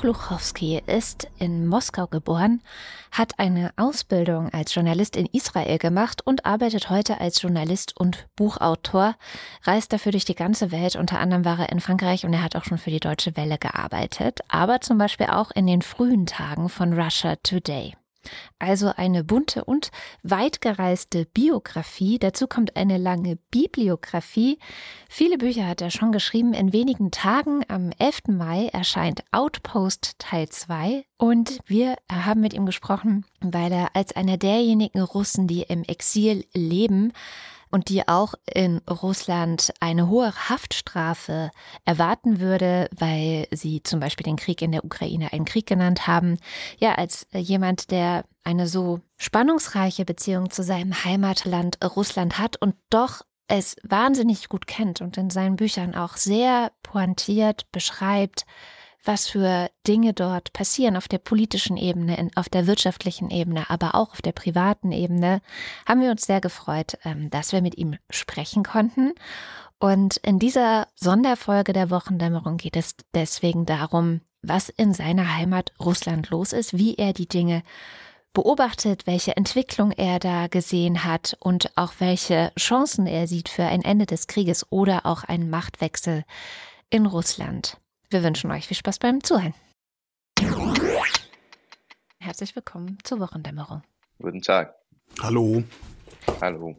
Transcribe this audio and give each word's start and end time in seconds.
Dmitri 0.00 0.12
Gluchowski 0.12 0.82
ist 0.86 1.28
in 1.38 1.66
Moskau 1.66 2.06
geboren, 2.06 2.62
hat 3.12 3.38
eine 3.38 3.72
Ausbildung 3.76 4.48
als 4.52 4.74
Journalist 4.74 5.14
in 5.14 5.26
Israel 5.26 5.78
gemacht 5.78 6.22
und 6.24 6.46
arbeitet 6.46 6.90
heute 6.90 7.20
als 7.20 7.42
Journalist 7.42 7.96
und 7.98 8.26
Buchautor, 8.34 9.16
reist 9.64 9.92
dafür 9.92 10.12
durch 10.12 10.24
die 10.24 10.34
ganze 10.34 10.70
Welt. 10.70 10.96
Unter 10.96 11.20
anderem 11.20 11.44
war 11.44 11.58
er 11.58 11.70
in 11.70 11.80
Frankreich 11.80 12.24
und 12.24 12.32
er 12.32 12.42
hat 12.42 12.56
auch 12.56 12.64
schon 12.64 12.78
für 12.78 12.90
die 12.90 13.00
Deutsche 13.00 13.36
Welle 13.36 13.58
gearbeitet, 13.58 14.40
aber 14.48 14.80
zum 14.80 14.96
Beispiel 14.96 15.26
auch 15.26 15.50
in 15.50 15.66
den 15.66 15.82
frühen 15.82 16.26
Tagen 16.26 16.68
von 16.68 16.98
Russia 16.98 17.36
Today. 17.36 17.94
Also 18.58 18.92
eine 18.96 19.24
bunte 19.24 19.64
und 19.64 19.90
weitgereiste 20.22 21.26
Biografie. 21.26 22.18
Dazu 22.18 22.46
kommt 22.46 22.76
eine 22.76 22.98
lange 22.98 23.36
Bibliografie. 23.50 24.58
Viele 25.08 25.38
Bücher 25.38 25.66
hat 25.66 25.80
er 25.80 25.90
schon 25.90 26.12
geschrieben. 26.12 26.52
In 26.52 26.72
wenigen 26.72 27.10
Tagen, 27.10 27.62
am 27.68 27.90
11. 27.98 28.28
Mai, 28.28 28.66
erscheint 28.72 29.22
Outpost 29.32 30.18
Teil 30.18 30.48
2. 30.48 31.04
Und 31.16 31.58
wir 31.66 31.96
haben 32.10 32.40
mit 32.40 32.54
ihm 32.54 32.66
gesprochen, 32.66 33.26
weil 33.40 33.72
er 33.72 33.94
als 33.94 34.14
einer 34.16 34.36
derjenigen 34.36 35.02
Russen, 35.02 35.46
die 35.46 35.62
im 35.62 35.82
Exil 35.82 36.46
leben, 36.54 37.12
und 37.70 37.88
die 37.88 38.06
auch 38.08 38.34
in 38.52 38.78
Russland 38.88 39.72
eine 39.80 40.08
hohe 40.08 40.32
Haftstrafe 40.48 41.50
erwarten 41.84 42.40
würde, 42.40 42.88
weil 42.96 43.46
sie 43.50 43.82
zum 43.82 44.00
Beispiel 44.00 44.24
den 44.24 44.36
Krieg 44.36 44.62
in 44.62 44.72
der 44.72 44.84
Ukraine 44.84 45.32
einen 45.32 45.44
Krieg 45.44 45.66
genannt 45.66 46.06
haben. 46.06 46.38
Ja, 46.78 46.94
als 46.94 47.26
jemand, 47.32 47.90
der 47.90 48.24
eine 48.44 48.66
so 48.66 49.00
spannungsreiche 49.16 50.04
Beziehung 50.04 50.50
zu 50.50 50.62
seinem 50.62 51.04
Heimatland 51.04 51.78
Russland 51.84 52.38
hat 52.38 52.56
und 52.56 52.74
doch 52.90 53.22
es 53.48 53.76
wahnsinnig 53.82 54.48
gut 54.48 54.66
kennt 54.66 55.00
und 55.00 55.16
in 55.16 55.28
seinen 55.28 55.56
Büchern 55.56 55.94
auch 55.94 56.16
sehr 56.16 56.70
pointiert 56.82 57.70
beschreibt, 57.72 58.44
was 59.04 59.28
für 59.28 59.70
Dinge 59.86 60.12
dort 60.12 60.52
passieren 60.52 60.96
auf 60.96 61.08
der 61.08 61.18
politischen 61.18 61.76
Ebene, 61.76 62.28
auf 62.34 62.48
der 62.48 62.66
wirtschaftlichen 62.66 63.30
Ebene, 63.30 63.68
aber 63.70 63.94
auch 63.94 64.12
auf 64.12 64.22
der 64.22 64.32
privaten 64.32 64.92
Ebene, 64.92 65.40
haben 65.86 66.00
wir 66.00 66.10
uns 66.10 66.26
sehr 66.26 66.40
gefreut, 66.40 66.98
ähm, 67.04 67.30
dass 67.30 67.52
wir 67.52 67.62
mit 67.62 67.78
ihm 67.78 67.96
sprechen 68.10 68.62
konnten. 68.62 69.12
Und 69.78 70.18
in 70.18 70.38
dieser 70.38 70.88
Sonderfolge 70.94 71.72
der 71.72 71.90
Wochendämmerung 71.90 72.58
geht 72.58 72.76
es 72.76 72.94
deswegen 73.14 73.64
darum, 73.64 74.20
was 74.42 74.68
in 74.68 74.92
seiner 74.94 75.36
Heimat 75.36 75.72
Russland 75.80 76.30
los 76.30 76.52
ist, 76.52 76.76
wie 76.76 76.96
er 76.96 77.12
die 77.12 77.28
Dinge 77.28 77.62
beobachtet, 78.32 79.06
welche 79.06 79.36
Entwicklung 79.36 79.90
er 79.90 80.18
da 80.18 80.46
gesehen 80.46 81.04
hat 81.04 81.36
und 81.40 81.76
auch 81.76 81.94
welche 81.98 82.52
Chancen 82.58 83.06
er 83.06 83.26
sieht 83.26 83.48
für 83.48 83.64
ein 83.64 83.82
Ende 83.82 84.06
des 84.06 84.26
Krieges 84.26 84.70
oder 84.70 85.04
auch 85.06 85.24
einen 85.24 85.50
Machtwechsel 85.50 86.24
in 86.90 87.06
Russland. 87.06 87.76
Wir 88.12 88.24
wünschen 88.24 88.50
euch 88.50 88.66
viel 88.66 88.76
Spaß 88.76 88.98
beim 88.98 89.22
Zuhören. 89.22 89.54
Herzlich 92.18 92.56
willkommen 92.56 92.98
zur 93.04 93.20
Wochendämmerung. 93.20 93.82
Guten 94.20 94.42
Tag. 94.42 94.74
Hallo. 95.22 95.62
Hallo. 96.40 96.76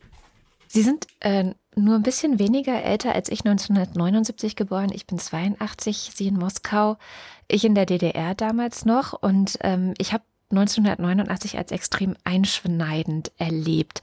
Sie 0.67 0.81
sind 0.81 1.07
äh, 1.21 1.53
nur 1.73 1.95
ein 1.95 2.03
bisschen 2.03 2.37
weniger 2.37 2.83
älter 2.83 3.15
als 3.15 3.29
ich, 3.29 3.45
1979 3.45 4.57
geboren. 4.57 4.89
Ich 4.93 5.07
bin 5.07 5.19
82, 5.19 6.11
Sie 6.13 6.27
in 6.27 6.37
Moskau, 6.37 6.97
ich 7.47 7.63
in 7.63 7.75
der 7.75 7.85
DDR 7.85 8.35
damals 8.35 8.83
noch. 8.83 9.13
Und 9.13 9.57
ähm, 9.61 9.93
ich 9.99 10.11
habe 10.11 10.25
1989 10.49 11.57
als 11.57 11.71
extrem 11.71 12.17
einschneidend 12.25 13.31
erlebt. 13.37 14.01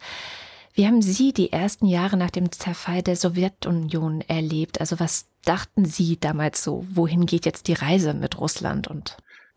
Wie 0.79 0.87
haben 0.87 1.03
Sie 1.03 1.33
die 1.33 1.51
ersten 1.51 1.87
Jahre 1.87 2.17
nach 2.17 2.31
dem 2.31 2.53
Zerfall 2.53 3.03
der 3.03 3.17
Sowjetunion 3.17 4.21
erlebt? 4.21 4.79
Also 4.79 5.01
was 5.01 5.29
dachten 5.45 5.85
Sie 5.85 6.21
damals 6.21 6.63
so? 6.63 6.87
Wohin 6.89 7.27
geht 7.27 7.47
jetzt 7.47 7.67
die 7.67 7.73
Reise 7.73 8.15
mit 8.15 8.39
Russland 8.39 8.87
und 8.87 9.17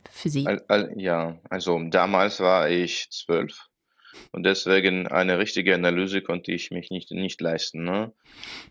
für 0.10 0.30
Sie? 0.30 0.48
Ja, 0.96 1.38
also 1.48 1.80
damals 1.92 2.40
war 2.40 2.72
ich 2.72 3.12
zwölf 3.12 3.68
und 4.32 4.42
deswegen 4.48 5.06
eine 5.06 5.38
richtige 5.38 5.76
Analyse 5.76 6.24
konnte 6.24 6.54
ich 6.54 6.72
mich 6.72 6.90
nicht, 6.90 7.12
nicht 7.12 7.40
leisten. 7.40 7.84
Ne? 7.84 8.12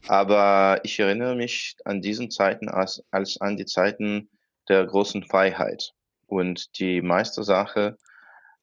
Aber 0.08 0.80
ich 0.82 0.98
erinnere 0.98 1.36
mich 1.36 1.76
an 1.84 2.02
diesen 2.02 2.32
Zeiten 2.32 2.68
als, 2.68 3.04
als 3.12 3.40
an 3.40 3.58
die 3.58 3.66
Zeiten 3.66 4.28
der 4.68 4.84
großen 4.86 5.22
Freiheit. 5.22 5.92
Und 6.26 6.80
die 6.80 7.00
meiste 7.00 7.44
Sache, 7.44 7.96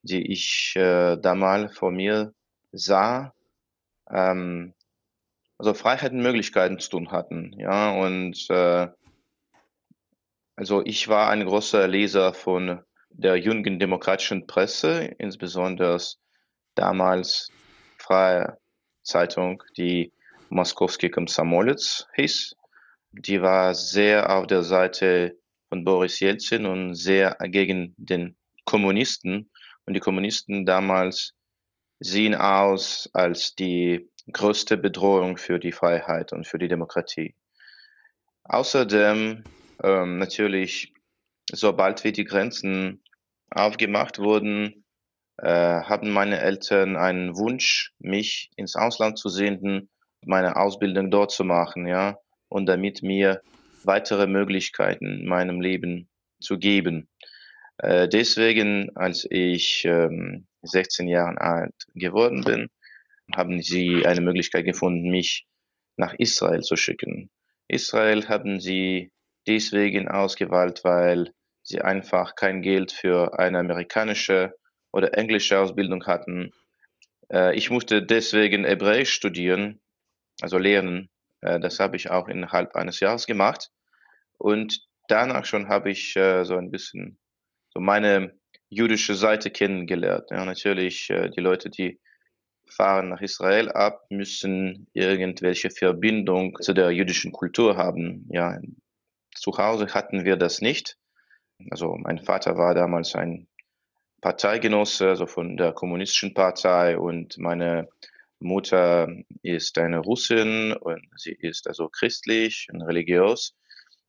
die 0.01 0.29
ich 0.29 0.73
äh, 0.75 1.15
damals 1.15 1.77
vor 1.77 1.91
mir 1.91 2.33
sah, 2.73 3.33
ähm, 4.11 4.73
also 5.57 5.73
Freiheiten, 5.73 6.21
Möglichkeiten 6.21 6.79
zu 6.79 6.89
tun 6.89 7.11
hatten. 7.11 7.53
Ja, 7.57 7.91
und 7.91 8.49
äh, 8.49 8.87
also 10.55 10.83
ich 10.85 11.07
war 11.07 11.29
ein 11.29 11.45
großer 11.45 11.87
Leser 11.87 12.33
von 12.33 12.81
der 13.09 13.35
jungen 13.35 13.79
demokratischen 13.79 14.47
Presse, 14.47 15.15
insbesondere 15.17 15.99
damals 16.75 17.51
Freie 17.97 18.57
Zeitung, 19.03 19.63
die 19.77 20.13
Moskowski 20.49 21.09
Komsomolets 21.09 22.07
hieß. 22.15 22.55
Die 23.11 23.41
war 23.41 23.73
sehr 23.73 24.35
auf 24.35 24.47
der 24.47 24.63
Seite 24.63 25.37
von 25.69 25.83
Boris 25.83 26.19
Jelzin 26.19 26.65
und 26.65 26.95
sehr 26.95 27.37
gegen 27.41 27.95
den 27.97 28.35
Kommunisten. 28.65 29.49
Und 29.85 29.93
die 29.93 29.99
Kommunisten 29.99 30.65
damals 30.65 31.33
sehen 31.99 32.35
aus 32.35 33.09
als 33.13 33.55
die 33.55 34.09
größte 34.31 34.77
Bedrohung 34.77 35.37
für 35.37 35.59
die 35.59 35.71
Freiheit 35.71 36.33
und 36.33 36.45
für 36.45 36.57
die 36.57 36.67
Demokratie. 36.67 37.33
Außerdem 38.43 39.43
ähm, 39.83 40.17
natürlich, 40.17 40.93
sobald 41.51 42.03
wir 42.03 42.11
die 42.11 42.25
Grenzen 42.25 43.03
aufgemacht 43.49 44.19
wurden, 44.19 44.85
äh, 45.37 45.47
haben 45.49 46.11
meine 46.11 46.39
Eltern 46.39 46.95
einen 46.95 47.37
Wunsch, 47.37 47.93
mich 47.99 48.51
ins 48.55 48.75
Ausland 48.75 49.17
zu 49.17 49.29
senden, 49.29 49.89
meine 50.25 50.55
Ausbildung 50.55 51.11
dort 51.11 51.31
zu 51.31 51.43
machen, 51.43 51.87
ja, 51.87 52.17
und 52.49 52.65
damit 52.65 53.03
mir 53.03 53.41
weitere 53.83 54.27
Möglichkeiten 54.27 55.21
in 55.21 55.25
meinem 55.27 55.61
Leben 55.61 56.09
zu 56.39 56.57
geben. 56.57 57.07
Äh, 57.77 58.07
deswegen, 58.09 58.95
als 58.95 59.27
ich 59.29 59.85
ähm, 59.85 60.47
16 60.61 61.07
Jahre 61.07 61.39
alt 61.39 61.75
geworden 61.93 62.43
bin, 62.43 62.69
haben 63.35 63.61
sie 63.61 64.05
eine 64.05 64.21
Möglichkeit 64.21 64.65
gefunden, 64.65 65.09
mich 65.09 65.45
nach 65.97 66.13
Israel 66.17 66.61
zu 66.61 66.75
schicken. 66.75 67.29
Israel 67.67 68.27
haben 68.27 68.59
sie 68.59 69.11
deswegen 69.47 70.07
ausgewählt, 70.07 70.83
weil 70.83 71.31
sie 71.63 71.81
einfach 71.81 72.35
kein 72.35 72.61
Geld 72.61 72.91
für 72.91 73.37
eine 73.37 73.59
amerikanische 73.59 74.53
oder 74.93 75.17
englische 75.17 75.59
Ausbildung 75.59 76.05
hatten. 76.05 76.51
Äh, 77.31 77.55
ich 77.55 77.69
musste 77.69 78.01
deswegen 78.01 78.63
Hebräisch 78.63 79.11
studieren, 79.11 79.81
also 80.41 80.57
lernen. 80.57 81.09
Äh, 81.41 81.59
das 81.59 81.79
habe 81.79 81.97
ich 81.97 82.09
auch 82.09 82.29
innerhalb 82.29 82.75
eines 82.75 82.99
Jahres 82.99 83.25
gemacht. 83.25 83.69
Und 84.37 84.79
danach 85.07 85.45
schon 85.45 85.67
habe 85.67 85.91
ich 85.91 86.15
äh, 86.15 86.45
so 86.45 86.55
ein 86.55 86.71
bisschen 86.71 87.19
so 87.69 87.81
meine 87.81 88.37
jüdische 88.69 89.15
Seite 89.15 89.49
kennengelernt. 89.51 90.25
Ja, 90.29 90.45
natürlich, 90.45 91.07
die 91.07 91.41
Leute, 91.41 91.69
die 91.69 91.99
fahren 92.69 93.09
nach 93.09 93.21
Israel 93.21 93.69
ab, 93.69 94.05
müssen 94.09 94.87
irgendwelche 94.93 95.69
Verbindung 95.69 96.57
zu 96.59 96.73
der 96.73 96.91
jüdischen 96.91 97.31
Kultur 97.31 97.77
haben. 97.77 98.27
Ja, 98.29 98.59
zu 99.35 99.57
Hause 99.57 99.87
hatten 99.93 100.25
wir 100.25 100.35
das 100.35 100.61
nicht. 100.61 100.97
Also 101.69 101.95
mein 101.95 102.19
Vater 102.19 102.57
war 102.57 102.75
damals 102.75 103.15
ein 103.15 103.47
Parteigenosse, 104.21 105.09
also 105.09 105.27
von 105.27 105.57
der 105.57 105.73
kommunistischen 105.73 106.33
Partei 106.33 106.97
und 106.97 107.37
meine 107.37 107.87
Mutter 108.39 109.07
ist 109.41 109.77
eine 109.77 109.99
Russin 109.99 110.73
und 110.73 111.07
sie 111.15 111.31
ist 111.31 111.67
also 111.67 111.87
christlich 111.87 112.67
und 112.71 112.81
religiös. 112.81 113.55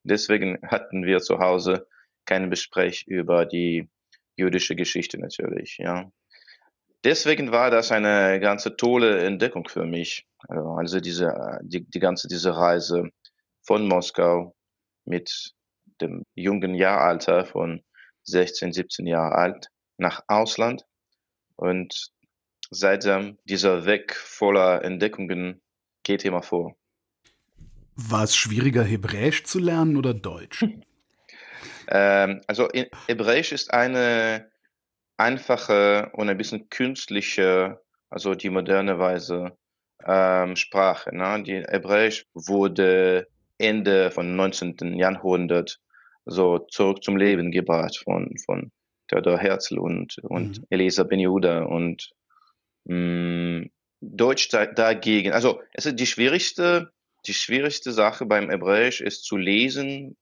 Deswegen 0.02 0.58
hatten 0.66 1.04
wir 1.04 1.20
zu 1.20 1.38
Hause 1.38 1.86
kein 2.24 2.50
Gespräch 2.50 3.04
über 3.06 3.46
die 3.46 3.88
jüdische 4.38 4.76
Geschichte 4.76 5.18
natürlich, 5.18 5.76
ja 5.78 6.10
deswegen 7.04 7.52
war 7.52 7.70
das 7.70 7.92
eine 7.92 8.40
ganze 8.40 8.76
tolle 8.76 9.24
Entdeckung 9.24 9.68
für 9.68 9.84
mich. 9.84 10.26
Also, 10.48 10.70
also 10.70 11.00
diese, 11.00 11.58
die, 11.62 11.84
die 11.84 12.00
ganze 12.00 12.28
diese 12.28 12.56
Reise 12.56 13.10
von 13.62 13.86
Moskau 13.86 14.54
mit 15.04 15.54
dem 16.00 16.24
jungen 16.34 16.74
Jahralter 16.74 17.44
von 17.44 17.82
16, 18.24 18.72
17 18.72 19.06
Jahre 19.06 19.34
alt 19.34 19.68
nach 19.96 20.22
Ausland 20.28 20.84
und 21.56 22.10
seitdem 22.70 23.38
dieser 23.44 23.84
Weg 23.86 24.14
voller 24.14 24.84
Entdeckungen 24.84 25.60
geht 26.02 26.24
immer 26.24 26.42
vor. 26.42 26.76
War 27.96 28.22
es 28.22 28.36
schwieriger, 28.36 28.84
Hebräisch 28.84 29.42
zu 29.42 29.58
lernen 29.58 29.96
oder 29.96 30.14
Deutsch? 30.14 30.64
ähm, 31.90 32.42
also 32.46 32.68
Hebräisch 33.06 33.52
ist 33.52 33.72
eine 33.72 34.50
einfache 35.16 36.10
und 36.12 36.28
ein 36.28 36.36
bisschen 36.36 36.68
künstliche, 36.70 37.80
also 38.10 38.34
die 38.34 38.50
moderne 38.50 38.98
Weise 38.98 39.56
ähm, 40.06 40.56
Sprache. 40.56 41.14
Ne? 41.14 41.42
Die 41.42 41.64
Hebräisch 41.66 42.26
wurde 42.34 43.26
Ende 43.58 44.10
von 44.10 44.36
19. 44.36 44.94
Jahrhundert 44.96 45.80
so 46.24 46.58
zurück 46.58 47.02
zum 47.02 47.16
Leben 47.16 47.50
gebracht 47.50 47.98
von, 48.04 48.36
von 48.44 48.70
Theodor 49.08 49.38
Herzl 49.38 49.78
und, 49.78 50.18
und 50.22 50.58
mhm. 50.58 50.64
Elisa 50.70 51.02
Benjuda 51.02 51.62
und 51.64 52.10
mh, 52.84 53.60
mm, 53.60 53.70
Deutsch 54.00 54.48
dagegen. 54.50 55.32
Also 55.32 55.60
es 55.72 55.86
ist 55.86 55.98
die 55.98 56.06
schwierigste, 56.06 56.92
die 57.26 57.34
schwierigste 57.34 57.90
Sache 57.92 58.26
beim 58.26 58.48
Hebräisch 58.48 59.00
ist 59.00 59.24
zu 59.24 59.36
lesen, 59.36 60.16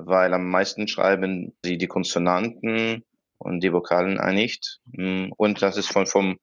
weil 0.00 0.32
am 0.34 0.48
meisten 0.48 0.88
schreiben 0.88 1.54
sie 1.62 1.78
die 1.78 1.86
Konsonanten 1.86 3.04
und 3.38 3.60
die 3.60 3.72
Vokalen 3.72 4.18
nicht. 4.34 4.80
Mm, 4.92 5.30
und 5.36 5.62
das 5.62 5.76
ist 5.76 5.90
von 5.90 6.06
vom 6.06 6.38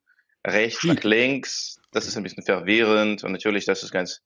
rechts 0.46 0.84
nach 0.84 1.02
links. 1.02 1.80
Das 1.92 2.06
ist 2.06 2.16
ein 2.16 2.22
bisschen 2.22 2.44
verwirrend 2.44 3.24
und 3.24 3.32
natürlich, 3.32 3.64
das 3.64 3.82
ist 3.82 3.92
ganz 3.92 4.22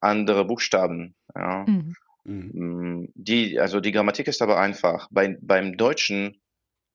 andere 0.00 0.44
Buchstaben. 0.44 1.14
Ja. 1.34 1.64
Mhm. 1.66 1.94
Mm, 2.24 3.08
die, 3.14 3.58
also 3.58 3.80
die 3.80 3.92
Grammatik 3.92 4.28
ist 4.28 4.42
aber 4.42 4.60
einfach. 4.60 5.08
Bei, 5.10 5.36
beim 5.40 5.76
Deutschen, 5.76 6.40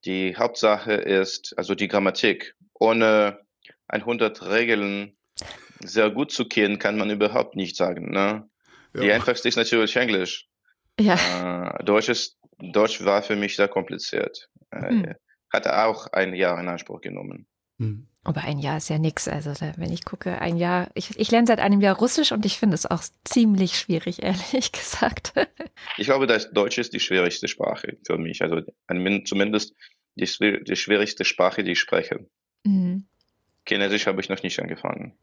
die 0.06 0.36
Hauptsache 0.36 0.94
ist, 0.94 1.58
also 1.58 1.76
die 1.76 1.88
Grammatik. 1.88 2.56
Ohne 2.80 3.40
100 3.88 4.50
Regeln 4.50 5.18
sehr 5.80 6.10
gut 6.12 6.32
zu 6.32 6.48
kennen, 6.48 6.80
kann 6.80 6.98
man 6.98 7.10
überhaupt 7.10 7.56
nicht 7.56 7.76
sagen. 7.76 8.12
Ne? 8.12 8.50
Ja. 8.94 9.02
Die 9.02 9.12
einfachste 9.12 9.48
ist 9.48 9.56
natürlich 9.56 9.96
Englisch. 9.96 10.48
Ja. 11.00 11.76
Äh, 11.80 11.84
Deutsch, 11.84 12.10
ist, 12.10 12.38
Deutsch 12.58 13.04
war 13.04 13.22
für 13.22 13.36
mich 13.36 13.56
sehr 13.56 13.68
kompliziert. 13.68 14.50
Äh, 14.72 14.90
hm. 14.90 15.16
Hatte 15.52 15.86
auch 15.86 16.08
ein 16.08 16.34
Jahr 16.34 16.60
in 16.60 16.68
Anspruch 16.68 17.02
genommen. 17.02 17.48
Hm. 17.80 18.08
Aber 18.24 18.42
ein 18.42 18.60
Jahr 18.60 18.78
ist 18.78 18.90
ja 18.90 18.98
nichts. 18.98 19.30
Also 19.30 19.54
wenn 19.78 19.94
ich 19.94 20.04
gucke, 20.04 20.42
ein 20.42 20.58
Jahr, 20.58 20.90
ich, 20.96 21.18
ich 21.18 21.32
lerne 21.32 21.48
seit 21.48 21.60
einem 21.60 21.80
Jahr 21.80 21.96
Russisch 21.96 22.34
und 22.34 22.46
ich 22.46 22.58
finde 22.58 22.76
es 22.76 22.86
auch 22.86 23.02
ziemlich 23.24 23.80
schwierig, 23.80 24.22
ehrlich 24.24 24.72
gesagt. 24.72 25.34
ich 25.98 26.08
glaube, 26.08 26.28
dass 26.28 26.52
Deutsch 26.52 26.78
ist 26.78 26.94
die 26.94 27.00
schwierigste 27.00 27.48
Sprache 27.48 27.98
für 28.06 28.18
mich. 28.18 28.42
Also 28.42 28.62
zumindest 29.24 29.74
die, 30.16 30.64
die 30.64 30.76
schwierigste 30.76 31.24
Sprache, 31.24 31.64
die 31.64 31.72
ich 31.72 31.80
spreche. 31.80 32.28
Mhm. 32.66 33.08
Chinesisch 33.68 34.08
habe 34.08 34.20
ich 34.22 34.30
noch 34.30 34.44
nicht 34.44 34.60
angefangen. 34.60 35.14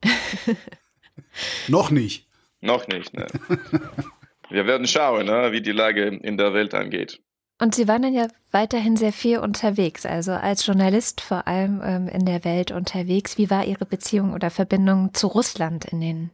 noch 1.68 1.90
nicht. 1.90 2.28
Noch 2.60 2.88
nicht, 2.88 3.12
ne? 3.12 3.26
Wir 4.50 4.66
werden 4.66 4.86
schauen, 4.86 5.26
ne, 5.26 5.52
wie 5.52 5.62
die 5.62 5.72
Lage 5.72 6.06
in 6.06 6.36
der 6.36 6.54
Welt 6.54 6.74
angeht. 6.74 7.20
Und 7.60 7.74
Sie 7.74 7.86
waren 7.86 8.02
dann 8.02 8.14
ja 8.14 8.26
weiterhin 8.50 8.96
sehr 8.96 9.12
viel 9.12 9.38
unterwegs, 9.38 10.06
also 10.06 10.32
als 10.32 10.66
Journalist 10.66 11.20
vor 11.20 11.46
allem 11.46 11.80
ähm, 11.84 12.08
in 12.08 12.26
der 12.26 12.44
Welt 12.44 12.72
unterwegs. 12.72 13.38
Wie 13.38 13.48
war 13.48 13.64
Ihre 13.64 13.86
Beziehung 13.86 14.32
oder 14.32 14.50
Verbindung 14.50 15.14
zu 15.14 15.28
Russland 15.28 15.84
in 15.84 16.00
den 16.00 16.30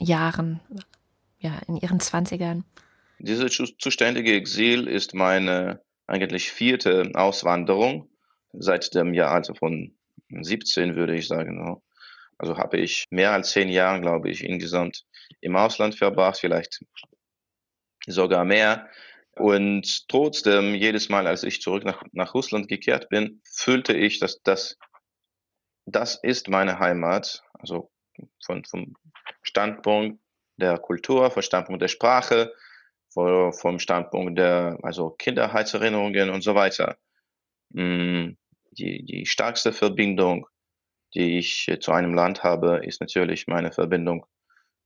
Jahren, 0.00 0.60
ja, 1.38 1.52
in 1.68 1.76
Ihren 1.76 2.00
Zwanzigern? 2.00 2.64
Dieses 3.20 3.52
zuständige 3.78 4.34
Exil 4.34 4.88
ist 4.88 5.14
meine 5.14 5.80
eigentlich 6.06 6.50
vierte 6.50 7.12
Auswanderung 7.14 8.08
seit 8.52 8.94
dem 8.94 9.14
Jahr 9.14 9.30
also 9.30 9.54
von 9.54 9.94
17, 10.28 10.96
würde 10.96 11.16
ich 11.16 11.28
sagen. 11.28 11.80
Also 12.36 12.58
habe 12.58 12.78
ich 12.78 13.04
mehr 13.10 13.32
als 13.32 13.52
zehn 13.52 13.68
Jahre, 13.68 14.00
glaube 14.00 14.28
ich, 14.28 14.42
insgesamt 14.42 15.04
im 15.40 15.56
Ausland 15.56 15.94
verbracht, 15.94 16.38
vielleicht 16.40 16.80
sogar 18.06 18.44
mehr. 18.44 18.88
Und 19.36 20.08
trotzdem, 20.08 20.74
jedes 20.74 21.08
Mal, 21.08 21.26
als 21.26 21.42
ich 21.42 21.60
zurück 21.60 21.84
nach, 21.84 22.02
nach 22.12 22.34
Russland 22.34 22.68
gekehrt 22.68 23.08
bin, 23.08 23.40
fühlte 23.44 23.92
ich, 23.92 24.20
dass 24.20 24.40
das, 24.42 24.78
das 25.86 26.20
ist 26.22 26.48
meine 26.48 26.78
Heimat. 26.78 27.42
Also 27.54 27.90
von, 28.44 28.64
vom 28.64 28.94
Standpunkt 29.42 30.20
der 30.56 30.78
Kultur, 30.78 31.30
vom 31.30 31.42
Standpunkt 31.42 31.82
der 31.82 31.88
Sprache, 31.88 32.52
vom 33.10 33.78
Standpunkt 33.78 34.38
der 34.38 34.78
also 34.82 35.10
Kinderheitserinnerungen 35.10 36.30
und 36.30 36.42
so 36.42 36.54
weiter. 36.54 36.96
Mm, 37.70 38.32
die, 38.72 39.04
die 39.04 39.26
stärkste 39.26 39.72
Verbindung, 39.72 40.46
die 41.14 41.38
ich 41.38 41.70
zu 41.80 41.92
einem 41.92 42.14
Land 42.14 42.42
habe, 42.42 42.84
ist 42.84 43.00
natürlich 43.00 43.46
meine 43.46 43.72
Verbindung 43.72 44.26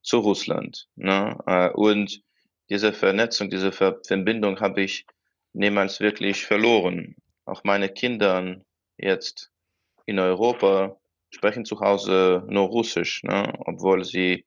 zu 0.02 0.18
Russland. 0.18 0.88
Ne? 0.96 1.38
Äh, 1.46 1.70
und 1.70 2.22
diese 2.70 2.92
Vernetzung, 2.92 3.50
diese 3.50 3.72
Verbindung 3.72 4.60
habe 4.60 4.82
ich 4.82 5.06
niemals 5.52 6.00
wirklich 6.00 6.44
verloren. 6.44 7.16
Auch 7.44 7.64
meine 7.64 7.88
Kinder 7.88 8.60
jetzt 8.98 9.50
in 10.06 10.18
Europa 10.18 10.98
sprechen 11.30 11.64
zu 11.64 11.80
Hause 11.80 12.44
nur 12.48 12.68
Russisch, 12.68 13.22
ne? 13.22 13.52
obwohl 13.60 14.04
sie 14.04 14.44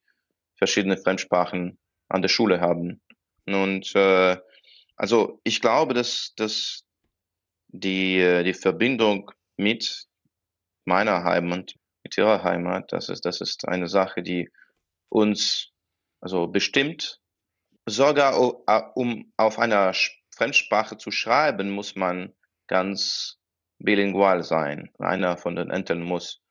verschiedene 0.56 0.98
Fremdsprachen 0.98 1.78
an 2.10 2.22
der 2.22 2.30
Schule 2.30 2.60
haben. 2.60 3.02
Und 3.48 3.96
äh, 3.96 4.38
also 4.96 5.40
ich 5.44 5.62
glaube, 5.62 5.94
dass, 5.94 6.34
dass 6.36 6.84
die, 7.70 8.20
äh, 8.20 8.44
die 8.44 8.54
Verbindung 8.54 9.32
mit 9.58 10.08
meiner 10.86 11.24
Heimat, 11.24 11.74
mit 12.04 12.18
ihrer 12.18 12.44
Heimat, 12.44 12.92
das 12.92 13.10
ist, 13.10 13.26
das 13.26 13.42
ist 13.42 13.68
eine 13.68 13.88
Sache, 13.88 14.22
die 14.22 14.50
uns 15.10 15.72
also 16.20 16.48
bestimmt 16.48 17.21
sogar 17.92 18.96
um 18.96 19.32
auf 19.38 19.60
einer 19.60 19.94
Fremdsprache 20.36 20.98
zu 20.98 21.12
schreiben, 21.12 21.72
muss 21.72 21.96
man 21.96 22.34
ganz 22.68 23.38
bilingual 23.80 24.44
sein. 24.44 24.90
Einer 25.00 25.38
von 25.38 25.56
den 25.56 25.70
Eltern 25.70 26.02
muss 26.02 26.42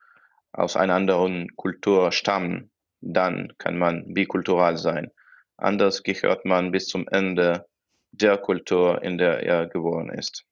aus 0.52 0.76
einer 0.76 0.94
anderen 0.94 1.54
Kultur 1.56 2.12
stammen. 2.12 2.70
Dann 3.00 3.52
kann 3.58 3.78
man 3.78 4.12
bikultural 4.12 4.76
sein. 4.76 5.10
Anders 5.56 6.02
gehört 6.02 6.44
man 6.44 6.72
bis 6.72 6.86
zum 6.86 7.08
Ende 7.08 7.66
der 8.12 8.38
Kultur, 8.38 9.02
in 9.02 9.18
der 9.18 9.42
er 9.42 9.66
geboren 9.66 10.10
ist. 10.10 10.44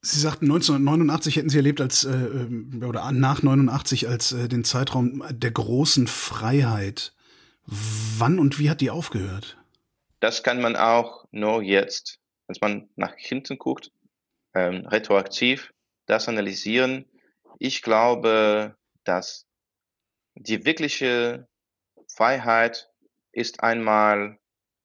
Sie 0.00 0.20
sagten 0.20 0.46
1989 0.46 1.36
hätten 1.36 1.48
Sie 1.48 1.56
erlebt 1.56 1.80
als 1.80 2.04
äh, 2.04 2.10
äh 2.10 2.84
oder 2.84 3.10
nach 3.12 3.42
89 3.42 4.08
als 4.08 4.32
äh, 4.32 4.48
den 4.48 4.62
Zeitraum 4.62 5.24
der 5.30 5.50
großen 5.50 6.06
Freiheit. 6.06 7.13
Wann 7.66 8.38
und 8.38 8.58
wie 8.58 8.70
hat 8.70 8.80
die 8.80 8.90
aufgehört? 8.90 9.58
Das 10.20 10.42
kann 10.42 10.60
man 10.60 10.76
auch 10.76 11.26
nur 11.30 11.62
jetzt, 11.62 12.18
wenn 12.46 12.56
man 12.60 12.90
nach 12.96 13.14
hinten 13.16 13.58
guckt, 13.58 13.90
ähm, 14.54 14.86
retroaktiv 14.86 15.72
das 16.06 16.28
analysieren. 16.28 17.06
Ich 17.58 17.82
glaube, 17.82 18.76
dass 19.04 19.46
die 20.34 20.64
wirkliche 20.64 21.48
Freiheit 22.08 22.90
ist 23.32 23.62
einmal 23.62 24.38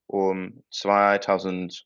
um 0.08 0.64
2012, 0.72 1.86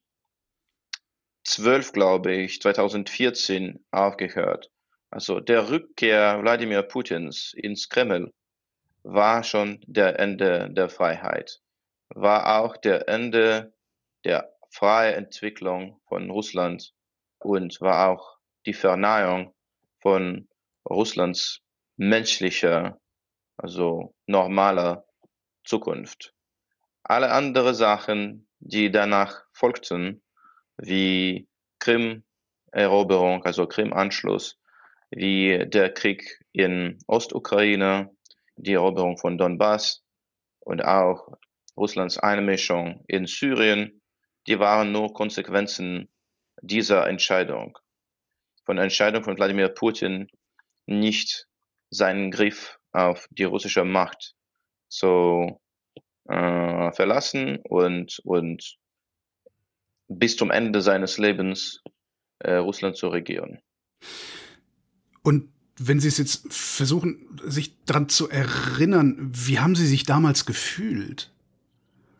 glaube 1.91 2.33
ich, 2.33 2.61
2014 2.61 3.83
aufgehört. 3.91 4.71
Also 5.09 5.39
der 5.39 5.69
Rückkehr 5.69 6.41
Wladimir 6.41 6.83
Putins 6.83 7.53
ins 7.53 7.89
Kreml 7.89 8.33
war 9.03 9.43
schon 9.43 9.83
der 9.85 10.19
Ende 10.19 10.69
der 10.71 10.89
Freiheit, 10.89 11.61
war 12.09 12.59
auch 12.61 12.77
der 12.77 13.07
Ende 13.07 13.73
der 14.23 14.53
freien 14.69 15.15
Entwicklung 15.15 15.99
von 16.07 16.29
Russland 16.29 16.93
und 17.39 17.79
war 17.81 18.09
auch 18.09 18.37
die 18.65 18.73
Verneinung 18.73 19.53
von 20.01 20.47
Russlands 20.89 21.61
menschlicher, 21.97 22.99
also 23.57 24.15
normaler 24.25 25.05
Zukunft. 25.63 26.33
Alle 27.03 27.31
andere 27.31 27.73
Sachen, 27.73 28.47
die 28.59 28.89
danach 28.89 29.43
folgten, 29.51 30.23
wie 30.77 31.47
Krim-Eroberung, 31.79 33.43
also 33.43 33.67
Krim-Anschluss, 33.67 34.57
wie 35.11 35.65
der 35.67 35.93
Krieg 35.93 36.39
in 36.53 36.97
Ostukraine, 37.07 38.09
die 38.55 38.73
Eroberung 38.73 39.17
von 39.17 39.37
Donbass 39.37 40.03
und 40.59 40.83
auch 40.83 41.27
Russlands 41.75 42.17
Einmischung 42.17 43.03
in 43.07 43.25
Syrien, 43.25 44.01
die 44.47 44.59
waren 44.59 44.91
nur 44.91 45.13
Konsequenzen 45.13 46.09
dieser 46.61 47.07
Entscheidung. 47.07 47.77
Von 48.65 48.77
der 48.77 48.83
Entscheidung 48.83 49.23
von 49.23 49.37
Wladimir 49.37 49.69
Putin 49.69 50.27
nicht 50.85 51.47
seinen 51.89 52.31
Griff 52.31 52.77
auf 52.91 53.27
die 53.31 53.43
russische 53.43 53.83
Macht 53.83 54.35
zu 54.87 55.59
äh, 56.29 56.91
verlassen 56.91 57.59
und, 57.63 58.19
und 58.23 58.77
bis 60.07 60.37
zum 60.37 60.51
Ende 60.51 60.81
seines 60.81 61.17
Lebens 61.17 61.81
äh, 62.39 62.55
Russland 62.55 62.95
zu 62.97 63.07
regieren. 63.07 63.59
Und 65.23 65.53
wenn 65.77 65.99
Sie 65.99 66.07
es 66.07 66.17
jetzt 66.17 66.53
versuchen, 66.53 67.39
sich 67.43 67.73
daran 67.85 68.09
zu 68.09 68.29
erinnern, 68.29 69.31
wie 69.33 69.59
haben 69.59 69.75
Sie 69.75 69.87
sich 69.87 70.03
damals 70.03 70.45
gefühlt? 70.45 71.31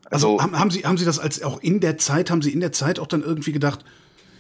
Also, 0.06 0.38
also 0.38 0.42
haben, 0.42 0.60
haben, 0.60 0.72
Sie 0.72 0.86
haben 0.86 0.98
Sie 0.98 1.06
das 1.06 1.20
als 1.20 1.42
auch 1.44 1.62
in 1.62 1.80
der 1.80 1.98
Zeit 1.98 2.30
haben 2.30 2.42
Sie 2.42 2.52
in 2.52 2.60
der 2.60 2.72
Zeit 2.72 3.00
auch 3.00 3.08
dann 3.08 3.22
irgendwie 3.22 3.52
gedacht, 3.52 3.84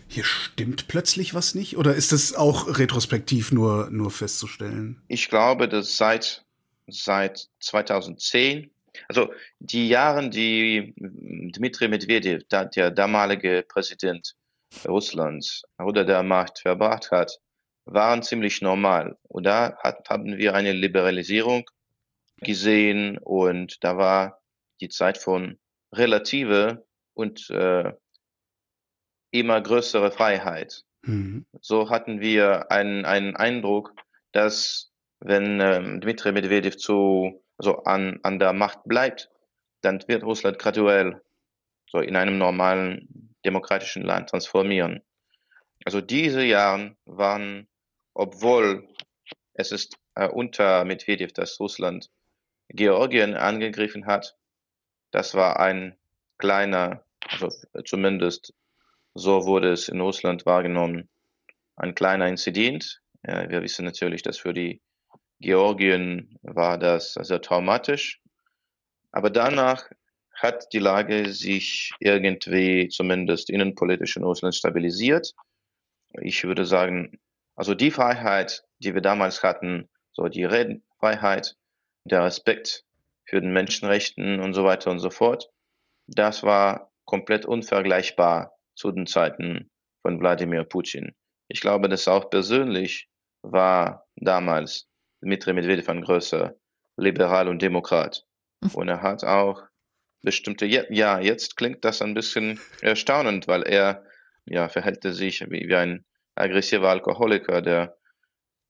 hier 0.07 0.23
stimmt 0.23 0.87
plötzlich 0.87 1.33
was 1.33 1.55
nicht? 1.55 1.77
Oder 1.77 1.95
ist 1.95 2.11
das 2.11 2.35
auch 2.35 2.77
retrospektiv 2.77 3.51
nur 3.51 3.89
nur 3.89 4.11
festzustellen? 4.11 5.01
Ich 5.07 5.29
glaube, 5.29 5.67
dass 5.67 5.97
seit 5.97 6.45
seit 6.87 7.49
2010 7.61 8.69
Also 9.07 9.33
die 9.59 9.87
Jahre, 9.87 10.29
die 10.29 10.93
Dmitri 10.97 11.87
Medvedev, 11.87 12.43
der 12.49 12.91
damalige 12.91 13.63
Präsident 13.67 14.35
Russlands 14.87 15.63
oder 15.79 16.03
der 16.03 16.23
Macht 16.23 16.59
verbracht 16.59 17.11
hat, 17.11 17.39
waren 17.85 18.23
ziemlich 18.23 18.61
normal. 18.61 19.17
Und 19.23 19.43
da 19.45 19.77
hat, 19.83 20.09
haben 20.09 20.37
wir 20.37 20.53
eine 20.53 20.71
Liberalisierung 20.71 21.69
gesehen 22.37 23.17
und 23.17 23.83
da 23.83 23.97
war 23.97 24.41
die 24.81 24.89
Zeit 24.89 25.17
von 25.17 25.59
relative 25.93 26.85
und 27.13 27.49
äh, 27.49 27.93
immer 29.31 29.61
größere 29.61 30.11
Freiheit. 30.11 30.83
Mhm. 31.03 31.45
So 31.61 31.89
hatten 31.89 32.21
wir 32.21 32.71
einen, 32.71 33.05
einen 33.05 33.35
Eindruck, 33.35 33.93
dass 34.31 34.91
wenn 35.19 35.59
ähm, 35.59 36.01
Dmitri 36.01 36.31
Medvedev 36.31 36.77
zu, 36.77 37.43
also 37.57 37.83
an, 37.83 38.19
an 38.23 38.39
der 38.39 38.53
Macht 38.53 38.83
bleibt, 38.85 39.29
dann 39.81 40.03
wird 40.07 40.23
Russland 40.23 40.59
graduell 40.59 41.21
so 41.89 41.99
in 41.99 42.15
einem 42.15 42.37
normalen 42.37 43.35
demokratischen 43.45 44.03
Land 44.03 44.29
transformieren. 44.29 45.01
Also 45.85 46.01
diese 46.01 46.43
Jahre 46.43 46.95
waren, 47.05 47.67
obwohl 48.13 48.87
es 49.53 49.71
ist 49.71 49.97
äh, 50.15 50.27
unter 50.27 50.85
Medvedev, 50.85 51.33
dass 51.33 51.59
Russland 51.59 52.09
Georgien 52.69 53.35
angegriffen 53.35 54.05
hat, 54.05 54.35
das 55.11 55.35
war 55.35 55.59
ein 55.59 55.97
kleiner, 56.37 57.05
also 57.27 57.49
zumindest 57.85 58.53
so 59.13 59.45
wurde 59.45 59.71
es 59.71 59.89
in 59.89 60.01
Russland 60.01 60.45
wahrgenommen, 60.45 61.07
ein 61.75 61.93
kleiner 61.93 62.27
Inzident. 62.27 63.01
Ja, 63.25 63.49
wir 63.49 63.61
wissen 63.61 63.85
natürlich, 63.85 64.23
dass 64.23 64.37
für 64.37 64.53
die 64.53 64.81
Georgien 65.39 66.39
war 66.41 66.77
das 66.77 67.13
sehr 67.13 67.41
traumatisch. 67.41 68.21
Aber 69.11 69.29
danach 69.29 69.89
hat 70.33 70.73
die 70.73 70.79
Lage 70.79 71.31
sich 71.31 71.91
irgendwie 71.99 72.87
zumindest 72.89 73.49
innenpolitisch 73.49 74.17
in 74.17 74.23
Russland 74.23 74.55
stabilisiert. 74.55 75.33
Ich 76.21 76.43
würde 76.43 76.65
sagen, 76.65 77.19
also 77.55 77.75
die 77.75 77.91
Freiheit, 77.91 78.63
die 78.79 78.93
wir 78.93 79.01
damals 79.01 79.43
hatten, 79.43 79.89
so 80.11 80.27
die 80.27 80.45
Redenfreiheit, 80.45 81.55
der 82.05 82.23
Respekt 82.23 82.83
für 83.25 83.39
den 83.39 83.53
Menschenrechten 83.53 84.39
und 84.39 84.53
so 84.53 84.63
weiter 84.63 84.91
und 84.91 84.99
so 84.99 85.09
fort, 85.09 85.49
das 86.07 86.43
war 86.43 86.91
komplett 87.05 87.45
unvergleichbar 87.45 88.53
zu 88.75 88.91
den 88.91 89.05
Zeiten 89.05 89.69
von 90.01 90.19
Wladimir 90.19 90.63
Putin. 90.63 91.15
Ich 91.47 91.61
glaube, 91.61 91.89
dass 91.89 92.07
auch 92.07 92.29
persönlich 92.29 93.09
war 93.41 94.07
damals 94.15 94.87
Dmitri 95.21 95.53
Medvedev 95.53 95.89
ein 95.89 96.01
größer 96.01 96.55
Liberal 96.97 97.47
und 97.47 97.61
Demokrat. 97.61 98.25
Hm. 98.63 98.71
Und 98.75 98.87
er 98.89 99.01
hat 99.01 99.23
auch 99.23 99.63
bestimmte, 100.21 100.65
ja, 100.65 101.19
jetzt 101.19 101.57
klingt 101.57 101.83
das 101.85 102.01
ein 102.01 102.13
bisschen 102.13 102.59
erstaunend, 102.81 103.47
weil 103.47 103.63
er 103.63 104.05
ja, 104.45 104.69
verhält 104.69 105.03
sich 105.03 105.41
wie 105.49 105.75
ein 105.75 106.05
aggressiver 106.35 106.89
Alkoholiker, 106.89 107.61
der 107.61 107.97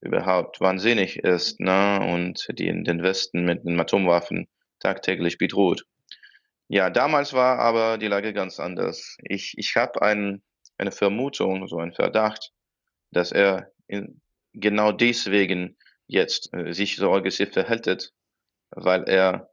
überhaupt 0.02 0.60
wahnsinnig 0.60 1.18
ist 1.18 1.60
ne, 1.60 2.00
und 2.14 2.48
die 2.58 2.68
in 2.68 2.84
den 2.84 3.02
Westen 3.02 3.46
mit 3.46 3.64
den 3.64 3.80
Atomwaffen 3.80 4.48
tagtäglich 4.80 5.38
bedroht. 5.38 5.86
Ja, 6.68 6.90
damals 6.90 7.34
war 7.34 7.60
aber 7.60 7.98
die 7.98 8.08
Lage 8.08 8.34
ganz 8.34 8.60
anders. 8.60 9.18
Ich, 9.24 9.54
ich 9.58 9.76
habe 9.76 10.02
ein, 10.02 10.44
eine 10.78 10.92
Vermutung, 10.92 11.68
so 11.68 11.78
einen 11.78 11.94
Verdacht, 11.94 12.52
dass 13.12 13.32
er 13.32 13.72
in, 13.88 14.22
genau 14.54 14.92
deswegen 14.92 15.78
jetzt 16.08 16.54
äh, 16.54 16.74
sich 16.74 16.98
so 16.98 17.14
aggressiv 17.14 17.54
verhält, 17.54 18.12
weil 18.72 19.04
er 19.04 19.50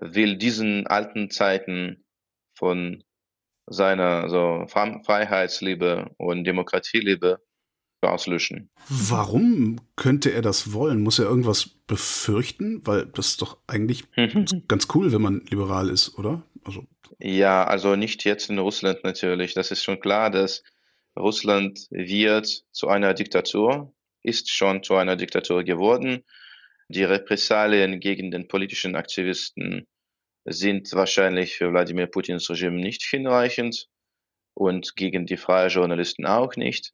will 0.00 0.36
diesen 0.36 0.86
alten 0.86 1.30
Zeiten 1.30 2.04
von 2.54 3.04
seiner 3.70 4.28
so 4.28 4.66
Freiheitsliebe 4.68 6.10
und 6.18 6.44
Demokratieliebe 6.44 7.40
auslöschen. 8.02 8.70
Warum 8.88 9.80
könnte 9.96 10.32
er 10.32 10.42
das 10.42 10.72
wollen? 10.72 11.02
Muss 11.02 11.18
er 11.18 11.26
irgendwas 11.26 11.68
befürchten? 11.86 12.80
Weil 12.86 13.06
das 13.06 13.28
ist 13.28 13.42
doch 13.42 13.58
eigentlich 13.66 14.04
ganz 14.68 14.88
cool, 14.94 15.12
wenn 15.12 15.22
man 15.22 15.42
liberal 15.50 15.88
ist, 15.88 16.18
oder? 16.18 16.42
Also. 16.64 16.84
Ja, 17.18 17.64
also 17.64 17.96
nicht 17.96 18.24
jetzt 18.24 18.50
in 18.50 18.58
Russland 18.58 19.04
natürlich. 19.04 19.54
Das 19.54 19.70
ist 19.70 19.84
schon 19.84 20.00
klar, 20.00 20.30
dass 20.30 20.62
Russland 21.16 21.86
wird 21.90 22.64
zu 22.72 22.88
einer 22.88 23.14
Diktatur, 23.14 23.92
ist 24.22 24.50
schon 24.50 24.82
zu 24.82 24.94
einer 24.94 25.16
Diktatur 25.16 25.64
geworden. 25.64 26.24
Die 26.88 27.04
Repressalien 27.04 28.00
gegen 28.00 28.30
den 28.30 28.48
politischen 28.48 28.96
Aktivisten 28.96 29.86
sind 30.52 30.92
wahrscheinlich 30.92 31.56
für 31.56 31.72
Wladimir 31.72 32.08
Putins 32.08 32.50
Regime 32.50 32.80
nicht 32.80 33.04
hinreichend 33.04 33.86
und 34.54 34.96
gegen 34.96 35.24
die 35.24 35.36
freien 35.36 35.70
Journalisten 35.70 36.26
auch 36.26 36.56
nicht. 36.56 36.92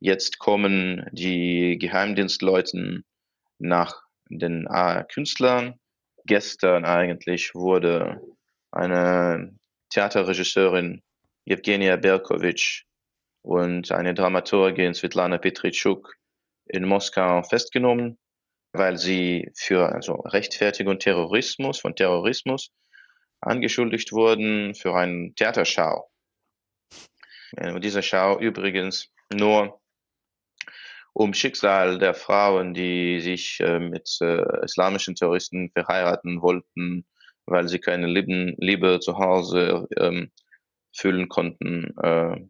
Jetzt 0.00 0.38
kommen 0.38 1.06
die 1.12 1.78
Geheimdienstleuten 1.78 3.04
nach 3.58 4.02
den 4.28 4.68
Künstlern. 5.12 5.78
Gestern 6.24 6.84
eigentlich 6.84 7.54
wurde 7.54 8.20
eine 8.72 9.56
Theaterregisseurin 9.90 11.02
Evgenia 11.44 11.96
Berkovich 11.96 12.86
und 13.42 13.92
eine 13.92 14.14
Dramaturgin 14.14 14.94
Svetlana 14.94 15.38
Petritschuk 15.38 16.16
in 16.66 16.84
Moskau 16.84 17.44
festgenommen, 17.44 18.18
weil 18.72 18.98
sie 18.98 19.52
für 19.54 19.92
also 19.92 20.14
Rechtfertigung 20.14 20.98
Terrorismus 20.98 21.78
von 21.78 21.94
Terrorismus 21.94 22.72
angeschuldigt 23.40 24.12
wurden 24.12 24.74
für 24.74 24.94
eine 24.94 25.32
Theaterschau. 25.34 26.10
Und 27.56 27.84
diese 27.84 28.02
Schau 28.02 28.38
übrigens 28.38 29.12
nur 29.32 29.80
um 31.12 31.32
Schicksal 31.32 31.98
der 31.98 32.12
Frauen, 32.12 32.74
die 32.74 33.20
sich 33.20 33.58
äh, 33.60 33.78
mit 33.78 34.18
äh, 34.20 34.64
islamischen 34.64 35.14
Terroristen 35.14 35.70
verheiraten 35.70 36.42
wollten, 36.42 37.06
weil 37.46 37.68
sie 37.68 37.78
keine 37.78 38.06
Liebe 38.06 39.00
zu 39.00 39.16
Hause 39.16 39.86
ähm, 39.96 40.30
fühlen 40.94 41.28
konnten. 41.30 41.96
Äh, 42.02 42.46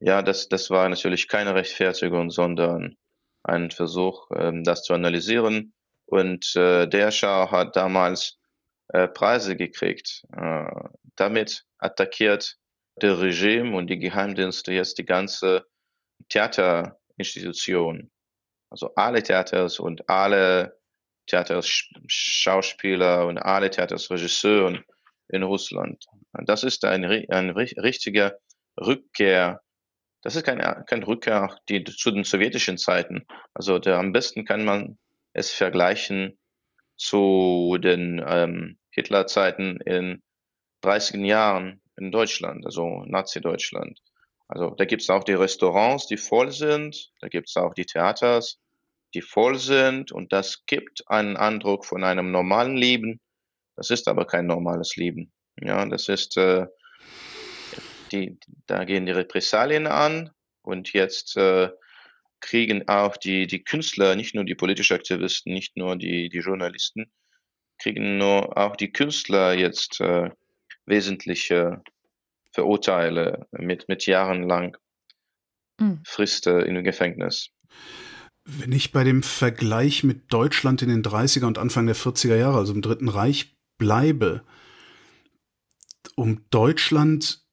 ja, 0.00 0.22
das, 0.22 0.48
das 0.48 0.70
war 0.70 0.88
natürlich 0.88 1.28
keine 1.28 1.54
Rechtfertigung, 1.54 2.30
sondern 2.30 2.96
ein 3.44 3.70
Versuch, 3.70 4.28
ähm, 4.34 4.64
das 4.64 4.82
zu 4.82 4.94
analysieren. 4.94 5.72
Und 6.06 6.56
äh, 6.56 6.88
der 6.88 7.12
Schau 7.12 7.52
hat 7.52 7.76
damals 7.76 8.39
äh, 8.92 9.08
Preise 9.08 9.56
gekriegt. 9.56 10.24
Äh, 10.36 10.66
damit 11.16 11.64
attackiert 11.78 12.56
der 13.00 13.20
Regime 13.20 13.76
und 13.76 13.88
die 13.88 13.98
Geheimdienste 13.98 14.72
jetzt 14.72 14.98
die 14.98 15.04
ganze 15.04 15.66
Theater 16.28 16.98
Institution. 17.16 18.10
Also 18.70 18.94
alle 18.94 19.22
Theaters 19.22 19.80
und 19.80 20.08
alle 20.08 20.78
Theaterschauspieler 21.26 23.26
und 23.26 23.38
alle 23.38 23.70
Theaterregisseure 23.70 24.84
in 25.28 25.42
Russland. 25.42 26.04
Das 26.32 26.64
ist 26.64 26.84
ein, 26.84 27.04
ein 27.04 27.50
richtiger 27.50 28.38
Rückkehr. 28.80 29.60
Das 30.22 30.36
ist 30.36 30.44
keine, 30.44 30.84
keine 30.88 31.06
Rückkehr 31.06 31.56
die, 31.68 31.84
zu 31.84 32.10
den 32.10 32.24
sowjetischen 32.24 32.78
Zeiten. 32.78 33.26
Also 33.54 33.78
der, 33.78 33.98
am 33.98 34.12
besten 34.12 34.44
kann 34.44 34.64
man 34.64 34.98
es 35.32 35.50
vergleichen 35.50 36.38
zu 36.96 37.78
den 37.80 38.22
ähm, 38.26 38.78
Hitlerzeiten 38.90 39.80
in 39.80 40.22
30 40.82 41.20
Jahren 41.24 41.80
in 41.96 42.10
Deutschland, 42.10 42.64
also 42.64 43.04
Nazi-Deutschland. 43.06 43.98
Also 44.48 44.70
da 44.70 44.84
gibt 44.84 45.02
es 45.02 45.10
auch 45.10 45.22
die 45.22 45.34
Restaurants, 45.34 46.06
die 46.06 46.16
voll 46.16 46.50
sind, 46.50 47.12
da 47.20 47.28
gibt 47.28 47.48
es 47.48 47.56
auch 47.56 47.74
die 47.74 47.86
Theaters, 47.86 48.58
die 49.14 49.22
voll 49.22 49.58
sind 49.58 50.12
und 50.12 50.32
das 50.32 50.64
gibt 50.66 51.04
einen 51.06 51.36
Eindruck 51.36 51.84
von 51.84 52.02
einem 52.04 52.30
normalen 52.32 52.76
Leben. 52.76 53.20
Das 53.76 53.90
ist 53.90 54.08
aber 54.08 54.26
kein 54.26 54.46
normales 54.46 54.96
Leben. 54.96 55.32
Ja, 55.60 55.84
das 55.86 56.08
ist, 56.08 56.36
äh, 56.36 56.66
die, 58.12 58.38
da 58.66 58.84
gehen 58.84 59.06
die 59.06 59.12
Repressalien 59.12 59.86
an 59.86 60.30
und 60.62 60.92
jetzt 60.92 61.36
äh, 61.36 61.70
kriegen 62.40 62.88
auch 62.88 63.16
die, 63.16 63.46
die 63.46 63.62
Künstler, 63.62 64.16
nicht 64.16 64.34
nur 64.34 64.44
die 64.44 64.54
politischen 64.54 64.94
Aktivisten, 64.96 65.52
nicht 65.52 65.76
nur 65.76 65.96
die, 65.96 66.28
die 66.28 66.38
Journalisten, 66.38 67.12
kriegen 67.80 68.18
nur 68.18 68.56
auch 68.56 68.76
die 68.76 68.92
Künstler 68.92 69.54
jetzt 69.54 70.00
äh, 70.00 70.30
wesentliche 70.86 71.82
verurteile 72.52 73.46
mit, 73.52 73.88
mit 73.88 74.06
jahrelang 74.06 74.76
mhm. 75.80 76.00
Frist 76.04 76.46
äh, 76.46 76.60
im 76.62 76.84
Gefängnis. 76.84 77.50
Wenn 78.44 78.72
ich 78.72 78.92
bei 78.92 79.04
dem 79.04 79.22
Vergleich 79.22 80.02
mit 80.02 80.32
Deutschland 80.32 80.82
in 80.82 80.88
den 80.88 81.02
30er 81.02 81.46
und 81.46 81.58
Anfang 81.58 81.86
der 81.86 81.96
40er 81.96 82.36
Jahre, 82.36 82.58
also 82.58 82.72
im 82.72 82.82
Dritten 82.82 83.08
Reich, 83.08 83.56
bleibe, 83.78 84.42
um 86.16 86.44
Deutschland, 86.50 87.44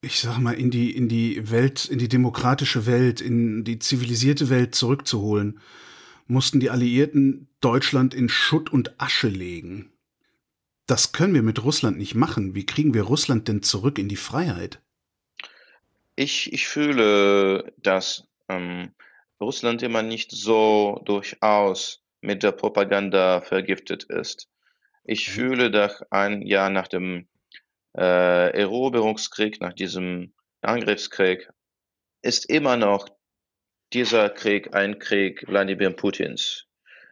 ich 0.00 0.20
sag 0.20 0.38
mal, 0.38 0.54
in 0.54 0.70
die, 0.70 0.94
in 0.94 1.08
die 1.08 1.50
Welt, 1.50 1.86
in 1.86 1.98
die 1.98 2.08
demokratische 2.08 2.86
Welt, 2.86 3.20
in 3.20 3.64
die 3.64 3.78
zivilisierte 3.78 4.50
Welt 4.50 4.74
zurückzuholen, 4.74 5.60
mussten 6.28 6.60
die 6.60 6.70
Alliierten 6.70 7.48
Deutschland 7.60 8.14
in 8.14 8.28
Schutt 8.28 8.70
und 8.70 9.00
Asche 9.00 9.28
legen. 9.28 9.92
das 10.86 11.12
können 11.12 11.34
wir 11.34 11.42
mit 11.42 11.62
Russland 11.64 11.98
nicht 11.98 12.14
machen. 12.14 12.54
Wie 12.54 12.64
kriegen 12.64 12.94
wir 12.94 13.02
Russland 13.02 13.46
denn 13.46 13.62
zurück 13.62 13.98
in 13.98 14.08
die 14.08 14.16
Freiheit? 14.16 14.80
Ich, 16.16 16.50
ich 16.52 16.66
fühle, 16.66 17.72
dass 17.76 18.26
ähm, 18.48 18.92
Russland 19.38 19.82
immer 19.82 20.02
nicht 20.02 20.30
so 20.32 21.02
durchaus 21.04 22.02
mit 22.20 22.42
der 22.42 22.52
Propaganda 22.52 23.42
vergiftet 23.42 24.04
ist. 24.04 24.48
Ich 25.04 25.28
mhm. 25.28 25.32
fühle, 25.32 25.70
dass 25.70 26.02
ein 26.10 26.42
Jahr 26.42 26.70
nach 26.70 26.88
dem 26.88 27.28
äh, 27.96 28.50
Eroberungskrieg, 28.58 29.60
nach 29.60 29.74
diesem 29.74 30.32
Angriffskrieg, 30.62 31.50
ist 32.22 32.48
immer 32.50 32.76
noch 32.76 33.08
dieser 33.92 34.30
Krieg 34.30 34.74
ein 34.74 34.98
Krieg 34.98 35.44
Wladimir 35.46 35.90
Putins. 35.90 36.66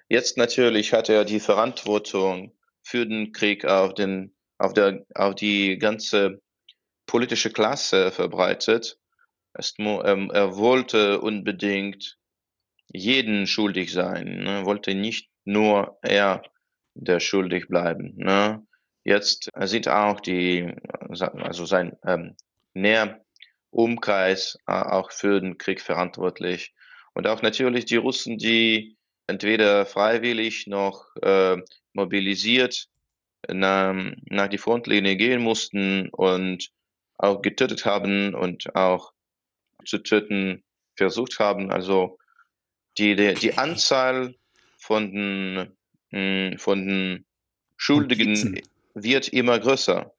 Jetzt 0.09 0.37
natürlich 0.37 0.93
hat 0.93 1.09
er 1.09 1.25
die 1.25 1.41
Verantwortung 1.41 2.53
für 2.83 3.07
den 3.07 3.33
Krieg 3.33 3.65
auf, 3.65 3.95
den, 3.95 4.35
auf, 4.59 4.73
der, 4.73 5.05
auf 5.15 5.35
die 5.35 5.79
ganze 5.79 6.41
politische 7.07 7.51
Klasse 7.51 8.13
verbreitet. 8.13 8.99
Es, 9.53 9.75
ähm, 9.79 10.31
er 10.33 10.57
wollte 10.57 11.21
unbedingt 11.21 12.19
jeden 12.89 13.47
schuldig 13.47 13.93
sein, 13.93 14.43
ne? 14.45 14.65
wollte 14.65 14.95
nicht 14.95 15.31
nur 15.45 15.99
er 16.03 16.43
der 16.95 17.21
schuldig 17.21 17.69
bleiben. 17.69 18.15
Ne? 18.17 18.65
Jetzt 19.05 19.51
sind 19.61 19.89
auch 19.89 20.21
die, 20.21 20.75
also 21.09 21.65
sein 21.65 21.97
ähm, 22.05 22.37
Näherumkreis 23.77 24.59
äh, 24.67 24.73
auch 24.73 25.13
für 25.13 25.41
den 25.41 25.59
Krieg 25.59 25.81
verantwortlich. 25.81 26.75
Und 27.15 27.27
auch 27.27 27.43
natürlich 27.43 27.85
die 27.85 27.97
Russen, 27.97 28.39
die 28.39 28.97
entweder 29.27 29.87
freiwillig 29.87 30.67
noch 30.67 31.05
äh, 31.23 31.57
mobilisiert 31.93 32.89
nach, 33.49 33.95
nach 34.27 34.49
die 34.49 34.59
Frontlinie 34.59 35.17
gehen 35.17 35.43
mussten 35.43 36.09
und 36.11 36.71
auch 37.19 37.43
getötet 37.43 37.85
haben 37.85 38.35
und 38.35 38.75
auch 38.75 39.13
zu 39.85 39.99
töten 39.99 40.63
versucht 40.97 41.39
haben. 41.39 41.71
Also 41.71 42.19
die, 42.99 43.17
die, 43.17 43.35
die 43.35 43.57
Anzahl 43.57 44.35
von 44.79 45.13
den, 45.13 45.77
hm, 46.11 46.59
von 46.59 46.87
den 46.87 47.25
Schuldigen 47.77 48.61
wird 48.95 49.29
immer 49.29 49.59
größer. 49.59 50.13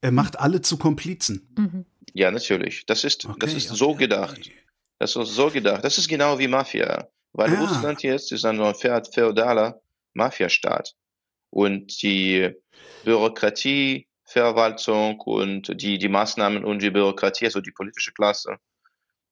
Er 0.00 0.12
macht 0.12 0.38
alle 0.38 0.62
zu 0.62 0.78
Komplizen. 0.78 1.54
Mhm. 1.56 1.86
Ja, 2.14 2.30
natürlich. 2.30 2.86
Das 2.86 3.04
ist, 3.04 3.24
okay, 3.24 3.36
das 3.38 3.54
ist 3.54 3.68
okay, 3.68 3.78
so 3.78 3.94
gedacht. 3.94 4.38
Okay. 4.38 4.52
Das 4.98 5.14
ist 5.14 5.34
so 5.34 5.50
gedacht. 5.50 5.84
Das 5.84 5.98
ist 5.98 6.08
genau 6.08 6.38
wie 6.38 6.48
Mafia. 6.48 7.08
Weil 7.32 7.52
ja. 7.52 7.60
Russland 7.60 8.02
jetzt 8.02 8.32
ist 8.32 8.44
ein 8.44 8.58
feudaler 8.74 9.80
Mafiastaat. 10.14 10.94
Und 11.50 12.02
die 12.02 12.50
Bürokratie, 13.04 14.08
Verwaltung 14.24 15.20
und 15.20 15.80
die, 15.80 15.98
die 15.98 16.08
Maßnahmen 16.08 16.64
und 16.64 16.82
die 16.82 16.90
Bürokratie, 16.90 17.46
also 17.46 17.60
die 17.60 17.70
politische 17.70 18.12
Klasse, 18.12 18.58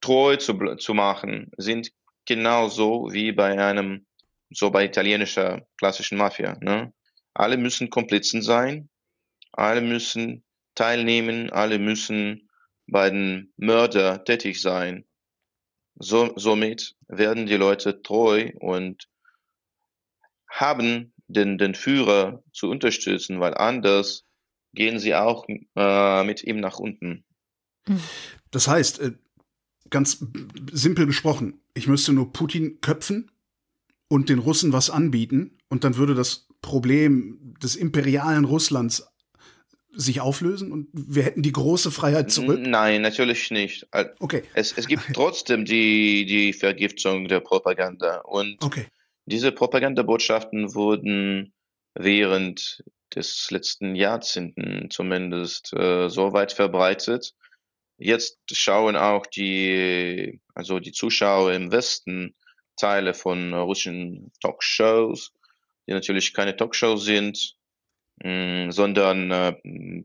treu 0.01 0.37
zu, 0.37 0.53
zu 0.77 0.93
machen, 0.93 1.51
sind 1.57 1.91
genauso 2.25 3.11
wie 3.11 3.31
bei 3.31 3.59
einem, 3.59 4.07
so 4.49 4.71
bei 4.71 4.85
italienischer 4.85 5.67
klassischen 5.77 6.17
Mafia. 6.17 6.57
Ne? 6.61 6.93
Alle 7.33 7.57
müssen 7.57 7.89
Komplizen 7.89 8.41
sein, 8.41 8.89
alle 9.51 9.81
müssen 9.81 10.43
teilnehmen, 10.73 11.51
alle 11.51 11.77
müssen 11.77 12.46
bei 12.87 13.09
den 13.09 13.53
Mörder 13.57 14.23
tätig 14.23 14.61
sein. 14.61 15.05
So, 15.99 16.33
somit 16.35 16.95
werden 17.07 17.45
die 17.45 17.55
Leute 17.55 18.01
treu 18.01 18.51
und 18.59 19.07
haben 20.49 21.13
den, 21.27 21.57
den 21.57 21.75
Führer 21.75 22.43
zu 22.53 22.69
unterstützen, 22.69 23.39
weil 23.39 23.53
anders 23.55 24.25
gehen 24.73 24.99
sie 24.99 25.15
auch 25.15 25.45
äh, 25.75 26.23
mit 26.23 26.43
ihm 26.43 26.59
nach 26.59 26.79
unten. 26.79 27.25
Das 28.51 28.67
heißt, 28.67 28.99
äh, 28.99 29.13
ganz 29.89 30.25
simpel 30.71 31.05
gesprochen, 31.05 31.61
ich 31.73 31.87
müsste 31.87 32.13
nur 32.13 32.31
Putin 32.31 32.79
köpfen 32.81 33.31
und 34.07 34.29
den 34.29 34.39
Russen 34.39 34.73
was 34.73 34.89
anbieten 34.89 35.57
und 35.69 35.83
dann 35.83 35.95
würde 35.95 36.15
das 36.15 36.47
Problem 36.61 37.55
des 37.61 37.75
imperialen 37.75 38.45
Russlands 38.45 39.07
sich 39.99 40.21
auflösen 40.21 40.71
und 40.71 40.87
wir 40.93 41.23
hätten 41.23 41.41
die 41.41 41.51
große 41.51 41.91
Freiheit 41.91 42.31
zurück? 42.31 42.59
Nein, 42.61 43.01
natürlich 43.01 43.51
nicht. 43.51 43.87
Okay. 44.19 44.43
Es, 44.53 44.73
es 44.77 44.87
gibt 44.87 45.03
trotzdem 45.13 45.65
die, 45.65 46.25
die 46.25 46.53
Vergiftung 46.53 47.27
der 47.27 47.39
Propaganda 47.39 48.19
und 48.19 48.63
okay. 48.63 48.87
diese 49.25 49.51
Propagandabotschaften 49.51 50.73
wurden 50.73 51.53
während 51.93 52.83
des 53.15 53.49
letzten 53.51 53.95
Jahrzehnten 53.95 54.89
zumindest 54.89 55.73
äh, 55.73 56.09
so 56.09 56.33
weit 56.33 56.51
verbreitet, 56.51 57.33
Jetzt 57.97 58.37
schauen 58.51 58.95
auch 58.95 59.25
die, 59.25 60.39
also 60.53 60.79
die 60.79 60.91
Zuschauer 60.91 61.53
im 61.53 61.71
Westen 61.71 62.35
Teile 62.75 63.15
von 63.15 63.55
russischen 63.55 64.31
Talkshows, 64.39 65.33
die 65.87 65.93
natürlich 65.93 66.33
keine 66.33 66.55
Talkshows 66.55 67.03
sind, 67.03 67.56
mh, 68.23 68.67
mm, 68.67 68.71
sondern 68.71 69.31
äh, 69.31 69.53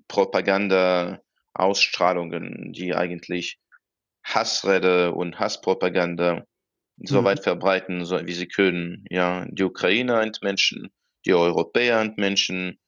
Propaganda-Ausstrahlungen, 0.09 2.73
die 2.73 2.95
eigentlich 2.95 3.59
Hassrede 4.25 5.13
und 5.13 5.39
Hasspropaganda 5.39 6.45
mhm. 6.97 7.07
so 7.07 7.25
weit 7.25 7.43
verbreiten, 7.43 8.05
so, 8.05 8.25
wie 8.27 8.33
sie 8.33 8.49
können. 8.49 9.05
Ja, 9.11 9.47
die 9.49 9.65
Ukrainer 9.65 10.23
entmenschen, 10.23 10.91
die 11.27 11.35
Europäer 11.35 12.01
entmenschen 12.01 12.79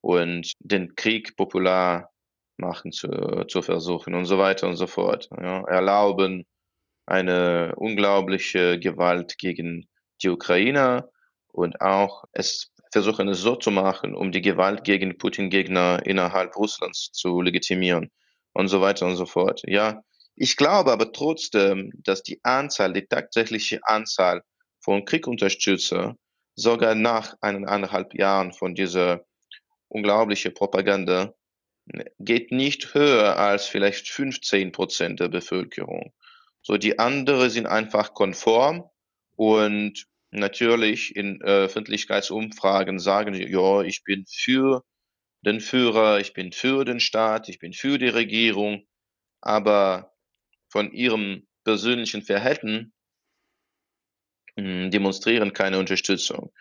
und 0.00 0.52
den 0.60 0.94
Krieg 0.96 1.36
popular 1.36 2.10
machen 2.58 2.92
zu, 2.92 3.08
zu 3.48 3.62
versuchen 3.62 4.14
und 4.14 4.26
so 4.26 4.38
weiter 4.38 4.68
und 4.68 4.76
so 4.76 4.86
fort. 4.86 5.28
Ja. 5.40 5.64
Erlauben 5.64 6.44
eine 7.06 7.74
unglaubliche 7.76 8.78
Gewalt 8.78 9.38
gegen 9.38 9.88
die 10.22 10.28
Ukrainer 10.28 11.08
und 11.48 11.80
auch 11.80 12.24
es 12.32 12.71
versuchen 12.92 13.28
es 13.28 13.40
so 13.40 13.56
zu 13.56 13.70
machen, 13.70 14.14
um 14.14 14.30
die 14.32 14.42
Gewalt 14.42 14.84
gegen 14.84 15.16
Putin-Gegner 15.16 16.04
innerhalb 16.04 16.54
Russlands 16.56 17.10
zu 17.12 17.40
legitimieren 17.40 18.10
und 18.52 18.68
so 18.68 18.80
weiter 18.80 19.06
und 19.06 19.16
so 19.16 19.26
fort. 19.26 19.62
Ja, 19.64 20.02
ich 20.36 20.56
glaube 20.56 20.92
aber 20.92 21.12
trotzdem, 21.12 21.90
dass 22.04 22.22
die 22.22 22.40
Anzahl, 22.44 22.92
die 22.92 23.06
tatsächliche 23.06 23.80
Anzahl 23.82 24.42
von 24.80 25.04
Kriegunterstützer 25.04 26.16
sogar 26.54 26.94
nach 26.94 27.34
eineinhalb 27.40 28.14
Jahren 28.14 28.52
von 28.52 28.74
dieser 28.74 29.24
unglaublichen 29.88 30.52
Propaganda 30.52 31.32
geht 32.18 32.52
nicht 32.52 32.94
höher 32.94 33.38
als 33.38 33.66
vielleicht 33.66 34.08
15 34.08 34.70
Prozent 34.72 35.20
der 35.20 35.28
Bevölkerung. 35.28 36.12
So, 36.62 36.76
die 36.76 36.98
anderen 36.98 37.50
sind 37.50 37.66
einfach 37.66 38.14
konform 38.14 38.84
und 39.36 40.06
natürlich 40.32 41.14
in 41.14 41.40
äh, 41.40 41.44
Öffentlichkeitsumfragen 41.44 42.98
sagen 42.98 43.34
ja, 43.34 43.82
ich 43.82 44.02
bin 44.04 44.24
für 44.26 44.82
den 45.44 45.60
Führer, 45.60 46.20
ich 46.20 46.32
bin 46.32 46.52
für 46.52 46.84
den 46.84 47.00
Staat, 47.00 47.48
ich 47.48 47.58
bin 47.58 47.72
für 47.72 47.98
die 47.98 48.08
Regierung, 48.08 48.86
aber 49.40 50.14
von 50.70 50.92
ihrem 50.92 51.46
persönlichen 51.64 52.22
Verhalten 52.22 52.92
hm, 54.56 54.90
demonstrieren 54.90 55.52
keine 55.52 55.78
Unterstützung. 55.78 56.52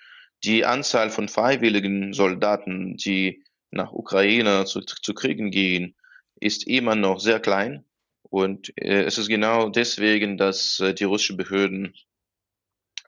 Die 0.43 0.65
Anzahl 0.65 1.09
von 1.09 1.29
freiwilligen 1.29 2.13
Soldaten, 2.13 2.97
die 2.97 3.43
nach 3.69 3.91
Ukraine 3.91 4.65
zu, 4.65 4.81
zu 4.81 5.13
Kriegen 5.13 5.51
gehen, 5.51 5.95
ist 6.39 6.67
immer 6.67 6.95
noch 6.95 7.19
sehr 7.19 7.39
klein. 7.39 7.85
Und 8.23 8.75
äh, 8.77 9.03
es 9.03 9.17
ist 9.17 9.27
genau 9.27 9.69
deswegen, 9.69 10.37
dass 10.37 10.79
äh, 10.79 10.93
die 10.93 11.03
russischen 11.03 11.37
Behörden 11.37 11.93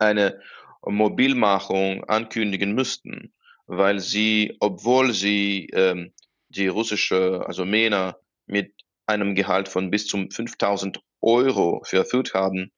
eine 0.04 0.39
Mobilmachung 0.86 2.04
ankündigen 2.06 2.74
müssten, 2.74 3.34
weil 3.68 4.00
sie, 4.00 4.58
obwohl 4.60 5.13
sie 5.13 5.70
ähm, 5.74 6.13
die 6.50 6.68
russische, 6.68 7.44
also 7.48 7.66
Männer 7.66 8.18
mit 8.46 8.74
einem 9.06 9.36
Gehalt 9.36 9.70
von 9.70 9.89
bis 9.89 10.08
zu 10.08 10.28
5000 10.30 11.00
Euro 11.22 11.82
verführt 11.86 12.34
haben, 12.34 12.72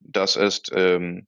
das 0.00 0.36
ist 0.36 0.70
ähm, 0.74 1.26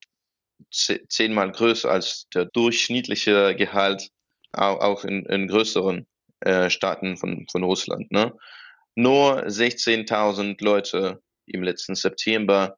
zehnmal 0.70 1.52
größer 1.52 1.90
als 1.90 2.26
der 2.34 2.46
durchschnittliche 2.46 3.54
Gehalt 3.54 4.10
auch 4.52 5.04
in, 5.04 5.26
in 5.26 5.48
größeren 5.48 6.06
äh, 6.40 6.70
Staaten 6.70 7.16
von, 7.16 7.46
von 7.50 7.64
Russland. 7.64 8.10
Ne? 8.12 8.32
Nur 8.94 9.46
16.000 9.46 10.62
Leute 10.62 11.20
im 11.46 11.62
letzten 11.62 11.94
September 11.94 12.76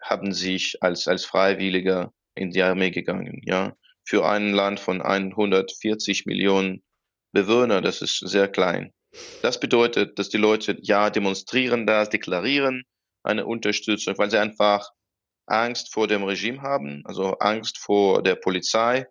haben 0.00 0.32
sich 0.32 0.82
als, 0.82 1.06
als 1.08 1.24
Freiwilliger 1.24 2.12
in 2.34 2.50
die 2.50 2.62
Armee 2.62 2.90
gegangen. 2.90 3.40
Ja? 3.44 3.76
Für 4.04 4.26
ein 4.26 4.52
Land 4.52 4.80
von 4.80 5.02
140 5.02 6.26
Millionen 6.26 6.82
Bewohner, 7.32 7.80
das 7.80 8.02
ist 8.02 8.18
sehr 8.18 8.48
klein. 8.48 8.92
Das 9.42 9.60
bedeutet, 9.60 10.18
dass 10.18 10.28
die 10.28 10.36
Leute 10.36 10.76
ja 10.80 11.10
demonstrieren 11.10 11.86
das, 11.86 12.10
deklarieren 12.10 12.84
eine 13.22 13.46
Unterstützung, 13.46 14.16
weil 14.18 14.30
sie 14.30 14.38
einfach 14.38 14.90
Angst 15.46 15.92
vor 15.92 16.06
dem 16.06 16.22
Regime 16.24 16.62
haben, 16.62 17.02
also 17.04 17.32
Angst 17.38 17.78
vor 17.78 18.22
der 18.22 18.36
Polizei, 18.36 19.06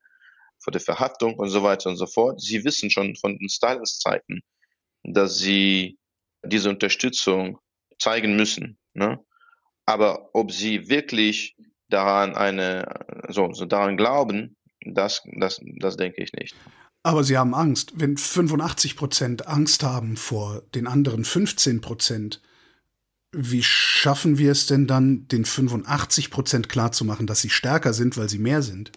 vor 0.60 0.72
der 0.72 0.82
Verhaftung 0.82 1.36
und 1.36 1.50
so 1.50 1.64
weiter 1.64 1.90
und 1.90 1.98
so 1.98 2.08
fort. 2.08 2.42
Sie 2.42 2.64
wissen 2.64 2.90
schon 2.90 3.16
von 3.16 3.38
den 3.38 3.50
Stalins 3.50 4.00
Zeiten, 4.00 4.42
dass 5.04 5.38
sie 5.38 5.98
diese 6.44 6.70
Unterstützung 6.70 7.60
zeigen 8.00 8.36
müssen. 8.36 8.80
Ne? 8.94 9.20
Aber 9.90 10.30
ob 10.34 10.52
sie 10.52 10.88
wirklich 10.88 11.58
daran 11.90 12.36
eine, 12.36 12.86
so, 13.30 13.52
so 13.54 13.66
daran 13.66 13.98
glauben, 13.98 14.56
das, 14.86 15.24
das, 15.36 15.60
das 15.80 15.98
denke 15.98 16.22
ich 16.22 16.32
nicht. 16.34 16.56
Aber 17.02 17.24
Sie 17.24 17.36
haben 17.40 17.56
Angst. 17.56 17.94
Wenn 17.96 18.16
85 18.16 18.96
Prozent 18.96 19.48
Angst 19.48 19.82
haben 19.82 20.16
vor 20.16 20.62
den 20.76 20.86
anderen 20.86 21.26
15 21.26 21.82
Prozent, 21.82 22.40
wie 23.32 23.64
schaffen 23.64 24.38
wir 24.38 24.52
es 24.52 24.68
denn 24.68 24.86
dann, 24.86 25.28
den 25.28 25.44
85 25.44 26.30
Prozent 26.30 26.70
klarzumachen, 26.70 27.26
dass 27.26 27.42
sie 27.42 27.50
stärker 27.50 27.94
sind, 27.94 28.16
weil 28.16 28.30
sie 28.30 28.38
mehr 28.38 28.62
sind? 28.62 28.92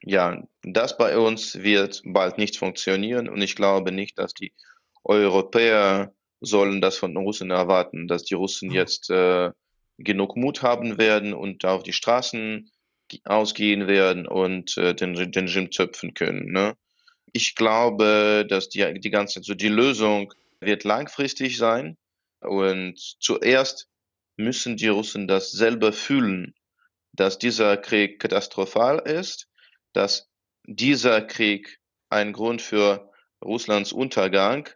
Ja, 0.00 0.42
das 0.62 0.96
bei 0.96 1.18
uns 1.18 1.56
wird 1.62 2.00
bald 2.06 2.38
nicht 2.38 2.56
funktionieren 2.56 3.28
und 3.28 3.42
ich 3.42 3.56
glaube 3.56 3.92
nicht, 3.92 4.18
dass 4.18 4.32
die 4.32 4.54
Europäer 5.02 6.14
sollen 6.40 6.80
das 6.80 6.96
von 6.96 7.12
den 7.12 7.24
Russen 7.24 7.50
erwarten, 7.50 8.08
dass 8.08 8.24
die 8.24 8.34
Russen 8.34 8.70
hm. 8.70 8.74
jetzt 8.74 9.10
äh, 9.10 9.50
genug 9.98 10.36
Mut 10.36 10.62
haben 10.62 10.98
werden 10.98 11.34
und 11.34 11.64
auf 11.64 11.82
die 11.82 11.92
Straßen 11.92 12.70
ausgehen 13.24 13.86
werden 13.86 14.26
und 14.26 14.76
äh, 14.76 14.94
den, 14.94 15.14
den 15.14 15.44
Regime 15.44 15.70
zöpfen 15.70 16.14
können. 16.14 16.52
Ne? 16.52 16.74
Ich 17.32 17.54
glaube, 17.54 18.46
dass 18.48 18.68
die, 18.68 18.98
die 18.98 19.10
ganze, 19.10 19.42
so 19.42 19.54
die 19.54 19.68
Lösung 19.68 20.32
wird 20.60 20.84
langfristig 20.84 21.56
sein 21.58 21.96
und 22.40 22.98
zuerst 23.20 23.88
müssen 24.36 24.76
die 24.76 24.88
Russen 24.88 25.28
das 25.28 25.52
selber 25.52 25.92
fühlen, 25.92 26.54
dass 27.12 27.38
dieser 27.38 27.76
Krieg 27.76 28.20
katastrophal 28.20 28.98
ist, 28.98 29.48
dass 29.92 30.28
dieser 30.66 31.22
Krieg 31.22 31.78
ein 32.08 32.32
Grund 32.32 32.62
für 32.62 33.10
Russlands 33.44 33.92
Untergang 33.92 34.68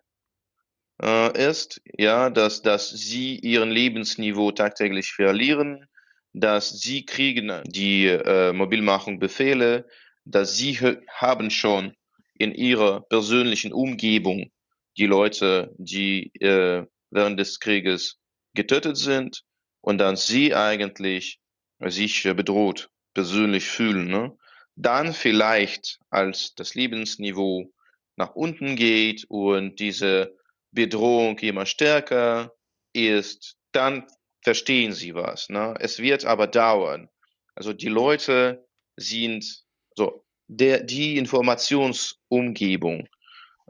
äh, 1.03 1.49
ist, 1.49 1.81
ja, 1.97 2.31
dass, 2.31 2.63
dass 2.63 2.91
sie 2.91 3.37
ihren 3.39 3.71
Lebensniveau 3.71 4.53
tagtäglich 4.53 5.13
verlieren, 5.13 5.87
dass 6.33 6.81
sie 6.81 7.05
kriegen 7.05 7.63
die 7.65 8.07
äh, 8.07 8.53
Mobilmachung 8.53 9.19
Befehle, 9.19 9.87
dass 10.25 10.57
sie 10.57 10.79
haben 11.11 11.51
schon 11.51 11.95
in 12.39 12.55
ihrer 12.55 13.03
persönlichen 13.03 13.73
Umgebung 13.73 14.51
die 14.97 15.07
Leute, 15.07 15.75
die 15.79 16.33
äh, 16.41 16.85
während 17.11 17.41
des 17.41 17.61
Krieges 17.61 18.19
getötet 18.55 18.97
sind 18.97 19.43
und 19.81 19.99
dann 19.99 20.17
sie 20.17 20.55
eigentlich 20.55 21.41
sich 21.81 22.23
bedroht 22.25 22.91
persönlich 23.15 23.67
fühlen, 23.67 24.09
ne? 24.09 24.37
dann 24.77 25.13
vielleicht 25.13 25.99
als 26.11 26.55
das 26.55 26.75
Lebensniveau 26.75 27.73
nach 28.17 28.35
unten 28.35 28.77
geht 28.77 29.25
und 29.29 29.81
diese 29.81 30.38
Bedrohung 30.71 31.39
immer 31.39 31.67
stärker 31.67 32.53
ist, 32.93 33.57
dann 33.73 34.07
verstehen 34.43 34.93
sie 34.93 35.15
was. 35.15 35.49
Ne? 35.49 35.75
Es 35.81 35.99
wird 35.99 36.25
aber 36.25 36.47
dauern. 36.47 37.09
Also 37.55 37.73
die 37.73 37.89
Leute 37.89 38.67
sind 38.97 39.65
so 39.95 40.25
der 40.47 40.83
die 40.83 41.19
Informationsumgebung, 41.19 43.09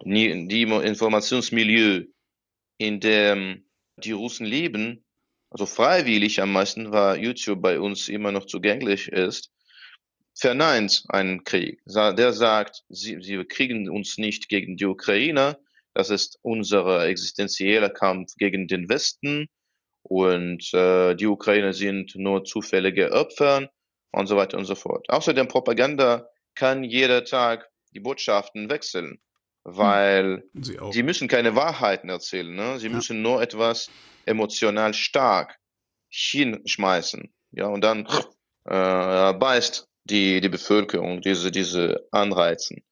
die 0.04 0.30
Informationsmilieu 0.30 2.04
in 2.78 3.00
dem 3.00 3.64
die 3.96 4.12
Russen 4.12 4.46
leben, 4.46 5.04
also 5.50 5.66
freiwillig 5.66 6.40
am 6.40 6.52
meisten, 6.52 6.92
weil 6.92 7.20
YouTube 7.22 7.60
bei 7.60 7.80
uns 7.80 8.08
immer 8.08 8.30
noch 8.30 8.46
zugänglich 8.46 9.08
ist, 9.08 9.50
verneint 10.34 11.04
einen 11.08 11.42
Krieg. 11.42 11.80
Der 11.86 12.32
sagt, 12.32 12.84
sie, 12.88 13.20
sie 13.20 13.44
kriegen 13.44 13.90
uns 13.90 14.18
nicht 14.18 14.48
gegen 14.48 14.76
die 14.76 14.86
Ukrainer, 14.86 15.58
das 15.98 16.10
ist 16.10 16.38
unser 16.42 17.06
existenzieller 17.08 17.90
Kampf 17.90 18.34
gegen 18.36 18.68
den 18.68 18.88
Westen 18.88 19.48
und 20.02 20.72
äh, 20.72 21.16
die 21.16 21.26
Ukrainer 21.26 21.72
sind 21.72 22.14
nur 22.14 22.44
zufällige 22.44 23.10
Opfer 23.10 23.68
und 24.12 24.28
so 24.28 24.36
weiter 24.36 24.58
und 24.58 24.64
so 24.64 24.76
fort. 24.76 25.10
Außerdem 25.10 25.48
Propaganda 25.48 26.28
kann 26.54 26.84
jeder 26.84 27.24
Tag 27.24 27.68
die 27.92 27.98
Botschaften 27.98 28.70
wechseln. 28.70 29.18
Hm. 29.64 29.76
weil 29.76 30.44
sie, 30.54 30.78
sie, 30.92 31.02
müssen 31.02 31.26
keine 31.26 31.56
Wahrheiten 31.56 32.08
erzählen. 32.08 32.54
Ne? 32.54 32.78
Sie 32.78 32.86
ja. 32.86 32.92
müssen 32.92 33.20
nur 33.20 33.42
etwas 33.42 33.90
emotional 34.24 34.94
stark 34.94 35.58
hinschmeißen. 36.10 37.34
Ja, 37.50 37.66
und 37.66 37.82
dann 37.82 38.06
äh, 38.66 39.34
beißt 39.34 39.88
die, 40.04 40.40
die 40.40 40.48
Bevölkerung 40.48 41.22
diese, 41.22 41.50
diese 41.50 42.06
Anreizen. 42.12 42.84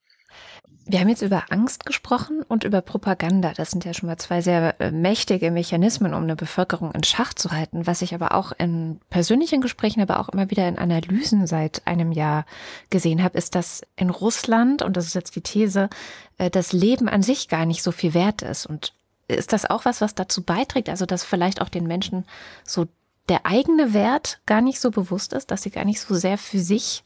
Wir 0.88 1.00
haben 1.00 1.08
jetzt 1.08 1.22
über 1.22 1.46
Angst 1.50 1.84
gesprochen 1.84 2.44
und 2.46 2.62
über 2.62 2.80
Propaganda. 2.80 3.52
Das 3.52 3.72
sind 3.72 3.84
ja 3.84 3.92
schon 3.92 4.08
mal 4.08 4.18
zwei 4.18 4.40
sehr 4.40 4.80
äh, 4.80 4.92
mächtige 4.92 5.50
Mechanismen, 5.50 6.14
um 6.14 6.22
eine 6.22 6.36
Bevölkerung 6.36 6.92
in 6.92 7.02
Schach 7.02 7.34
zu 7.34 7.50
halten. 7.50 7.88
Was 7.88 8.02
ich 8.02 8.14
aber 8.14 8.36
auch 8.36 8.52
in 8.56 9.00
persönlichen 9.10 9.60
Gesprächen, 9.60 10.00
aber 10.00 10.20
auch 10.20 10.28
immer 10.28 10.48
wieder 10.48 10.68
in 10.68 10.78
Analysen 10.78 11.48
seit 11.48 11.84
einem 11.88 12.12
Jahr 12.12 12.46
gesehen 12.88 13.24
habe, 13.24 13.36
ist, 13.36 13.56
dass 13.56 13.82
in 13.96 14.10
Russland, 14.10 14.80
und 14.82 14.96
das 14.96 15.06
ist 15.06 15.14
jetzt 15.14 15.34
die 15.34 15.40
These, 15.40 15.90
äh, 16.38 16.50
das 16.50 16.72
Leben 16.72 17.08
an 17.08 17.22
sich 17.22 17.48
gar 17.48 17.66
nicht 17.66 17.82
so 17.82 17.90
viel 17.90 18.14
wert 18.14 18.42
ist. 18.42 18.64
Und 18.64 18.92
ist 19.26 19.52
das 19.52 19.68
auch 19.68 19.86
was, 19.86 20.00
was 20.00 20.14
dazu 20.14 20.44
beiträgt? 20.44 20.88
Also, 20.88 21.04
dass 21.04 21.24
vielleicht 21.24 21.60
auch 21.60 21.68
den 21.68 21.88
Menschen 21.88 22.26
so 22.62 22.86
der 23.28 23.44
eigene 23.44 23.92
Wert 23.92 24.38
gar 24.46 24.60
nicht 24.60 24.78
so 24.78 24.92
bewusst 24.92 25.32
ist, 25.32 25.50
dass 25.50 25.62
sie 25.62 25.70
gar 25.70 25.84
nicht 25.84 26.00
so 26.00 26.14
sehr 26.14 26.38
für 26.38 26.60
sich 26.60 27.02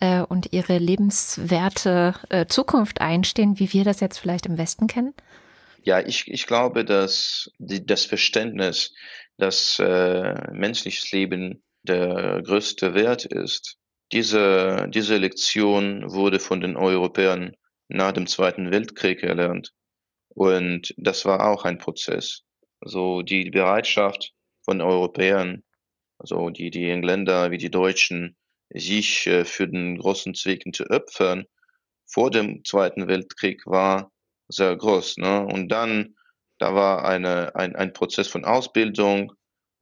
äh, 0.00 0.22
und 0.22 0.52
ihre 0.52 0.78
lebenswerte 0.78 2.14
äh, 2.28 2.46
Zukunft 2.46 3.00
einstehen, 3.00 3.58
wie 3.58 3.72
wir 3.72 3.84
das 3.84 4.00
jetzt 4.00 4.18
vielleicht 4.18 4.46
im 4.46 4.58
Westen 4.58 4.86
kennen? 4.86 5.14
Ja, 5.82 6.00
ich, 6.00 6.30
ich 6.30 6.46
glaube, 6.46 6.84
dass 6.84 7.50
die, 7.58 7.84
das 7.84 8.04
Verständnis, 8.04 8.92
dass 9.38 9.78
äh, 9.78 10.50
menschliches 10.52 11.10
Leben 11.12 11.62
der 11.82 12.42
größte 12.42 12.94
Wert 12.94 13.24
ist, 13.24 13.78
diese, 14.12 14.88
diese 14.90 15.16
Lektion 15.16 16.10
wurde 16.12 16.40
von 16.40 16.60
den 16.60 16.76
Europäern 16.76 17.52
nach 17.88 18.12
dem 18.12 18.26
Zweiten 18.26 18.70
Weltkrieg 18.70 19.22
erlernt. 19.22 19.72
Und 20.28 20.94
das 20.96 21.24
war 21.24 21.48
auch 21.48 21.64
ein 21.64 21.78
Prozess. 21.78 22.42
Also 22.80 23.22
die 23.22 23.50
Bereitschaft 23.50 24.32
von 24.64 24.80
Europäern, 24.80 25.62
also 26.18 26.50
die, 26.50 26.70
die 26.70 26.88
Engländer 26.88 27.50
wie 27.50 27.58
die 27.58 27.70
Deutschen, 27.70 28.36
sich 28.74 29.26
äh, 29.26 29.44
für 29.44 29.68
den 29.68 29.98
großen 29.98 30.34
Zweck 30.34 30.64
zu 30.72 30.88
opfern 30.90 31.46
vor 32.10 32.30
dem 32.30 32.64
Zweiten 32.64 33.08
Weltkrieg 33.08 33.66
war 33.66 34.10
sehr 34.48 34.74
groß. 34.76 35.18
Ne? 35.18 35.46
Und 35.46 35.68
dann, 35.68 36.16
da 36.58 36.74
war 36.74 37.04
eine, 37.04 37.54
ein, 37.54 37.76
ein 37.76 37.92
Prozess 37.92 38.26
von 38.28 38.44
Ausbildung, 38.44 39.32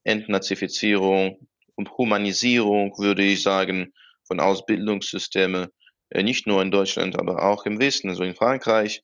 Entnazifizierung 0.04 1.48
und 1.74 1.90
Humanisierung, 1.96 2.92
würde 2.98 3.24
ich 3.24 3.42
sagen, 3.42 3.94
von 4.24 4.40
Ausbildungssystemen, 4.40 5.68
äh, 6.10 6.22
nicht 6.22 6.46
nur 6.46 6.60
in 6.60 6.70
Deutschland, 6.70 7.18
aber 7.18 7.42
auch 7.42 7.64
im 7.64 7.80
Westen, 7.80 8.10
also 8.10 8.24
in 8.24 8.34
Frankreich. 8.34 9.02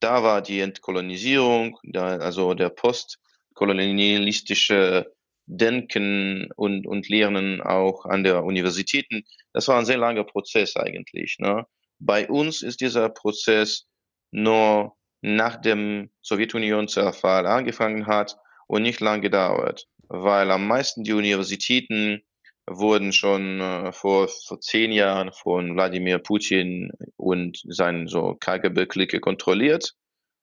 Da 0.00 0.22
war 0.22 0.42
die 0.42 0.60
Entkolonisierung, 0.60 1.78
da, 1.82 2.18
also 2.18 2.52
der 2.52 2.68
postkolonialistische 2.68 5.13
Denken 5.46 6.48
und, 6.56 6.86
und 6.86 7.08
Lernen 7.08 7.60
auch 7.60 8.06
an 8.06 8.24
der 8.24 8.44
Universitäten. 8.44 9.24
Das 9.52 9.68
war 9.68 9.78
ein 9.78 9.84
sehr 9.84 9.98
langer 9.98 10.24
Prozess 10.24 10.76
eigentlich. 10.76 11.36
Ne? 11.38 11.66
Bei 11.98 12.28
uns 12.28 12.62
ist 12.62 12.80
dieser 12.80 13.08
Prozess 13.08 13.86
nur 14.30 14.96
nach 15.20 15.56
dem 15.56 16.10
Sowjetunion-Zerfall 16.22 17.46
angefangen 17.46 18.06
hat 18.06 18.36
und 18.66 18.82
nicht 18.82 19.00
lang 19.00 19.20
gedauert, 19.20 19.86
weil 20.08 20.50
am 20.50 20.66
meisten 20.66 21.04
die 21.04 21.12
Universitäten 21.12 22.22
wurden 22.66 23.12
schon 23.12 23.60
äh, 23.60 23.92
vor, 23.92 24.28
vor 24.28 24.60
zehn 24.60 24.92
Jahren 24.92 25.32
von 25.32 25.74
Wladimir 25.74 26.18
Putin 26.18 26.90
und 27.16 27.60
seinen 27.64 28.08
so 28.08 28.36
KGB-Clique 28.40 29.20
kontrolliert. 29.20 29.94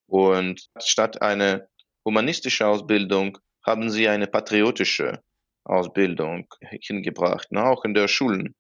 Und 0.07 0.69
statt 0.79 1.21
eine 1.21 1.67
humanistische 2.05 2.67
Ausbildung 2.67 3.37
haben 3.63 3.89
sie 3.89 4.07
eine 4.07 4.27
patriotische 4.27 5.21
Ausbildung 5.63 6.47
hingebracht, 6.61 7.51
ne, 7.51 7.63
auch 7.63 7.85
in 7.85 7.93
der 7.93 8.07
Schulen. 8.07 8.55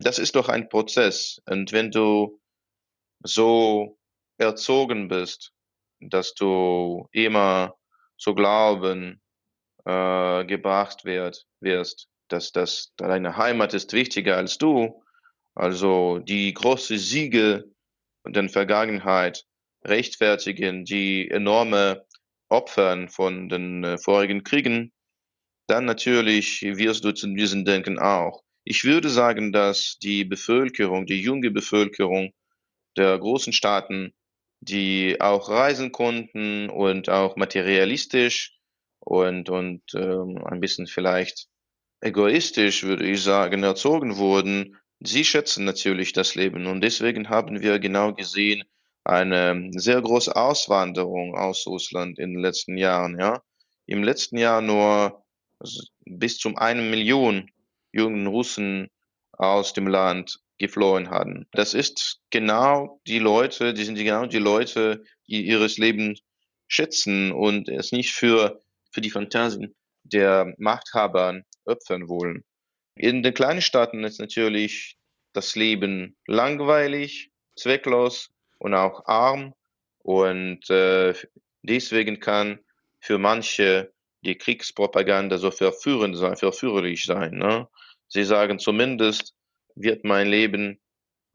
Das 0.00 0.18
ist 0.18 0.34
doch 0.36 0.48
ein 0.48 0.68
Prozess. 0.68 1.40
Und 1.46 1.72
wenn 1.72 1.90
du 1.90 2.40
so 3.22 3.98
erzogen 4.38 5.08
bist, 5.08 5.52
dass 6.00 6.34
du 6.34 7.08
immer 7.12 7.74
zu 8.18 8.34
glauben 8.34 9.20
äh, 9.84 10.44
gebracht 10.44 11.04
wird, 11.04 11.46
wirst, 11.60 12.08
dass 12.28 12.52
das 12.52 12.92
deine 12.96 13.36
Heimat 13.36 13.74
ist 13.74 13.92
wichtiger 13.92 14.36
als 14.36 14.58
du, 14.58 15.02
also 15.54 16.18
die 16.18 16.52
große 16.52 16.98
Siege 16.98 17.64
der 18.26 18.48
Vergangenheit 18.48 19.44
rechtfertigen 19.84 20.84
die 20.84 21.30
enorme 21.30 22.04
Opfern 22.54 23.08
von 23.08 23.48
den 23.48 23.84
äh, 23.84 23.98
vorigen 23.98 24.44
Kriegen, 24.44 24.92
dann 25.66 25.84
natürlich 25.84 26.62
wirst 26.62 27.04
du 27.04 27.12
zu 27.12 27.26
diesem 27.34 27.64
Denken 27.64 27.98
auch. 27.98 28.42
Ich 28.64 28.84
würde 28.84 29.10
sagen, 29.10 29.52
dass 29.52 29.98
die 30.02 30.24
Bevölkerung, 30.24 31.06
die 31.06 31.20
junge 31.20 31.50
Bevölkerung 31.50 32.32
der 32.96 33.18
großen 33.18 33.52
Staaten, 33.52 34.14
die 34.60 35.20
auch 35.20 35.48
reisen 35.48 35.92
konnten 35.92 36.70
und 36.70 37.08
auch 37.08 37.36
materialistisch 37.36 38.56
und, 39.00 39.50
und 39.50 39.82
ähm, 39.94 40.42
ein 40.46 40.60
bisschen 40.60 40.86
vielleicht 40.86 41.48
egoistisch, 42.00 42.84
würde 42.84 43.06
ich 43.06 43.22
sagen, 43.22 43.62
erzogen 43.62 44.16
wurden, 44.16 44.76
sie 45.00 45.24
schätzen 45.24 45.64
natürlich 45.64 46.12
das 46.12 46.34
Leben. 46.34 46.66
Und 46.66 46.80
deswegen 46.82 47.28
haben 47.28 47.60
wir 47.60 47.78
genau 47.78 48.14
gesehen, 48.14 48.64
eine 49.04 49.70
sehr 49.72 50.00
große 50.00 50.34
Auswanderung 50.34 51.36
aus 51.36 51.66
Russland 51.66 52.18
in 52.18 52.34
den 52.34 52.40
letzten 52.40 52.76
Jahren. 52.76 53.18
Ja, 53.18 53.42
im 53.86 54.02
letzten 54.02 54.38
Jahr 54.38 54.62
nur 54.62 55.22
bis 56.04 56.38
zum 56.38 56.56
eine 56.56 56.82
Million 56.82 57.50
jungen 57.92 58.26
Russen 58.26 58.90
aus 59.32 59.72
dem 59.72 59.86
Land 59.86 60.40
geflohen 60.58 61.10
hatten. 61.10 61.46
Das 61.52 61.74
ist 61.74 62.20
genau 62.30 63.00
die 63.06 63.18
Leute, 63.18 63.74
die 63.74 63.84
sind 63.84 63.96
genau 63.96 64.26
die 64.26 64.38
Leute, 64.38 65.04
die 65.26 65.46
ihres 65.46 65.78
Leben 65.78 66.18
schätzen 66.68 67.32
und 67.32 67.68
es 67.68 67.92
nicht 67.92 68.12
für, 68.12 68.62
für 68.90 69.00
die 69.00 69.10
Fantasien 69.10 69.74
der 70.04 70.54
Machthaber 70.58 71.42
opfern 71.64 72.08
wollen. 72.08 72.44
In 72.94 73.22
den 73.22 73.34
kleinen 73.34 73.62
Staaten 73.62 74.04
ist 74.04 74.20
natürlich 74.20 74.96
das 75.32 75.56
Leben 75.56 76.16
langweilig, 76.26 77.30
zwecklos 77.56 78.30
und 78.64 78.72
auch 78.72 79.04
arm 79.04 79.52
und 79.98 80.70
äh, 80.70 81.12
deswegen 81.60 82.18
kann 82.18 82.60
für 82.98 83.18
manche 83.18 83.92
die 84.22 84.38
Kriegspropaganda 84.38 85.36
so 85.36 85.50
verführend 85.50 86.16
sein, 86.16 86.34
verführerisch 86.34 87.04
sein. 87.04 87.32
Ne? 87.36 87.68
Sie 88.08 88.24
sagen 88.24 88.58
zumindest, 88.58 89.34
wird 89.74 90.04
mein 90.04 90.28
Leben 90.28 90.80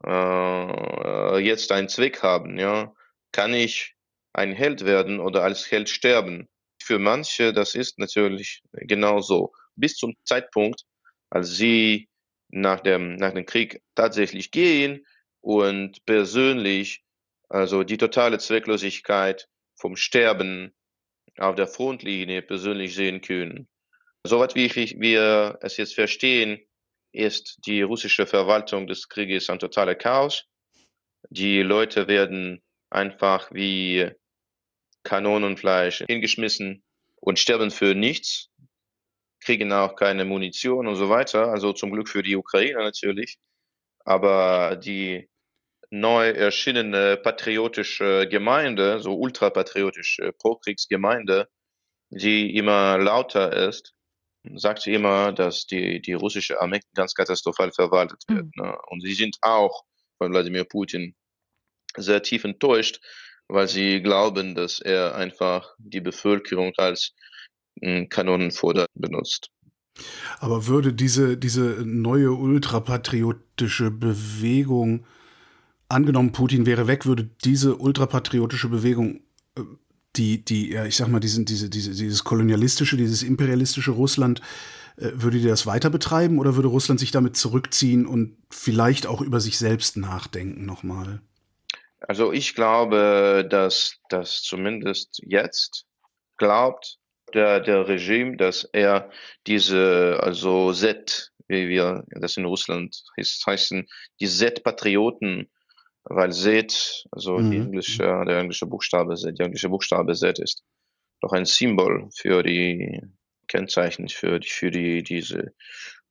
äh, 0.04 1.38
jetzt 1.38 1.70
einen 1.70 1.88
Zweck 1.88 2.20
haben, 2.24 2.58
ja? 2.58 2.92
Kann 3.30 3.54
ich 3.54 3.94
ein 4.32 4.52
Held 4.52 4.84
werden 4.84 5.20
oder 5.20 5.44
als 5.44 5.70
Held 5.70 5.88
sterben? 5.88 6.48
Für 6.82 6.98
manche, 6.98 7.52
das 7.52 7.76
ist 7.76 8.00
natürlich 8.00 8.60
genau 8.72 9.20
so. 9.20 9.52
Bis 9.76 9.94
zum 9.94 10.16
Zeitpunkt, 10.24 10.82
als 11.28 11.50
sie 11.50 12.08
nach 12.48 12.80
dem, 12.80 13.14
nach 13.14 13.34
dem 13.34 13.46
Krieg 13.46 13.82
tatsächlich 13.94 14.50
gehen 14.50 15.06
und 15.40 16.04
persönlich, 16.06 17.04
also 17.50 17.82
die 17.82 17.98
totale 17.98 18.38
Zwecklosigkeit 18.38 19.48
vom 19.76 19.96
Sterben 19.96 20.72
auf 21.36 21.56
der 21.56 21.66
Frontlinie 21.66 22.42
persönlich 22.42 22.94
sehen 22.94 23.20
können. 23.20 23.68
Soweit 24.24 24.54
wie 24.54 24.72
wir 24.74 25.58
es 25.60 25.76
jetzt 25.76 25.94
verstehen, 25.94 26.60
ist 27.12 27.58
die 27.66 27.82
russische 27.82 28.26
Verwaltung 28.26 28.86
des 28.86 29.08
Krieges 29.08 29.50
ein 29.50 29.58
totaler 29.58 29.96
Chaos. 29.96 30.44
Die 31.28 31.62
Leute 31.62 32.06
werden 32.06 32.62
einfach 32.88 33.50
wie 33.52 34.10
Kanonenfleisch 35.02 36.04
hingeschmissen 36.06 36.84
und 37.16 37.38
sterben 37.38 37.70
für 37.70 37.94
nichts, 37.94 38.50
kriegen 39.40 39.72
auch 39.72 39.96
keine 39.96 40.24
Munition 40.24 40.86
und 40.86 40.96
so 40.96 41.08
weiter. 41.08 41.48
Also 41.48 41.72
zum 41.72 41.90
Glück 41.90 42.08
für 42.08 42.22
die 42.22 42.36
Ukrainer 42.36 42.82
natürlich. 42.82 43.38
Aber 44.04 44.76
die 44.76 45.28
neu 45.90 46.30
erschienene 46.30 47.16
patriotische 47.16 48.28
Gemeinde, 48.28 49.00
so 49.00 49.14
ultrapatriotische 49.14 50.32
Prokriegsgemeinde, 50.32 51.48
die 52.10 52.56
immer 52.56 52.98
lauter 52.98 53.52
ist, 53.68 53.94
sagt 54.54 54.82
sie 54.82 54.94
immer, 54.94 55.32
dass 55.32 55.66
die, 55.66 56.00
die 56.00 56.12
russische 56.12 56.60
Armee 56.60 56.80
ganz 56.94 57.14
katastrophal 57.14 57.72
verwaltet 57.72 58.22
wird. 58.28 58.44
Mhm. 58.44 58.52
Ne? 58.56 58.78
Und 58.88 59.02
sie 59.02 59.14
sind 59.14 59.36
auch 59.42 59.84
von 60.18 60.32
Wladimir 60.32 60.64
Putin 60.64 61.14
sehr 61.96 62.22
tief 62.22 62.44
enttäuscht, 62.44 63.00
weil 63.48 63.68
sie 63.68 64.00
glauben, 64.00 64.54
dass 64.54 64.80
er 64.80 65.16
einfach 65.16 65.74
die 65.78 66.00
Bevölkerung 66.00 66.72
als 66.76 67.14
hm, 67.82 68.08
Kanonenfutter 68.08 68.86
benutzt. 68.94 69.50
Aber 70.38 70.66
würde 70.66 70.92
diese, 70.92 71.36
diese 71.36 71.82
neue 71.84 72.32
ultrapatriotische 72.32 73.90
Bewegung 73.90 75.04
angenommen, 75.90 76.32
Putin 76.32 76.66
wäre 76.66 76.86
weg, 76.86 77.06
würde 77.06 77.28
diese 77.44 77.76
ultrapatriotische 77.76 78.68
Bewegung 78.68 79.20
äh, 79.56 79.62
die, 80.16 80.44
die, 80.44 80.74
ich 80.74 80.96
sag 80.96 81.08
mal, 81.08 81.20
diesen, 81.20 81.44
diese, 81.44 81.70
diese, 81.70 81.90
dieses 81.90 82.24
kolonialistische, 82.24 82.96
dieses 82.96 83.22
imperialistische 83.22 83.92
Russland, 83.92 84.40
äh, 84.96 85.10
würde 85.14 85.38
die 85.38 85.46
das 85.46 85.66
weiter 85.66 85.90
betreiben 85.90 86.38
oder 86.38 86.56
würde 86.56 86.68
Russland 86.68 87.00
sich 87.00 87.10
damit 87.10 87.36
zurückziehen 87.36 88.06
und 88.06 88.36
vielleicht 88.50 89.06
auch 89.06 89.20
über 89.20 89.40
sich 89.40 89.58
selbst 89.58 89.96
nachdenken 89.96 90.66
nochmal? 90.66 91.20
Also 92.00 92.32
ich 92.32 92.54
glaube, 92.54 93.46
dass 93.48 93.98
das 94.08 94.42
zumindest 94.42 95.20
jetzt 95.24 95.84
glaubt 96.38 96.98
der, 97.34 97.60
der 97.60 97.86
Regime, 97.86 98.36
dass 98.36 98.64
er 98.64 99.10
diese, 99.46 100.18
also 100.20 100.72
Z, 100.72 101.30
wie 101.46 101.68
wir 101.68 102.04
das 102.10 102.36
in 102.36 102.44
Russland 102.44 103.02
heißen, 103.46 103.86
die 104.20 104.26
Z-Patrioten 104.26 105.48
weil 106.04 106.32
Z, 106.32 107.04
also 107.10 107.38
mhm. 107.38 107.50
die 107.50 107.56
englische, 107.58 108.02
der 108.26 108.38
englische 108.38 108.66
Buchstabe 108.66 109.14
Z, 109.16 109.38
der 109.38 109.46
englische 109.46 109.68
Buchstabe 109.68 110.14
Z 110.14 110.38
ist 110.38 110.64
doch 111.20 111.32
ein 111.32 111.44
Symbol 111.44 112.08
für 112.14 112.42
die 112.42 113.02
Kennzeichen 113.48 114.08
für 114.08 114.40
die, 114.40 114.48
für 114.48 114.70
die, 114.70 115.02
diese 115.02 115.52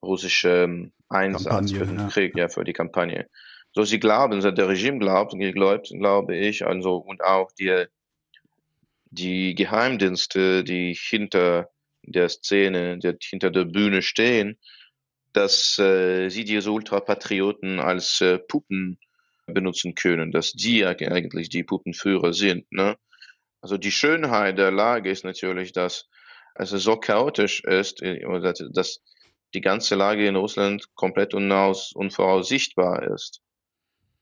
russische 0.04 0.64
ähm, 0.64 0.92
Einsatz 1.08 1.46
Kampagne, 1.46 1.80
für 1.80 1.86
den 1.86 2.00
ja. 2.00 2.08
Krieg, 2.08 2.38
ja, 2.38 2.50
für 2.50 2.64
die 2.64 2.74
Kampagne. 2.74 3.28
So, 3.72 3.84
sie 3.84 4.00
glauben, 4.00 4.42
der 4.42 4.68
Regime 4.68 5.00
glaubt, 5.00 5.34
glaubt, 5.38 5.90
glaube 5.90 6.36
ich, 6.36 6.66
also, 6.66 6.98
und 6.98 7.24
auch 7.24 7.52
die, 7.54 7.86
die 9.06 9.56
Geheimdienste, 9.56 10.64
die 10.64 10.94
hinter 10.94 11.70
der 12.04 12.30
Szene, 12.30 12.98
die 12.98 13.16
hinter 13.22 13.52
der 13.52 13.66
Bühne 13.66 14.02
stehen, 14.02 14.58
dass 15.34 15.78
äh, 15.78 16.30
sie 16.30 16.44
diese 16.44 16.72
Ultrapatrioten 16.72 17.80
als 17.80 18.22
äh, 18.22 18.40
Puppen 18.40 19.00
benutzen 19.50 19.96
können, 19.96 20.32
dass 20.32 20.52
die 20.54 20.86
eigentlich 20.86 21.50
die 21.50 21.64
Puppenführer 21.64 22.34
sind. 22.34 22.72
Ne? 22.72 22.98
Also 23.62 23.78
die 23.78 23.92
Schönheit 23.92 24.58
der 24.58 24.72
Lage 24.72 25.10
ist 25.10 25.26
natürlich, 25.26 25.74
dass 25.74 26.08
es 26.56 26.70
so 26.70 26.98
chaotisch 26.98 27.64
ist, 27.64 28.02
äh, 28.02 28.20
dass 28.72 29.02
die 29.54 29.62
ganze 29.62 29.96
Lage 29.96 30.28
in 30.28 30.36
Russland 30.36 30.94
komplett 30.96 31.34
unvoraussichtbar 31.34 33.12
ist. 33.14 33.42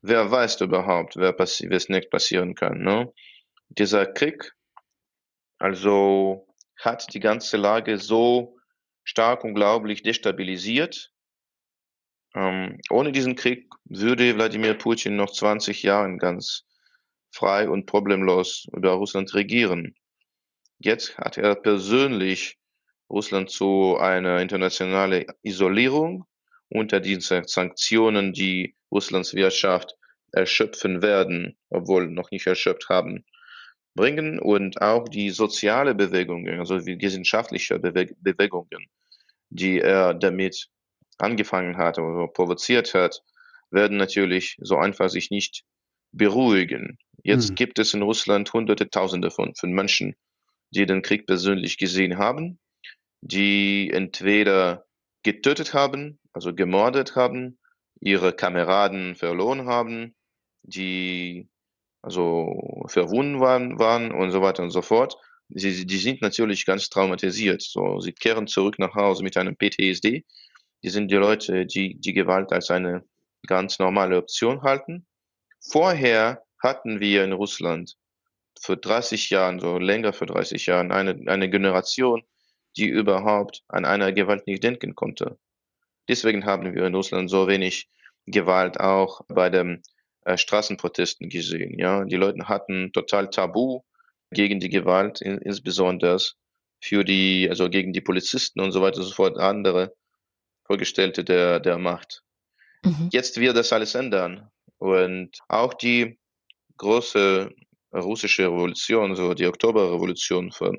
Wer 0.02 0.32
weiß 0.32 0.62
überhaupt, 0.62 1.18
wer 1.18 1.34
passi 1.34 1.70
was 1.70 1.90
nicht 1.90 2.10
passieren 2.10 2.56
kann. 2.56 2.82
Ne? 2.82 3.12
Dieser 3.70 4.06
Krieg, 4.06 4.54
also 5.58 6.48
hat 6.80 7.14
die 7.14 7.20
ganze 7.20 7.58
Lage 7.58 7.98
so 7.98 8.58
stark 9.04 9.44
unglaublich 9.44 10.04
destabilisiert, 10.04 11.12
ähm, 12.36 12.80
ohne 12.90 13.12
diesen 13.12 13.36
Krieg 13.36 13.70
würde 13.86 14.36
Wladimir 14.36 14.74
Putin 14.74 15.16
noch 15.16 15.32
20 15.32 15.84
Jahre 15.84 16.18
ganz 16.18 16.66
frei 17.32 17.70
und 17.70 17.86
problemlos 17.86 18.68
über 18.74 18.92
Russland 18.92 19.34
regieren. 19.34 19.96
Jetzt 20.80 21.18
hat 21.18 21.38
er 21.38 21.56
persönlich 21.56 22.58
Russland 23.10 23.50
zu 23.50 23.98
einer 23.98 24.42
internationalen 24.42 25.26
Isolierung 25.42 26.26
unter 26.70 27.00
diesen 27.00 27.44
Sanktionen, 27.46 28.34
die 28.34 28.76
Russlands 28.92 29.34
Wirtschaft 29.34 29.96
erschöpfen 30.32 31.02
werden, 31.02 31.58
obwohl 31.70 32.10
noch 32.10 32.32
nicht 32.32 32.48
erschöpft 32.48 32.90
haben, 32.90 33.26
bringen 33.96 34.40
und 34.40 34.82
auch 34.82 35.08
die 35.08 35.30
soziale 35.30 35.96
Bewegungen, 35.96 36.60
also 36.60 36.80
die 36.80 36.98
gesellschaftliche 36.98 37.80
Bewegungen, 37.80 38.88
die 39.50 39.80
er 39.80 40.14
damit 40.14 40.70
angefangen 41.18 41.78
hat 41.78 42.00
oder 42.00 42.28
provoziert 42.28 42.94
hat, 42.94 43.24
werden 43.72 43.98
natürlich 43.98 44.58
so 44.62 44.78
einfach 44.78 45.10
sich 45.10 45.32
nicht 45.32 45.64
beruhigen. 46.12 46.98
Jetzt 47.24 47.52
mhm. 47.52 47.56
gibt 47.56 47.80
es 47.80 47.94
in 47.94 48.02
Russland 48.02 48.52
hunderte, 48.54 48.90
tausende 48.90 49.32
von, 49.32 49.54
von 49.56 49.72
Menschen, 49.72 50.16
die 50.72 50.86
den 50.86 51.02
Krieg 51.02 51.28
persönlich 51.28 51.78
gesehen 51.78 52.18
haben, 52.18 52.60
die 53.22 53.90
entweder 53.92 54.86
getötet 55.24 55.74
haben, 55.74 56.20
also 56.34 56.54
gemordet 56.54 57.16
haben, 57.16 57.58
ihre 58.00 58.34
Kameraden 58.34 59.16
verloren 59.16 59.66
haben, 59.66 60.16
die 60.64 61.50
also 62.02 62.86
verwunden 62.88 63.40
waren, 63.40 63.80
waren 63.80 64.12
und 64.12 64.32
so 64.32 64.42
weiter 64.42 64.64
und 64.64 64.70
so 64.70 64.82
fort. 64.82 65.18
Sie, 65.50 65.86
die 65.86 65.98
sind 65.98 66.22
natürlich 66.22 66.66
ganz 66.66 66.90
traumatisiert. 66.90 67.62
So, 67.62 68.00
sie 68.00 68.14
kehren 68.14 68.48
zurück 68.48 68.80
nach 68.80 68.96
Hause 68.96 69.24
mit 69.24 69.38
einem 69.38 69.56
PTSD 69.56 70.26
die 70.84 70.90
sind 70.90 71.12
die 71.12 71.16
Leute, 71.16 71.66
die 71.66 71.96
die 72.00 72.14
Gewalt 72.14 72.52
als 72.52 72.72
eine 72.72 73.04
ganz 73.46 73.80
normale 73.80 74.18
Option 74.18 74.62
halten. 74.62 75.06
Vorher 75.60 76.44
hatten 76.62 77.00
wir 77.00 77.24
in 77.24 77.34
Russland 77.34 77.96
für 78.60 78.78
30 78.78 79.30
Jahren, 79.30 79.60
so 79.60 79.78
länger 79.78 80.14
für 80.14 80.26
30 80.26 80.66
Jahren, 80.66 80.92
eine, 80.92 81.20
eine 81.28 81.50
Generation, 81.50 82.24
die 82.76 82.88
überhaupt 82.88 83.64
an 83.68 83.86
einer 83.86 84.12
Gewalt 84.12 84.48
nicht 84.48 84.64
denken 84.64 84.96
konnte. 84.96 85.38
Deswegen 86.08 86.46
haben 86.46 86.74
wir 86.74 86.86
in 86.86 86.96
Russland 86.96 87.30
so 87.30 87.48
wenig 87.48 87.90
Gewalt 88.26 88.80
auch 88.80 89.22
bei 89.28 89.50
den 89.50 89.82
äh, 90.26 90.38
Straßenprotesten 90.38 91.30
gesehen. 91.30 91.78
Ja, 91.80 92.06
die 92.06 92.16
Leute 92.16 92.48
hatten 92.48 92.92
total 92.94 93.30
Tabu 93.30 93.82
gegen 94.32 94.60
die 94.60 94.70
Gewalt, 94.70 95.22
in, 95.22 95.38
insbesondere 95.40 96.18
für 96.82 97.04
die, 97.04 97.48
also 97.50 97.70
gegen 97.70 97.94
die 97.94 98.02
Polizisten 98.02 98.60
und 98.60 98.72
so 98.72 98.82
weiter 98.82 98.98
und 99.00 99.06
so 99.06 99.14
fort, 99.14 99.38
andere 99.38 99.96
Vorgestellte 100.68 101.24
der, 101.24 101.60
der 101.60 101.78
Macht. 101.78 102.24
Mhm. 102.84 103.10
Jetzt 103.12 103.40
wird 103.40 103.58
das 103.58 103.74
alles 103.74 103.96
ändern. 103.96 104.50
Und 104.78 105.40
auch 105.48 105.74
die 105.74 106.20
große 106.78 107.50
russische 107.94 108.44
Revolution, 108.44 109.16
so 109.16 109.34
die 109.34 109.48
Oktoberrevolution 109.48 110.52
von 110.52 110.78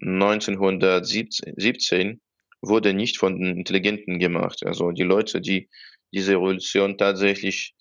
1917, 0.00 2.20
wurde 2.62 2.94
nicht 2.94 3.18
von 3.18 3.38
den 3.38 3.58
Intelligenten 3.58 4.18
gemacht. 4.18 4.66
Also 4.66 4.90
die 4.90 5.02
Leute, 5.02 5.40
die 5.40 5.68
diese 6.12 6.32
Revolution 6.32 6.98
tatsächlich 6.98 7.74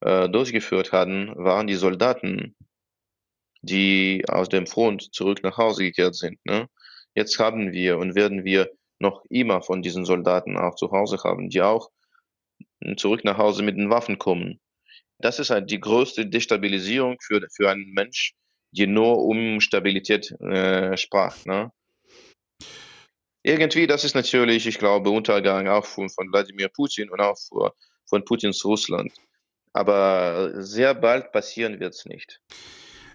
äh, 0.00 0.28
durchgeführt 0.28 0.92
hatten, 0.92 1.34
waren 1.36 1.66
die 1.66 1.74
Soldaten, 1.74 2.54
die 3.62 4.24
aus 4.28 4.48
dem 4.48 4.66
Front 4.66 5.12
zurück 5.12 5.42
nach 5.42 5.58
Hause 5.58 5.82
gekehrt 5.82 6.14
sind. 6.14 6.38
Ne? 6.44 6.68
Jetzt 7.14 7.38
haben 7.38 7.72
wir 7.72 7.98
und 7.98 8.14
werden 8.14 8.44
wir 8.44 8.70
noch 9.00 9.24
immer 9.30 9.62
von 9.62 9.82
diesen 9.82 10.04
Soldaten 10.04 10.56
auch 10.56 10.74
zu 10.74 10.90
Hause 10.90 11.18
haben, 11.24 11.48
die 11.48 11.62
auch 11.62 11.90
zurück 12.96 13.24
nach 13.24 13.38
Hause 13.38 13.62
mit 13.62 13.76
den 13.76 13.90
Waffen 13.90 14.18
kommen. 14.18 14.60
Das 15.18 15.38
ist 15.38 15.50
halt 15.50 15.70
die 15.70 15.80
größte 15.80 16.26
Destabilisierung 16.26 17.16
für, 17.20 17.46
für 17.54 17.70
einen 17.70 17.92
Mensch, 17.92 18.34
die 18.70 18.86
nur 18.86 19.18
um 19.24 19.60
Stabilität 19.60 20.30
äh, 20.40 20.96
sprach. 20.96 21.44
Ne? 21.44 21.72
Irgendwie, 23.42 23.86
das 23.86 24.04
ist 24.04 24.14
natürlich, 24.14 24.66
ich 24.66 24.78
glaube, 24.78 25.10
Untergang 25.10 25.68
auch 25.68 25.84
von, 25.84 26.08
von 26.08 26.30
Wladimir 26.30 26.68
Putin 26.68 27.10
und 27.10 27.20
auch 27.20 27.36
von 28.06 28.24
Putins 28.24 28.64
Russland. 28.64 29.12
Aber 29.72 30.62
sehr 30.62 30.94
bald 30.94 31.32
passieren 31.32 31.80
wird 31.80 31.94
es 31.94 32.04
nicht. 32.04 32.40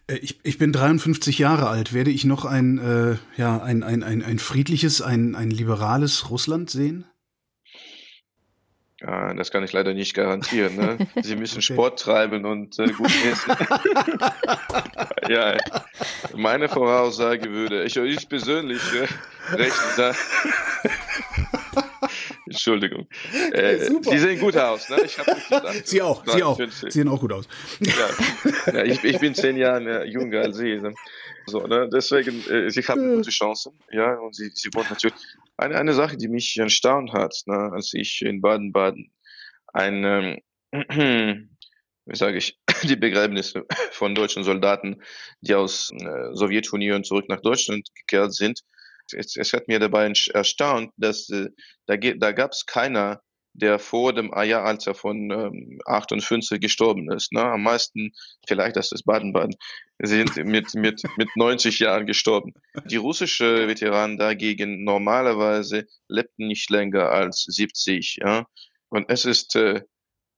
Äh, 0.07 0.15
ich, 0.17 0.39
ich 0.43 0.57
bin 0.57 0.71
53 0.71 1.39
Jahre 1.39 1.67
alt. 1.67 1.93
Werde 1.93 2.11
ich 2.11 2.25
noch 2.25 2.45
ein, 2.45 2.77
äh, 2.77 3.17
ja, 3.39 3.61
ein, 3.61 3.83
ein, 3.83 4.03
ein, 4.03 4.23
ein 4.23 4.39
friedliches, 4.39 5.01
ein, 5.01 5.35
ein 5.35 5.49
liberales 5.49 6.29
Russland 6.29 6.69
sehen? 6.69 7.05
Ja, 9.01 9.33
das 9.33 9.51
kann 9.51 9.63
ich 9.65 9.73
leider 9.73 9.93
nicht 9.93 10.13
garantieren. 10.13 10.75
Ne? 10.75 10.97
Sie 11.21 11.35
müssen 11.35 11.57
okay. 11.57 11.73
Sport 11.73 11.99
treiben 11.99 12.45
und 12.45 12.79
äh, 12.79 12.87
gut 12.87 13.11
essen. 13.25 13.53
ja, 15.29 15.57
meine 16.35 16.69
Voraussage 16.69 17.51
würde, 17.51 17.83
ich, 17.83 17.97
ich 17.97 18.29
persönlich 18.29 18.81
äh, 18.93 19.55
rechne 19.55 19.83
da. 19.97 20.13
Entschuldigung. 22.53 23.07
Äh, 23.53 23.77
Sie 23.77 24.17
sehen 24.17 24.39
gut 24.39 24.55
aus, 24.57 24.89
ne? 24.89 24.97
Ich 25.05 25.15
gedacht. 25.15 25.71
Sie 25.87 26.01
auch, 26.01 26.23
Sie 26.25 26.43
auch. 26.43 26.57
Sie 26.57 26.91
sehen 26.91 27.07
auch 27.07 27.19
gut 27.19 27.33
aus. 27.33 27.47
Ja, 27.79 28.73
ja 28.73 28.83
ich, 28.83 29.03
ich, 29.03 29.19
bin 29.19 29.35
zehn 29.35 29.57
Jahre 29.57 30.05
jünger 30.05 30.41
als 30.41 30.57
Sie. 30.57 30.75
Ne? 30.79 30.93
So, 31.45 31.67
ne? 31.67 31.89
Deswegen, 31.91 32.43
äh, 32.49 32.69
Sie 32.69 32.81
haben 32.81 33.15
gute 33.15 33.29
Chancen, 33.29 33.73
ja, 33.91 34.15
und 34.15 34.35
Sie, 34.35 34.49
Sie 34.53 34.69
wollen 34.73 34.87
natürlich. 34.89 35.15
Eine, 35.57 35.77
eine 35.77 35.93
Sache, 35.93 36.17
die 36.17 36.27
mich 36.27 36.57
erstaunt 36.57 37.13
hat, 37.13 37.35
ne, 37.45 37.71
als 37.73 37.93
ich 37.93 38.21
in 38.21 38.41
Baden-Baden 38.41 39.11
ein, 39.73 40.41
ähm, 40.71 41.49
wie 42.05 42.15
sage 42.15 42.37
ich, 42.37 42.57
die 42.83 42.95
Begräbnisse 42.95 43.65
von 43.91 44.15
deutschen 44.15 44.43
Soldaten, 44.43 45.01
die 45.41 45.53
aus 45.53 45.91
äh, 45.91 46.33
Sowjetunion 46.33 47.03
zurück 47.03 47.25
nach 47.29 47.41
Deutschland 47.41 47.87
gekehrt 47.95 48.33
sind, 48.33 48.61
es, 49.11 49.35
es 49.35 49.53
hat 49.53 49.67
mir 49.67 49.79
dabei 49.79 50.11
erstaunt, 50.33 50.91
dass 50.97 51.29
äh, 51.29 51.49
da, 51.87 51.97
da 51.97 52.31
gab 52.31 52.51
es 52.51 52.65
keiner, 52.65 53.21
der 53.53 53.77
vor 53.77 54.13
dem 54.13 54.33
Eieralter 54.33 54.95
von 54.95 55.29
ähm, 55.29 55.79
58 55.85 56.59
gestorben 56.59 57.11
ist. 57.11 57.31
Ne? 57.31 57.43
Am 57.43 57.61
meisten, 57.63 58.11
vielleicht 58.47 58.75
das 58.75 58.91
ist 58.91 59.03
Baden-Baden, 59.03 59.55
sind 60.01 60.35
mit, 60.37 60.73
mit, 60.73 61.03
mit 61.17 61.29
90 61.35 61.79
Jahren 61.79 62.07
gestorben. 62.07 62.53
Die 62.85 62.95
russische 62.95 63.67
Veteranen 63.67 64.17
dagegen 64.17 64.83
normalerweise 64.83 65.85
lebten 66.07 66.47
nicht 66.47 66.69
länger 66.71 67.09
als 67.09 67.43
70. 67.47 68.17
Ja? 68.21 68.47
Und 68.89 69.05
es 69.09 69.25
ist, 69.25 69.55
äh, 69.55 69.81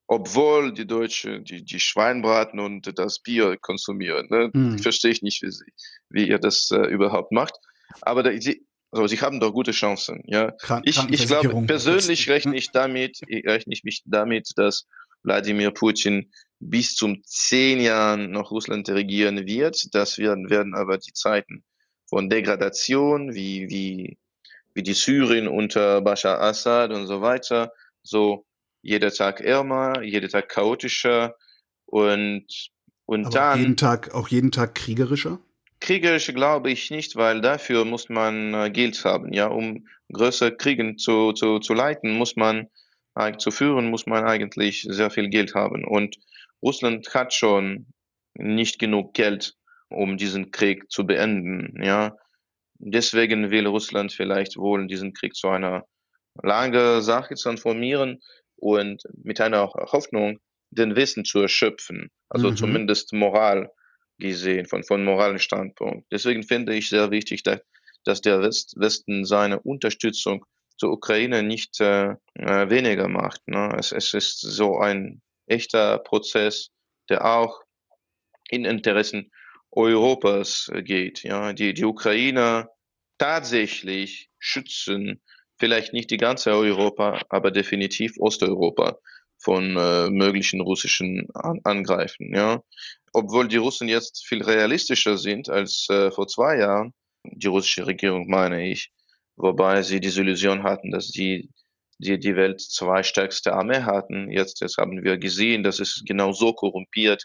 obwohl 0.07 0.73
die 0.73 0.85
Deutschen 0.85 1.45
die, 1.45 1.63
die 1.63 1.79
Schweinbraten 1.79 2.59
und 2.59 2.97
das 2.99 3.19
Bier 3.19 3.57
konsumieren, 3.57 4.27
ne? 4.29 4.51
Mhm. 4.53 4.79
verstehe 4.79 5.11
ich 5.11 5.23
nicht, 5.23 5.41
wie, 5.41 5.51
sie, 5.51 5.65
wie 6.09 6.27
ihr 6.27 6.37
das 6.37 6.69
äh, 6.71 6.85
überhaupt 6.87 7.31
macht. 7.31 7.55
Aber 8.01 8.23
da, 8.23 8.31
sie, 8.39 8.65
also 8.91 9.07
sie 9.07 9.19
haben 9.19 9.39
doch 9.39 9.51
gute 9.51 9.71
Chancen. 9.71 10.23
Ja, 10.25 10.53
ich, 10.83 10.97
ich 11.09 11.27
glaube 11.27 11.65
persönlich 11.65 12.29
rechne 12.29 12.55
ich 12.55 12.71
damit, 12.71 13.21
rechne 13.27 13.73
ich 13.73 13.83
mich 13.83 14.03
damit, 14.05 14.51
dass 14.55 14.85
Wladimir 15.23 15.71
Putin 15.71 16.31
bis 16.59 16.95
zum 16.95 17.21
zehn 17.25 17.81
Jahren 17.81 18.31
noch 18.31 18.51
Russland 18.51 18.87
regieren 18.89 19.45
wird. 19.45 19.93
Das 19.93 20.17
werden, 20.17 20.49
werden 20.49 20.75
aber 20.75 20.97
die 20.97 21.13
Zeiten 21.13 21.63
von 22.07 22.29
Degradation, 22.29 23.33
wie, 23.33 23.69
wie, 23.69 24.17
wie 24.73 24.83
die 24.83 24.93
Syrien 24.93 25.47
unter 25.47 26.01
Bashar 26.01 26.39
Assad 26.41 26.91
und 26.91 27.07
so 27.07 27.21
weiter, 27.21 27.71
so 28.03 28.45
jeder 28.81 29.11
Tag 29.11 29.41
ärmer, 29.41 30.03
jeder 30.03 30.29
Tag 30.29 30.49
chaotischer 30.49 31.35
und, 31.85 32.45
und 33.05 33.25
aber 33.25 33.35
dann. 33.35 33.59
Jeden 33.59 33.77
Tag, 33.77 34.13
auch 34.13 34.27
jeden 34.27 34.51
Tag 34.51 34.75
kriegerischer? 34.75 35.39
Kriegerisch 35.85 36.33
glaube 36.33 36.71
ich 36.71 36.89
nicht, 36.89 37.15
weil 37.15 37.41
dafür 37.41 37.85
muss 37.85 38.09
man 38.09 38.55
äh, 38.55 38.71
Geld 38.71 39.05
haben. 39.05 39.31
Ja, 39.33 39.47
um 39.47 39.87
größere 40.11 40.57
Kriegen 40.57 40.97
zu, 40.97 41.31
zu, 41.31 41.59
zu 41.59 41.75
leiten, 41.75 42.17
muss 42.17 42.35
man 42.35 42.67
zu 43.37 43.51
führen, 43.51 43.89
muss 43.91 44.07
man 44.07 44.25
eigentlich 44.25 44.85
sehr 44.89 45.09
viel 45.09 45.29
Geld 45.29 45.55
haben. 45.55 45.85
Und 45.85 46.17
Russland 46.61 47.13
hat 47.13 47.33
schon 47.33 47.85
nicht 48.33 48.79
genug 48.79 49.13
Geld, 49.13 49.53
um 49.89 50.17
diesen 50.17 50.51
Krieg 50.51 50.91
zu 50.91 51.05
beenden. 51.05 51.81
Ja, 51.81 52.17
deswegen 52.79 53.51
will 53.51 53.67
Russland 53.67 54.11
vielleicht 54.11 54.57
wohl 54.57 54.87
diesen 54.87 55.13
Krieg 55.13 55.35
zu 55.35 55.47
einer 55.47 55.85
langen 56.41 57.01
Sache 57.01 57.35
transformieren 57.35 58.21
und 58.57 59.03
mit 59.23 59.39
einer 59.39 59.69
Hoffnung, 59.69 60.39
den 60.71 60.95
Wissen 60.95 61.23
zu 61.23 61.39
erschöpfen. 61.39 62.09
Also 62.27 62.49
mhm. 62.49 62.57
zumindest 62.57 63.13
Moral 63.13 63.69
gesehen, 64.17 64.65
von, 64.65 64.83
von 64.83 65.03
moralischen 65.03 65.43
Standpunkt. 65.43 66.07
Deswegen 66.11 66.43
finde 66.43 66.75
ich 66.75 66.89
sehr 66.89 67.11
wichtig, 67.11 67.43
dass, 67.43 67.61
dass 68.03 68.21
der 68.21 68.41
West, 68.41 68.75
Westen 68.77 69.25
seine 69.25 69.59
Unterstützung 69.59 70.45
zur 70.77 70.91
Ukraine 70.91 71.43
nicht 71.43 71.79
äh, 71.79 72.15
äh, 72.33 72.69
weniger 72.69 73.07
macht. 73.07 73.47
Ne? 73.47 73.75
Es, 73.77 73.91
es 73.91 74.13
ist 74.13 74.39
so 74.39 74.77
ein 74.77 75.21
echter 75.47 75.99
Prozess, 75.99 76.71
der 77.09 77.25
auch 77.25 77.61
in 78.49 78.65
Interessen 78.65 79.31
Europas 79.71 80.71
geht. 80.73 81.23
Ja? 81.23 81.53
Die, 81.53 81.73
die 81.73 81.85
Ukrainer 81.85 82.69
tatsächlich 83.17 84.29
schützen, 84.39 85.21
vielleicht 85.57 85.93
nicht 85.93 86.11
die 86.11 86.17
ganze 86.17 86.51
Europa, 86.51 87.21
aber 87.29 87.51
definitiv 87.51 88.15
Osteuropa 88.19 88.97
von 89.37 89.77
äh, 89.77 90.09
möglichen 90.09 90.61
russischen 90.61 91.27
An 91.33 91.59
Angreifen. 91.63 92.33
Ja, 92.33 92.61
obwohl 93.15 93.47
die 93.47 93.57
Russen 93.57 93.87
jetzt 93.87 94.25
viel 94.27 94.43
realistischer 94.43 95.17
sind 95.17 95.49
als 95.49 95.87
äh, 95.89 96.11
vor 96.11 96.27
zwei 96.27 96.57
Jahren, 96.57 96.93
die 97.23 97.47
russische 97.47 97.87
Regierung 97.87 98.29
meine 98.29 98.69
ich, 98.69 98.91
wobei 99.37 99.81
sie 99.83 99.99
diese 99.99 100.21
Illusion 100.21 100.63
hatten, 100.63 100.91
dass 100.91 101.07
die 101.09 101.49
die 101.97 102.19
die 102.19 102.35
Welt 102.35 102.59
zwei 102.59 103.03
stärkste 103.03 103.53
Armee 103.53 103.81
hatten. 103.83 104.29
Jetzt, 104.29 104.59
jetzt 104.59 104.77
haben 104.77 105.01
wir 105.01 105.17
gesehen, 105.17 105.63
dass 105.63 105.79
es 105.79 106.03
genau 106.05 106.33
so 106.33 106.51
korrumpiert, 106.51 107.23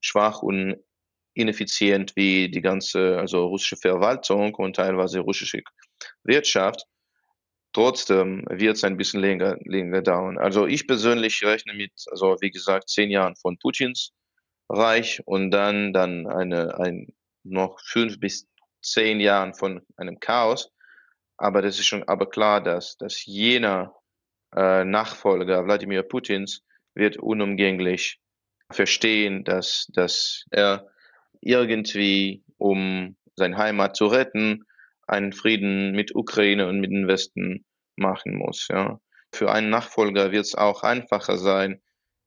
schwach 0.00 0.42
und 0.42 0.76
ineffizient 1.34 2.12
wie 2.14 2.48
die 2.48 2.60
ganze 2.60 3.18
also 3.18 3.46
russische 3.46 3.76
Verwaltung 3.76 4.54
und 4.54 4.76
teilweise 4.76 5.20
russische 5.20 5.60
Wirtschaft. 6.22 6.84
Trotzdem 7.72 8.44
wird 8.48 8.76
es 8.76 8.84
ein 8.84 8.96
bisschen 8.96 9.20
länger, 9.20 9.56
länger 9.64 10.02
dauern. 10.02 10.38
Also 10.38 10.66
ich 10.66 10.86
persönlich 10.86 11.42
rechne 11.42 11.74
mit, 11.74 11.92
also 12.10 12.36
wie 12.40 12.50
gesagt, 12.50 12.90
zehn 12.90 13.10
Jahren 13.10 13.34
von 13.34 13.58
Putins 13.58 14.12
Reich 14.72 15.22
und 15.26 15.50
dann, 15.50 15.92
dann 15.92 16.26
eine, 16.26 16.78
ein, 16.78 17.12
noch 17.42 17.80
fünf 17.80 18.18
bis 18.20 18.48
zehn 18.80 19.20
Jahren 19.20 19.54
von 19.54 19.82
einem 19.96 20.18
Chaos. 20.20 20.72
Aber 21.36 21.62
das 21.62 21.78
ist 21.78 21.86
schon 21.86 22.04
aber 22.08 22.28
klar, 22.28 22.62
dass, 22.62 22.96
dass 22.96 23.24
jener 23.24 23.94
äh, 24.54 24.84
Nachfolger 24.84 25.64
Wladimir 25.64 26.02
Putins 26.02 26.62
wird 26.94 27.16
unumgänglich 27.16 28.20
verstehen, 28.70 29.44
dass, 29.44 29.86
dass 29.92 30.44
er 30.50 30.88
irgendwie, 31.40 32.44
um 32.58 33.16
seine 33.34 33.56
Heimat 33.56 33.96
zu 33.96 34.06
retten, 34.06 34.64
einen 35.06 35.32
Frieden 35.32 35.92
mit 35.92 36.14
Ukraine 36.14 36.68
und 36.68 36.80
mit 36.80 36.90
dem 36.90 37.08
Westen 37.08 37.64
machen 37.96 38.36
muss. 38.36 38.68
Ja. 38.68 39.00
Für 39.32 39.50
einen 39.50 39.70
Nachfolger 39.70 40.32
wird 40.32 40.44
es 40.44 40.54
auch 40.54 40.82
einfacher 40.82 41.38
sein, 41.38 41.82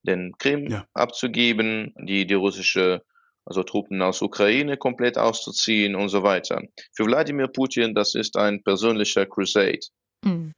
den 0.06 0.34
Krim 0.38 0.68
ja. 0.68 0.86
abzugeben, 0.93 1.93
die, 1.97 2.26
die 2.26 2.34
russische 2.34 3.01
also 3.45 3.64
Truppen 3.64 4.01
aus 4.01 4.22
Ukraine 4.22 4.76
komplett 4.76 5.18
auszuziehen 5.18 5.95
und 5.95 6.10
so 6.10 6.24
weiter. 6.24 6.62
Für 6.93 7.06
Wladimir 7.06 7.47
Putin, 7.47 7.93
das 7.93 8.16
ist 8.16 8.38
ein 8.38 8.64
persönlicher 8.64 9.26
Crusade. 9.26 9.80
Mhm. 10.24 10.53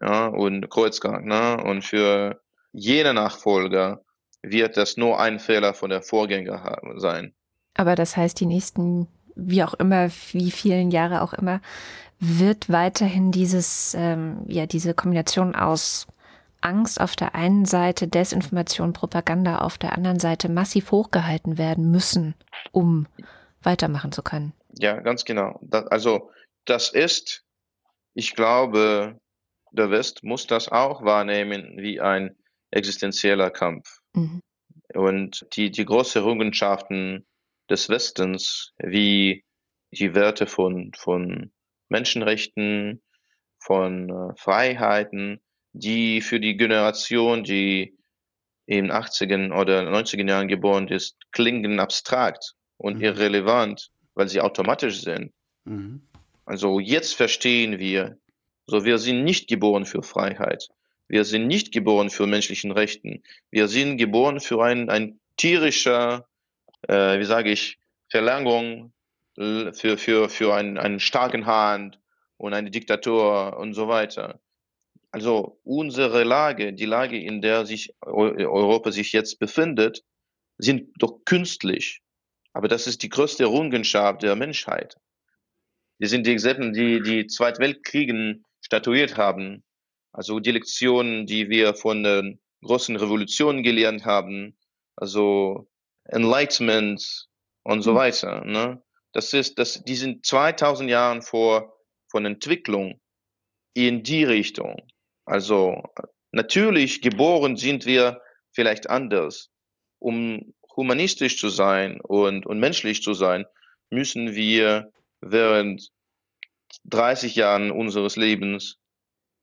ja, 0.00 0.26
und 0.26 0.68
Kreuzgang. 0.68 1.26
Ne? 1.26 1.62
Und 1.62 1.84
für 1.84 2.40
jene 2.72 3.14
Nachfolger 3.14 4.02
wird 4.42 4.76
das 4.76 4.96
nur 4.96 5.20
ein 5.20 5.38
Fehler 5.38 5.74
von 5.74 5.90
der 5.90 6.02
Vorgänger 6.02 6.78
sein. 6.96 7.34
Aber 7.74 7.94
das 7.94 8.16
heißt, 8.16 8.38
die 8.40 8.46
nächsten, 8.46 9.06
wie 9.36 9.62
auch 9.62 9.74
immer, 9.74 10.10
wie 10.32 10.50
vielen 10.50 10.90
Jahre 10.90 11.22
auch 11.22 11.32
immer, 11.32 11.60
wird 12.18 12.70
weiterhin 12.70 13.30
dieses, 13.32 13.94
ähm, 13.96 14.44
ja, 14.48 14.66
diese 14.66 14.94
Kombination 14.94 15.54
aus 15.54 16.06
Angst 16.64 17.00
auf 17.00 17.14
der 17.14 17.34
einen 17.34 17.64
Seite, 17.64 18.08
Desinformation, 18.08 18.92
Propaganda 18.92 19.58
auf 19.58 19.78
der 19.78 19.92
anderen 19.92 20.18
Seite 20.18 20.48
massiv 20.48 20.90
hochgehalten 20.90 21.58
werden 21.58 21.90
müssen, 21.90 22.34
um 22.72 23.06
weitermachen 23.62 24.12
zu 24.12 24.22
können. 24.22 24.52
Ja, 24.78 25.00
ganz 25.00 25.24
genau. 25.24 25.58
Das, 25.62 25.86
also 25.86 26.30
das 26.64 26.92
ist, 26.92 27.44
ich 28.14 28.34
glaube, 28.34 29.20
der 29.72 29.90
West 29.90 30.24
muss 30.24 30.46
das 30.46 30.68
auch 30.68 31.04
wahrnehmen 31.04 31.74
wie 31.76 32.00
ein 32.00 32.36
existenzieller 32.70 33.50
Kampf. 33.50 34.00
Mhm. 34.14 34.40
Und 34.94 35.46
die, 35.56 35.70
die 35.70 35.84
großen 35.84 36.22
Errungenschaften 36.22 37.26
des 37.68 37.88
Westens, 37.88 38.72
wie 38.78 39.44
die 39.90 40.14
Werte 40.14 40.46
von, 40.46 40.92
von 40.96 41.52
Menschenrechten, 41.88 43.02
von 43.58 44.10
äh, 44.10 44.36
Freiheiten, 44.36 45.40
die 45.74 46.20
für 46.20 46.40
die 46.40 46.56
Generation, 46.56 47.44
die 47.44 47.98
in 48.66 48.90
80er 48.90 49.52
oder 49.52 49.82
90er 49.82 50.26
Jahren 50.26 50.48
geboren 50.48 50.88
ist, 50.88 51.16
klingen 51.32 51.80
abstrakt 51.80 52.54
und 52.78 52.96
mhm. 52.96 53.04
irrelevant, 53.04 53.90
weil 54.14 54.28
sie 54.28 54.40
automatisch 54.40 55.02
sind. 55.02 55.32
Mhm. 55.64 56.00
Also 56.46 56.80
jetzt 56.80 57.14
verstehen 57.14 57.78
wir, 57.78 58.16
so 58.66 58.84
wir 58.84 58.98
sind 58.98 59.24
nicht 59.24 59.48
geboren 59.48 59.84
für 59.84 60.02
Freiheit. 60.02 60.68
Wir 61.08 61.24
sind 61.24 61.46
nicht 61.46 61.72
geboren 61.72 62.08
für 62.08 62.26
menschlichen 62.26 62.70
Rechten. 62.70 63.22
Wir 63.50 63.68
sind 63.68 63.98
geboren 63.98 64.40
für 64.40 64.62
ein, 64.64 64.88
ein 64.88 65.20
tierischer, 65.36 66.26
äh, 66.88 67.18
wie 67.18 67.24
sage 67.24 67.50
ich, 67.50 67.78
Verlängerung 68.08 68.92
für, 69.36 69.98
für, 69.98 70.28
für 70.28 70.54
einen, 70.54 70.78
einen 70.78 71.00
starken 71.00 71.46
Hand 71.46 71.98
und 72.36 72.54
eine 72.54 72.70
Diktatur 72.70 73.58
und 73.58 73.74
so 73.74 73.88
weiter. 73.88 74.40
Also 75.14 75.60
unsere 75.62 76.24
Lage, 76.24 76.72
die 76.72 76.86
Lage, 76.86 77.16
in 77.16 77.40
der 77.40 77.66
sich 77.66 77.94
Europa 78.00 78.90
sich 78.90 79.12
jetzt 79.12 79.38
befindet, 79.38 80.02
sind 80.58 80.90
doch 80.98 81.20
künstlich. 81.24 82.02
Aber 82.52 82.66
das 82.66 82.88
ist 82.88 83.04
die 83.04 83.10
größte 83.10 83.44
Errungenschaft 83.44 84.24
der 84.24 84.34
Menschheit. 84.34 84.96
Wir 85.98 86.08
sind 86.08 86.26
dieselben, 86.26 86.72
die 86.72 87.00
die 87.00 87.28
Zweiten 87.28 87.60
Weltkriegen 87.60 88.44
statuiert 88.60 89.16
haben. 89.16 89.62
Also 90.10 90.40
die 90.40 90.50
Lektionen, 90.50 91.26
die 91.26 91.48
wir 91.48 91.74
von 91.74 92.02
den 92.02 92.40
großen 92.64 92.96
Revolutionen 92.96 93.62
gelernt 93.62 94.04
haben, 94.04 94.58
also 94.96 95.68
Enlightenment 96.06 97.28
und 97.62 97.82
so 97.82 97.92
mhm. 97.92 97.96
weiter. 97.96 98.44
Ne? 98.44 98.82
Das 99.12 99.32
ist, 99.32 99.60
das, 99.60 99.84
die 99.84 99.94
sind 99.94 100.26
2000 100.26 100.90
Jahren 100.90 101.22
vor 101.22 101.78
von 102.10 102.26
Entwicklung 102.26 103.00
in 103.74 104.02
die 104.02 104.24
Richtung. 104.24 104.82
Also 105.24 105.82
natürlich 106.32 107.00
geboren 107.00 107.56
sind 107.56 107.86
wir 107.86 108.20
vielleicht 108.52 108.88
anders. 108.90 109.50
Um 109.98 110.54
humanistisch 110.76 111.38
zu 111.38 111.48
sein 111.48 112.00
und, 112.00 112.46
und 112.46 112.58
menschlich 112.58 113.02
zu 113.02 113.14
sein, 113.14 113.46
müssen 113.90 114.34
wir 114.34 114.92
während 115.20 115.90
30 116.84 117.36
Jahren 117.36 117.70
unseres 117.70 118.16
Lebens 118.16 118.78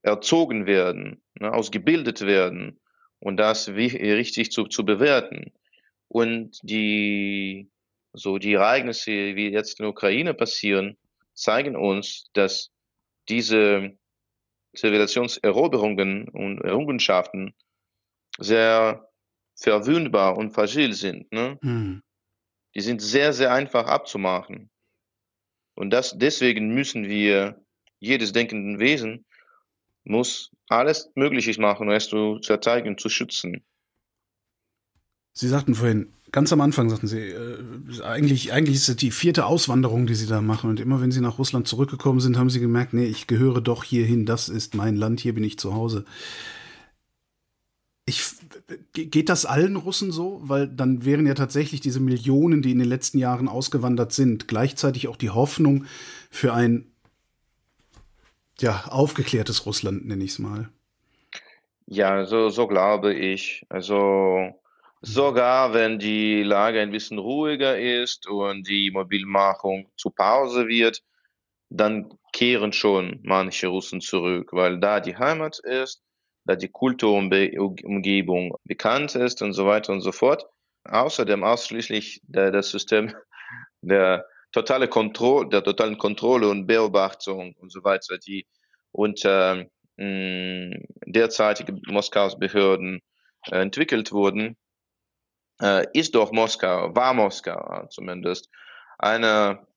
erzogen 0.02 0.66
werden, 0.66 1.24
ne, 1.40 1.54
ausgebildet 1.54 2.22
werden 2.22 2.80
und 3.20 3.38
das 3.38 3.76
wie, 3.76 3.88
richtig 3.88 4.52
zu, 4.52 4.66
zu 4.66 4.86
bewerten. 4.86 5.52
Und 6.08 6.60
die, 6.64 7.70
so 8.14 8.38
die 8.38 8.54
Ereignisse, 8.54 9.12
wie 9.12 9.50
jetzt 9.50 9.80
in 9.80 9.84
der 9.84 9.92
Ukraine 9.92 10.34
passieren, 10.34 10.98
zeigen 11.34 11.76
uns, 11.76 12.30
dass 12.34 12.72
diese 13.30 13.98
Zivilisationseroberungen 14.76 16.30
und 16.30 16.62
Errungenschaften 16.62 17.54
sehr 18.38 19.10
verwundbar 19.56 20.38
und 20.38 20.52
fragil 20.52 20.94
sind. 20.94 21.32
Ne? 21.32 21.60
Hm. 21.62 22.02
Die 22.76 22.82
sind 22.82 23.02
sehr, 23.02 23.34
sehr 23.34 23.54
einfach 23.54 23.88
abzumachen. 23.88 24.70
Und 25.76 25.90
das, 25.92 26.18
deswegen 26.18 26.74
müssen 26.74 27.08
wir, 27.08 27.62
jedes 28.00 28.32
denkenden 28.34 28.80
Wesen 28.80 29.26
muss 30.04 30.52
alles 30.68 31.12
Mögliche 31.16 31.60
machen, 31.62 31.88
um 31.88 31.94
es 31.94 32.08
zu 32.08 32.40
verteidigen, 32.44 32.98
zu 32.98 33.10
schützen. 33.10 33.64
Sie 35.34 35.48
sagten 35.48 35.76
vorhin, 35.76 36.12
ganz 36.32 36.52
am 36.54 36.62
Anfang 36.62 36.90
sagten 36.90 37.08
Sie, 37.08 37.20
äh, 37.20 37.58
eigentlich, 38.04 38.54
eigentlich 38.54 38.78
ist 38.78 38.90
es 38.90 38.96
die 38.96 39.12
vierte 39.12 39.46
Auswanderung, 39.46 40.08
die 40.08 40.16
Sie 40.16 40.28
da 40.28 40.42
machen. 40.42 40.70
Und 40.70 40.80
immer 40.80 41.02
wenn 41.02 41.12
Sie 41.12 41.22
nach 41.22 41.38
Russland 41.38 41.68
zurückgekommen 41.68 42.20
sind, 42.20 42.38
haben 42.38 42.50
Sie 42.50 42.60
gemerkt, 42.60 42.94
nee, 42.94 43.06
ich 43.06 43.28
gehöre 43.28 43.62
doch 43.62 43.84
hierhin, 43.84 44.26
das 44.26 44.50
ist 44.50 44.76
mein 44.76 44.96
Land, 44.96 45.20
hier 45.20 45.34
bin 45.34 45.44
ich 45.44 45.60
zu 45.60 45.74
Hause. 45.74 46.06
Ich, 48.06 48.24
geht 48.94 49.30
das 49.30 49.46
allen 49.46 49.76
Russen 49.76 50.12
so? 50.12 50.42
Weil 50.44 50.68
dann 50.68 51.06
wären 51.06 51.28
ja 51.28 51.34
tatsächlich 51.34 51.82
diese 51.82 52.00
Millionen, 52.00 52.62
die 52.62 52.72
in 52.72 52.80
den 52.80 52.90
letzten 52.90 53.20
Jahren 53.20 53.48
ausgewandert 53.48 54.12
sind, 54.12 54.48
gleichzeitig 54.48 55.08
auch 55.08 55.18
die 55.18 55.30
Hoffnung 55.30 55.86
für 56.30 56.54
ein 56.54 56.88
ja, 58.60 58.86
aufgeklärtes 58.88 59.66
Russland, 59.66 60.06
nenne 60.06 60.24
ich 60.24 60.32
es 60.32 60.40
mal. 60.40 60.70
Ja, 61.86 62.26
so, 62.26 62.50
so 62.50 62.68
glaube 62.68 63.14
ich. 63.14 63.66
Also 63.70 64.54
sogar 65.02 65.74
wenn 65.74 66.00
die 66.00 66.44
Lage 66.44 66.80
ein 66.82 66.92
bisschen 66.92 67.20
ruhiger 67.20 67.80
ist 67.80 68.28
und 68.28 68.68
die 68.68 68.92
Mobilmachung 68.92 69.90
zu 69.98 70.12
Pause 70.12 70.68
wird, 70.68 71.02
dann 71.70 72.10
kehren 72.34 72.74
schon 72.74 73.20
manche 73.24 73.68
Russen 73.68 74.02
zurück, 74.02 74.50
weil 74.54 74.80
da 74.80 75.00
die 75.00 75.18
Heimat 75.18 75.60
ist 75.60 76.04
da 76.46 76.56
die 76.56 76.70
Kulturumgebung 76.70 78.56
bekannt 78.64 79.16
ist 79.16 79.42
und 79.42 79.54
so 79.54 79.66
weiter 79.66 79.94
und 79.94 80.02
so 80.02 80.12
fort. 80.12 80.46
Außerdem 80.86 81.44
ausschließlich 81.44 82.22
das 82.28 82.72
System 82.72 83.14
der 83.82 84.26
totale 84.52 84.88
Kontrolle, 84.88 85.50
der 85.50 85.64
totalen 85.64 85.98
Kontrolle 85.98 86.50
und 86.50 86.68
Beobachtung 86.68 87.56
und 87.60 87.72
so 87.72 87.84
weiter, 87.84 88.18
die 88.18 88.48
unter 88.92 89.66
äh, 89.98 90.84
derzeitigen 91.06 91.82
Moskaus 91.88 92.38
Behörden 92.38 93.02
entwickelt 93.50 94.12
wurden, 94.12 94.58
äh, 95.62 95.86
ist 95.94 96.16
doch 96.16 96.32
Moskau, 96.32 96.94
war 96.96 97.14
Moskau 97.14 97.88
zumindest, 97.90 98.50
einer 98.98 99.68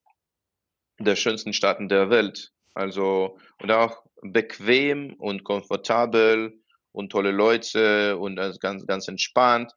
der 0.99 1.15
schönsten 1.15 1.53
Staaten 1.53 1.89
der 1.89 2.09
Welt. 2.09 2.51
Also, 2.73 3.37
und 3.61 3.71
auch 3.71 4.03
bequem 4.21 5.13
und 5.13 5.43
komfortabel 5.43 6.59
und 6.91 7.11
tolle 7.11 7.31
Leute 7.31 8.17
und 8.17 8.35
ganz, 8.59 8.85
ganz 8.85 9.07
entspannt. 9.07 9.71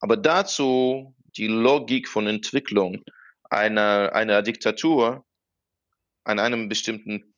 Aber 0.00 0.16
dazu 0.16 1.14
die 1.36 1.48
Logik 1.48 2.08
von 2.08 2.26
Entwicklung 2.26 3.04
einer, 3.50 4.12
einer 4.14 4.42
Diktatur 4.42 5.24
an 6.24 6.38
einem 6.38 6.68
bestimmten 6.68 7.34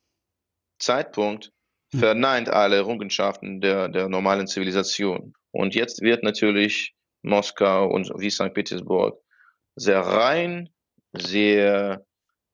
Zeitpunkt 0.79 1.53
hm. 1.93 2.01
verneint 2.01 2.49
alle 2.49 2.77
Errungenschaften 2.77 3.61
der, 3.61 3.89
der 3.89 4.09
normalen 4.09 4.47
Zivilisation. 4.47 5.35
Und 5.51 5.75
jetzt 5.75 6.03
wird 6.03 6.23
natürlich 6.23 6.95
Moskau 7.29 7.89
und 7.89 8.11
wie 8.19 8.31
St. 8.31 8.53
Petersburg 8.55 9.19
sehr 9.77 10.01
rein, 10.01 10.69
sehr, 11.13 12.05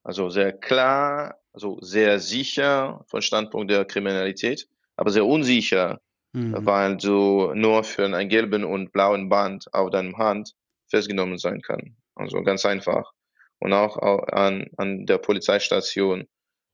also 0.02 0.28
sehr 0.28 0.52
klar, 0.52 1.38
also 1.52 1.78
sehr 1.80 2.18
sicher 2.18 3.04
von 3.08 3.22
Standpunkt 3.22 3.70
der 3.70 3.84
Kriminalität, 3.84 4.68
aber 4.96 5.10
sehr 5.10 5.24
unsicher, 5.26 6.00
mhm. 6.32 6.66
weil 6.66 6.96
du 6.96 7.52
nur 7.54 7.84
für 7.84 8.04
einen 8.04 8.28
gelben 8.28 8.64
und 8.64 8.92
blauen 8.92 9.28
Band 9.28 9.72
auf 9.72 9.90
deinem 9.90 10.18
Hand 10.18 10.54
festgenommen 10.88 11.38
sein 11.38 11.62
kann. 11.62 11.96
Also 12.14 12.42
ganz 12.42 12.64
einfach. 12.66 13.12
Und 13.58 13.72
auch 13.72 13.96
an, 14.32 14.66
an 14.76 15.06
der 15.06 15.18
Polizeistation 15.18 16.28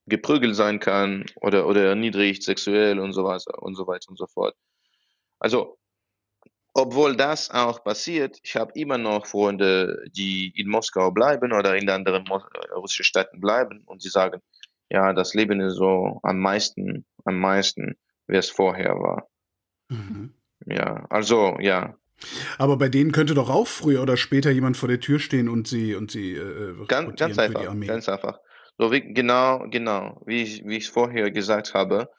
geprügelt 0.07 0.57
sein 0.57 0.81
kann 0.81 1.27
oder, 1.37 1.67
oder 1.67 1.85
erniedrigt 1.85 2.43
sexuell 2.43 2.99
und 2.99 3.13
so 3.13 3.25
weiter 3.25 3.63
und 3.63 3.75
so 3.77 3.87
weiter 3.87 4.09
und 4.09 4.19
so 4.19 4.27
fort. 4.27 4.55
Also, 5.39 5.79
obwohl 6.83 7.17
das 7.17 7.51
auch 7.51 7.83
passiert, 7.85 8.39
ich 8.43 8.57
habe 8.57 8.73
immer 8.75 8.99
noch 8.99 9.27
Freunde, 9.27 10.05
die 10.11 10.53
in 10.57 10.69
Moskau 10.69 11.11
bleiben 11.11 11.53
oder 11.53 11.77
in 11.77 11.89
anderen 11.89 12.25
russischen 12.75 13.05
Städten 13.05 13.41
bleiben 13.41 13.83
und 13.87 14.03
sie 14.03 14.09
sagen, 14.09 14.41
ja, 14.91 15.13
das 15.13 15.35
Leben 15.35 15.61
ist 15.61 15.77
so 15.77 16.21
am 16.23 16.39
meisten, 16.39 17.05
am 17.25 17.39
meisten, 17.39 17.97
wie 18.27 18.37
es 18.37 18.51
vorher 18.51 18.99
war. 18.99 19.29
Mhm. 19.89 20.35
Ja, 20.67 21.07
also, 21.11 21.57
ja. 21.61 21.95
Aber 22.59 22.77
bei 22.77 22.89
denen 22.89 23.13
könnte 23.13 23.35
doch 23.35 23.49
auch 23.49 23.67
früher 23.67 24.03
oder 24.03 24.17
später 24.17 24.51
jemand 24.51 24.77
vor 24.77 24.89
der 24.89 25.01
Tür 25.01 25.19
stehen 25.19 25.49
und 25.49 25.69
sie 25.69 25.95
und 25.95 26.11
sie 26.11 26.33
äh, 26.33 26.75
ganz, 26.87 27.19
ganz 27.19 27.39
einfach, 27.39 27.65
ganz 27.87 28.09
einfach. 28.09 28.39
So 28.77 28.93
wie 28.93 29.01
genau, 29.01 29.67
genau, 29.71 30.23
wie 30.27 30.43
ich, 30.43 30.65
wie 30.67 30.77
ich 30.77 30.91
vorher 30.91 31.31
gesagt 31.31 31.73
habe, 31.75 32.11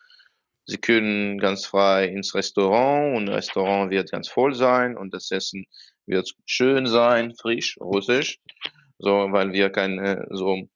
Sie 0.66 0.78
können 0.78 1.39
ganz 1.39 1.66
frei 1.66 2.05
ins 2.05 2.36
Restaurant 2.36 3.18
und 3.18 3.26
das 3.26 3.38
Restaurant 3.38 3.91
wird 3.91 4.12
ganz 4.12 4.30
voll 4.30 4.53
sein 4.53 4.97
und 4.97 5.14
das 5.14 5.32
Essen 5.32 5.66
wird 6.05 6.30
schön 6.45 6.86
sein, 6.88 7.34
frisch, 7.36 7.78
russisch, 7.80 8.39
so, 8.99 9.28
weil 9.32 9.53
wir 9.53 9.70
keine 9.70 10.28
so 10.30 10.68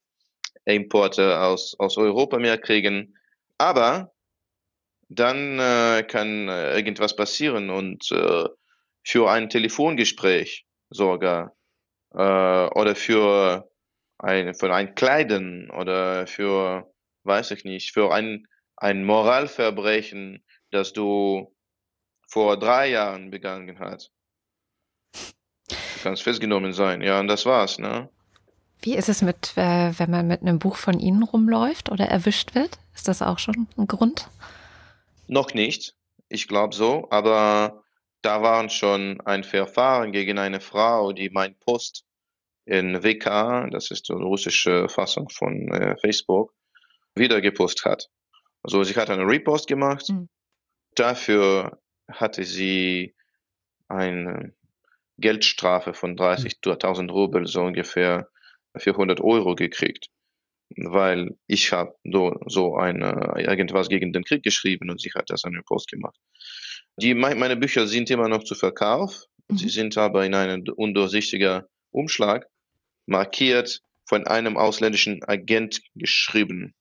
Importe 0.66 1.40
aus, 1.40 1.76
aus 1.78 1.98
Europa 1.98 2.40
mehr 2.40 2.58
kriegen. 2.58 3.16
Aber 3.58 4.12
dann 5.10 5.60
äh, 5.60 6.04
kann 6.04 6.50
äh, 6.50 6.76
irgendwas 6.76 7.16
passieren 7.16 7.70
und 7.70 8.12
äh, 8.12 8.46
für 9.04 9.30
ein 9.30 9.50
Telefongespräch 9.50 10.66
sogar 10.90 11.56
äh, 12.14 12.18
oder 12.18 12.96
für 12.96 13.70
ein, 14.18 14.56
für 14.56 14.74
ein 14.74 14.96
Kleiden 14.96 15.70
oder 15.70 16.26
für, 16.28 16.92
weiß 17.24 17.52
ich 17.52 17.64
nicht, 17.66 17.94
für 17.94 18.12
ein, 18.12 18.48
ein 18.78 19.06
Moralverbrechen, 19.06 20.44
das 20.72 20.94
du 20.94 21.54
vor 22.28 22.58
drei 22.58 22.90
Jahren 22.90 23.32
begangen 23.32 23.80
hast. 23.80 24.12
Du 25.14 25.76
kannst 26.04 26.24
festgenommen 26.24 26.74
sein, 26.74 27.02
ja, 27.02 27.20
und 27.20 27.28
das 27.28 27.46
war's, 27.46 27.80
ne? 27.80 28.10
Wie 28.82 28.96
ist 28.96 29.10
es 29.10 29.22
mit, 29.22 29.54
äh, 29.56 29.98
wenn 29.98 30.12
man 30.12 30.28
mit 30.28 30.42
einem 30.42 30.60
Buch 30.60 30.76
von 30.76 31.00
Ihnen 31.00 31.24
rumläuft 31.24 31.90
oder 31.90 32.06
erwischt 32.06 32.54
wird? 32.54 32.78
Ist 32.94 33.08
das 33.08 33.22
auch 33.22 33.40
schon 33.40 33.68
ein 33.78 33.88
Grund? 33.88 34.30
Noch 35.28 35.54
nicht, 35.54 35.96
ich 36.30 36.48
glaube 36.48 36.76
so, 36.76 37.08
aber 37.10 37.84
da 38.22 38.42
waren 38.42 38.70
schon 38.70 39.22
ein 39.22 39.44
Verfahren 39.44 40.12
gegen 40.12 40.38
eine 40.38 40.60
Frau, 40.60 41.14
die 41.14 41.30
mein 41.30 41.58
Post 41.58 42.06
in 42.66 43.04
WK, 43.04 43.70
das 43.72 43.92
ist 43.92 44.10
die 44.10 44.14
russische 44.14 44.90
Fassung 44.90 45.30
von 45.30 45.68
äh, 45.70 45.96
Facebook, 45.98 46.54
wieder 47.16 47.42
gepostet 47.42 47.86
hat. 47.86 48.10
Also 48.66 48.84
sie 48.84 48.96
hat 48.96 49.12
einen 49.12 49.30
Repost 49.30 49.68
gemacht. 49.68 50.10
Mhm. 50.10 50.28
Dafür 50.96 51.80
hatte 52.10 52.44
sie 52.44 53.14
eine 53.88 54.56
Geldstrafe 55.20 55.94
von 55.94 56.18
30.000 56.18 57.00
hm. 57.02 57.10
Rubel, 57.12 57.46
so 57.46 57.62
ungefähr 57.62 58.28
400 58.76 59.22
Euro 59.22 59.54
gekriegt, 59.54 60.08
weil 60.76 61.38
ich 61.46 61.72
habe 61.72 61.96
so, 62.04 62.36
so 62.48 62.76
eine, 62.76 63.36
irgendwas 63.38 63.88
gegen 63.88 64.14
den 64.14 64.24
Krieg 64.24 64.42
geschrieben 64.42 64.90
und 64.90 65.00
sie 65.00 65.12
hat 65.14 65.30
das 65.30 65.44
an 65.44 65.54
den 65.54 65.64
Post 65.64 65.92
gemacht. 65.92 66.20
Die, 66.98 67.14
meine 67.14 67.56
Bücher 67.56 67.86
sind 67.86 68.10
immer 68.10 68.30
noch 68.30 68.44
zu 68.44 68.56
Verkauf. 68.56 69.26
Mhm. 69.48 69.58
Sie 69.58 69.70
sind 69.70 69.96
aber 69.96 70.26
in 70.26 70.34
einem 70.34 70.64
undurchsichtigen 70.76 71.64
Umschlag 71.92 72.48
markiert 73.06 73.84
von 74.06 74.26
einem 74.26 74.58
ausländischen 74.58 75.24
Agent 75.24 75.82
geschrieben, 75.94 76.74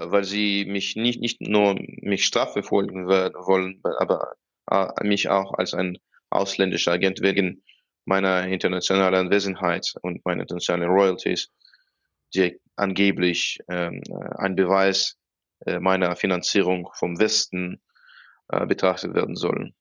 weil 0.00 0.24
sie 0.24 0.64
mich 0.64 0.96
nicht, 0.96 1.20
nicht 1.20 1.40
nur 1.40 1.76
mich 2.02 2.24
strafverfolgen 2.24 3.06
wollen, 3.06 3.80
aber 3.98 4.34
äh, 4.70 4.86
mich 5.04 5.28
auch 5.28 5.54
als 5.54 5.74
ein 5.74 5.98
ausländischer 6.30 6.92
Agent 6.92 7.20
wegen 7.20 7.62
meiner 8.04 8.46
internationalen 8.46 9.26
Anwesenheit 9.26 9.94
und 10.02 10.24
meiner 10.24 10.42
internationalen 10.42 10.90
Royalties, 10.90 11.50
die 12.34 12.58
angeblich 12.76 13.58
ähm, 13.68 14.02
ein 14.36 14.56
Beweis 14.56 15.16
äh, 15.66 15.78
meiner 15.80 16.16
Finanzierung 16.16 16.88
vom 16.94 17.18
Westen 17.18 17.80
äh, 18.48 18.66
betrachtet 18.66 19.14
werden 19.14 19.36
sollen. 19.36 19.74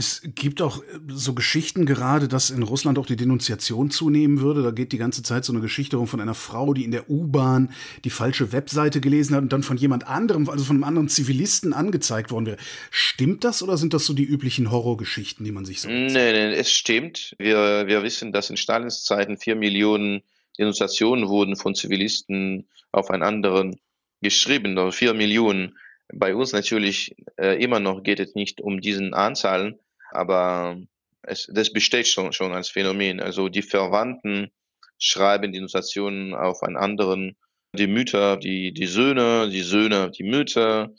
Es 0.00 0.22
gibt 0.24 0.62
auch 0.62 0.82
äh, 0.82 0.98
so 1.08 1.34
Geschichten 1.34 1.84
gerade, 1.84 2.26
dass 2.26 2.48
in 2.48 2.62
Russland 2.62 2.98
auch 2.98 3.04
die 3.04 3.16
Denunziation 3.16 3.90
zunehmen 3.90 4.40
würde. 4.40 4.62
Da 4.62 4.70
geht 4.70 4.92
die 4.92 4.98
ganze 4.98 5.22
Zeit 5.22 5.44
so 5.44 5.52
eine 5.52 5.60
Geschichte 5.60 5.98
rum 5.98 6.06
von 6.06 6.22
einer 6.22 6.32
Frau, 6.32 6.72
die 6.72 6.84
in 6.84 6.90
der 6.90 7.10
U-Bahn 7.10 7.70
die 8.04 8.10
falsche 8.10 8.50
Webseite 8.50 9.02
gelesen 9.02 9.36
hat 9.36 9.42
und 9.42 9.52
dann 9.52 9.62
von 9.62 9.76
jemand 9.76 10.06
anderem, 10.06 10.48
also 10.48 10.64
von 10.64 10.76
einem 10.76 10.84
anderen 10.84 11.10
Zivilisten 11.10 11.74
angezeigt 11.74 12.30
worden 12.30 12.46
wäre. 12.46 12.56
Stimmt 12.90 13.44
das 13.44 13.62
oder 13.62 13.76
sind 13.76 13.92
das 13.92 14.06
so 14.06 14.14
die 14.14 14.24
üblichen 14.24 14.70
Horrorgeschichten, 14.70 15.44
die 15.44 15.52
man 15.52 15.66
sich 15.66 15.82
so 15.82 15.90
Nee, 15.90 16.06
nee, 16.08 16.54
es 16.54 16.72
stimmt. 16.72 17.36
Wir, 17.38 17.86
wir 17.86 18.02
wissen, 18.02 18.32
dass 18.32 18.48
in 18.48 18.56
Stalins 18.56 19.04
Zeiten 19.04 19.36
vier 19.36 19.54
Millionen 19.54 20.22
Denunziationen 20.58 21.28
wurden 21.28 21.56
von 21.56 21.74
Zivilisten 21.74 22.66
auf 22.90 23.10
einen 23.10 23.22
anderen 23.22 23.78
geschrieben, 24.22 24.78
also 24.78 24.92
vier 24.92 25.12
Millionen. 25.12 25.76
Bei 26.10 26.34
uns 26.34 26.52
natürlich 26.52 27.14
äh, 27.36 27.62
immer 27.62 27.80
noch 27.80 28.02
geht 28.02 28.18
es 28.18 28.34
nicht 28.34 28.62
um 28.62 28.80
diesen 28.80 29.12
Anzahlen, 29.12 29.78
aber 30.10 30.76
es, 31.22 31.48
das 31.52 31.72
besteht 31.72 32.08
schon, 32.08 32.32
schon 32.32 32.52
als 32.52 32.70
Phänomen. 32.70 33.20
Also 33.20 33.48
die 33.48 33.62
Verwandten 33.62 34.50
schreiben 34.98 35.52
die 35.52 35.60
Notationen 35.60 36.34
auf 36.34 36.62
einen 36.62 36.76
anderen, 36.76 37.36
die 37.72 37.86
Mütter, 37.86 38.36
die, 38.36 38.72
die 38.72 38.86
Söhne, 38.86 39.48
die 39.48 39.62
Söhne, 39.62 40.10
die 40.10 40.24
Mütter. 40.24 40.90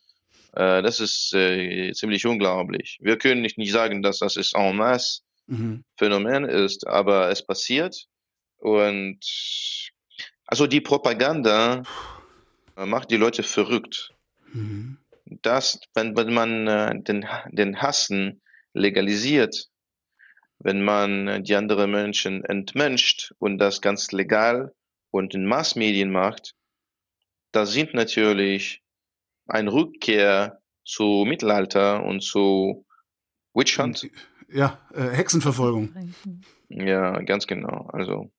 Äh, 0.53 0.82
das 0.82 0.99
ist 0.99 1.34
äh, 1.34 1.91
ziemlich 1.93 2.26
unglaublich. 2.26 2.97
Wir 3.01 3.18
können 3.18 3.41
nicht, 3.41 3.57
nicht 3.57 3.72
sagen, 3.72 4.01
dass 4.01 4.20
das 4.20 4.36
ist 4.36 4.55
en 4.55 4.76
masse 4.76 5.22
mhm. 5.47 5.84
Phänomen 5.97 6.45
ist, 6.45 6.88
aber 6.88 7.30
es 7.30 7.45
passiert. 7.45 8.07
Und 8.57 9.20
also 10.45 10.68
die 10.68 10.82
Propaganda 10.82 11.84
macht 12.76 13.12
die 13.12 13.18
Leute 13.18 13.43
verrückt. 13.43 14.14
Mhm. 14.53 14.97
Das, 15.26 15.80
wenn, 15.93 16.16
wenn 16.18 16.34
man 16.34 16.68
äh, 16.68 17.01
den, 17.01 17.26
den 17.51 17.82
Hassen 17.82 18.41
legalisiert, 18.74 19.69
wenn 20.59 20.84
man 20.84 21.43
die 21.43 21.55
anderen 21.55 21.91
Menschen 21.91 22.43
entmenscht 22.45 23.34
und 23.39 23.57
das 23.57 23.82
ganz 23.82 24.11
legal 24.11 24.74
und 25.09 25.34
in 25.34 25.45
Massmedien 25.45 26.11
macht, 26.11 26.53
das 27.51 27.72
sind 27.72 27.93
natürlich 27.93 28.82
eine 29.47 29.72
Rückkehr 29.72 30.61
zu 30.86 31.26
Mittelalter 31.28 32.03
und 32.03 32.22
zu 32.22 32.86
Witch 33.53 33.78
Hunt. 33.78 34.09
Ja, 34.49 34.80
äh, 34.93 35.09
Hexenverfolgung. 35.09 36.13
Ja, 36.69 37.22
ganz 37.22 37.47
genau. 37.47 37.89
Also 37.91 38.32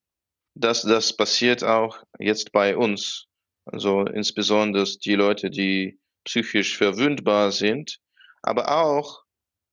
das, 0.55 0.83
das 0.83 1.17
passiert 1.17 1.65
auch 1.65 2.03
jetzt 2.19 2.53
bei 2.53 2.77
uns. 2.77 3.27
Also 3.65 4.05
insbesondere 4.05 4.85
die 5.05 5.15
Leute, 5.15 5.51
die 5.51 6.01
psychisch 6.25 6.77
verwundbar 6.77 7.53
sind, 7.53 7.99
aber 8.43 8.77
auch 8.77 9.23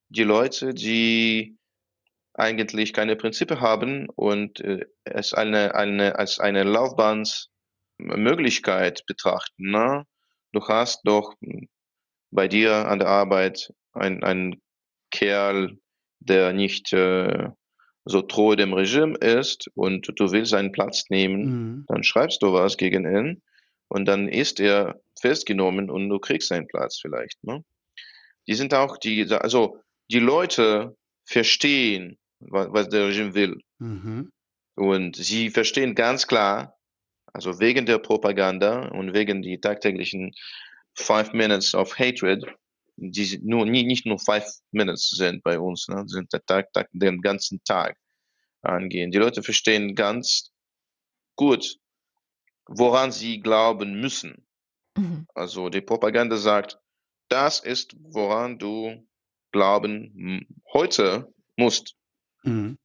die 0.09 0.23
Leute, 0.23 0.73
die 0.73 1.57
eigentlich 2.33 2.93
keine 2.93 3.15
Prinzipien 3.15 3.61
haben 3.61 4.09
und 4.09 4.59
äh, 4.61 4.87
es 5.03 5.33
eine, 5.33 5.75
eine, 5.75 6.17
als 6.17 6.39
eine 6.39 6.63
Laufbahnsmöglichkeit 6.63 9.05
betrachten. 9.05 9.69
Ne? 9.71 10.05
Du 10.51 10.67
hast 10.67 11.01
doch 11.03 11.35
bei 12.31 12.47
dir 12.47 12.87
an 12.87 12.97
der 12.99 13.09
Arbeit 13.09 13.73
einen 13.93 14.61
Kerl, 15.11 15.77
der 16.19 16.53
nicht 16.53 16.93
äh, 16.93 17.49
so 18.05 18.21
treu 18.21 18.55
dem 18.55 18.73
Regime 18.73 19.17
ist 19.17 19.69
und 19.75 20.11
du 20.15 20.31
willst 20.31 20.51
seinen 20.51 20.71
Platz 20.71 21.09
nehmen, 21.09 21.45
mhm. 21.45 21.85
dann 21.87 22.03
schreibst 22.03 22.41
du 22.41 22.53
was 22.53 22.77
gegen 22.77 23.05
ihn 23.05 23.41
und 23.87 24.05
dann 24.05 24.27
ist 24.27 24.59
er 24.59 24.99
festgenommen 25.19 25.89
und 25.89 26.09
du 26.09 26.19
kriegst 26.19 26.49
seinen 26.49 26.67
Platz 26.67 26.99
vielleicht. 26.99 27.43
Ne? 27.43 27.63
Die 28.47 28.55
sind 28.55 28.73
auch 28.73 28.97
die, 28.97 29.31
also 29.31 29.79
die 30.11 30.19
Leute 30.19 30.97
verstehen, 31.25 32.17
was, 32.39 32.67
was 32.71 32.89
der 32.89 33.07
Regime 33.07 33.33
will. 33.33 33.61
Mhm. 33.79 34.31
Und 34.75 35.15
sie 35.15 35.49
verstehen 35.49 35.95
ganz 35.95 36.27
klar, 36.27 36.77
also 37.33 37.59
wegen 37.59 37.85
der 37.85 37.99
Propaganda 37.99 38.87
und 38.89 39.13
wegen 39.13 39.41
die 39.41 39.59
tagtäglichen 39.59 40.33
Five 40.95 41.33
Minutes 41.33 41.75
of 41.75 41.97
Hatred, 41.99 42.45
die 42.95 43.39
nur, 43.43 43.65
nie, 43.65 43.83
nicht 43.83 44.05
nur 44.05 44.19
Five 44.19 44.47
Minutes 44.71 45.09
sind 45.09 45.43
bei 45.43 45.59
uns, 45.59 45.87
ne, 45.87 46.03
sind 46.07 46.33
der 46.33 46.43
Tag, 46.45 46.73
Tag, 46.73 46.89
den 46.91 47.21
ganzen 47.21 47.61
Tag 47.63 47.97
angehen. 48.61 49.11
Die 49.11 49.17
Leute 49.17 49.43
verstehen 49.43 49.95
ganz 49.95 50.51
gut, 51.35 51.77
woran 52.65 53.11
sie 53.11 53.39
glauben 53.39 53.99
müssen. 53.99 54.45
Mhm. 54.97 55.27
Also 55.33 55.69
die 55.69 55.81
Propaganda 55.81 56.37
sagt, 56.37 56.79
das 57.29 57.59
ist, 57.59 57.95
woran 57.99 58.57
du 58.57 59.07
glauben 59.51 60.45
heute 60.73 61.33
musst. 61.55 61.95
Mhm. 62.43 62.77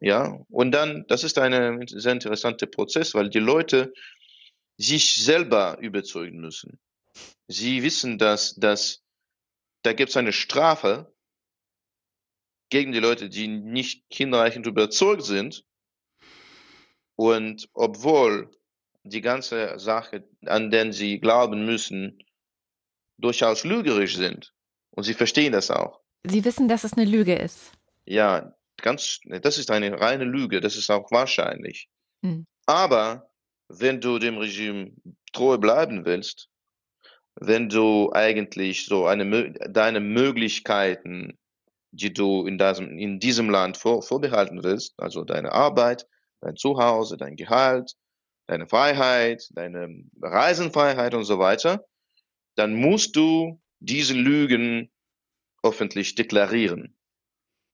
Ja, 0.00 0.40
und 0.48 0.72
dann, 0.72 1.04
das 1.08 1.24
ist 1.24 1.38
ein 1.38 1.86
sehr 1.86 2.12
interessanter 2.12 2.66
Prozess, 2.66 3.14
weil 3.14 3.28
die 3.28 3.38
Leute 3.38 3.92
sich 4.78 5.22
selber 5.22 5.78
überzeugen 5.80 6.40
müssen. 6.40 6.80
Sie 7.48 7.82
wissen, 7.82 8.16
dass, 8.16 8.54
dass 8.54 9.02
da 9.82 9.92
gibt 9.92 10.10
es 10.10 10.16
eine 10.16 10.32
Strafe 10.32 11.12
gegen 12.70 12.92
die 12.92 13.00
Leute, 13.00 13.28
die 13.28 13.48
nicht 13.48 14.04
hinreichend 14.10 14.66
überzeugt 14.66 15.24
sind. 15.24 15.64
Und 17.16 17.68
obwohl 17.74 18.50
die 19.02 19.20
ganze 19.20 19.78
Sache, 19.78 20.26
an 20.46 20.70
den 20.70 20.92
sie 20.92 21.18
glauben 21.18 21.66
müssen, 21.66 22.22
durchaus 23.18 23.64
lügerisch 23.64 24.16
sind. 24.16 24.54
Und 24.90 25.04
sie 25.04 25.14
verstehen 25.14 25.52
das 25.52 25.70
auch. 25.70 25.99
Sie 26.24 26.44
wissen, 26.44 26.68
dass 26.68 26.84
es 26.84 26.94
eine 26.94 27.04
Lüge 27.04 27.34
ist. 27.34 27.72
Ja, 28.04 28.54
ganz, 28.76 29.20
das 29.24 29.58
ist 29.58 29.70
eine 29.70 30.00
reine 30.00 30.24
Lüge, 30.24 30.60
das 30.60 30.76
ist 30.76 30.90
auch 30.90 31.10
wahrscheinlich. 31.10 31.88
Hm. 32.22 32.46
Aber 32.66 33.30
wenn 33.68 34.00
du 34.00 34.18
dem 34.18 34.38
Regime 34.38 34.92
treu 35.32 35.58
bleiben 35.58 36.04
willst, 36.04 36.48
wenn 37.36 37.68
du 37.68 38.12
eigentlich 38.12 38.84
so 38.84 39.06
eine, 39.06 39.52
deine 39.52 40.00
Möglichkeiten, 40.00 41.38
die 41.92 42.12
du 42.12 42.46
in 42.46 42.58
diesem, 42.58 42.98
in 42.98 43.18
diesem 43.18 43.48
Land 43.50 43.76
vor, 43.76 44.02
vorbehalten 44.02 44.62
willst, 44.62 44.94
also 44.98 45.24
deine 45.24 45.52
Arbeit, 45.52 46.06
dein 46.40 46.56
Zuhause, 46.56 47.16
dein 47.16 47.36
Gehalt, 47.36 47.94
deine 48.46 48.66
Freiheit, 48.66 49.48
deine 49.52 50.04
Reisenfreiheit 50.20 51.14
und 51.14 51.24
so 51.24 51.38
weiter, 51.38 51.84
dann 52.56 52.74
musst 52.74 53.16
du 53.16 53.60
diese 53.78 54.14
Lügen 54.14 54.90
öffentlich 55.62 56.14
deklarieren. 56.14 56.96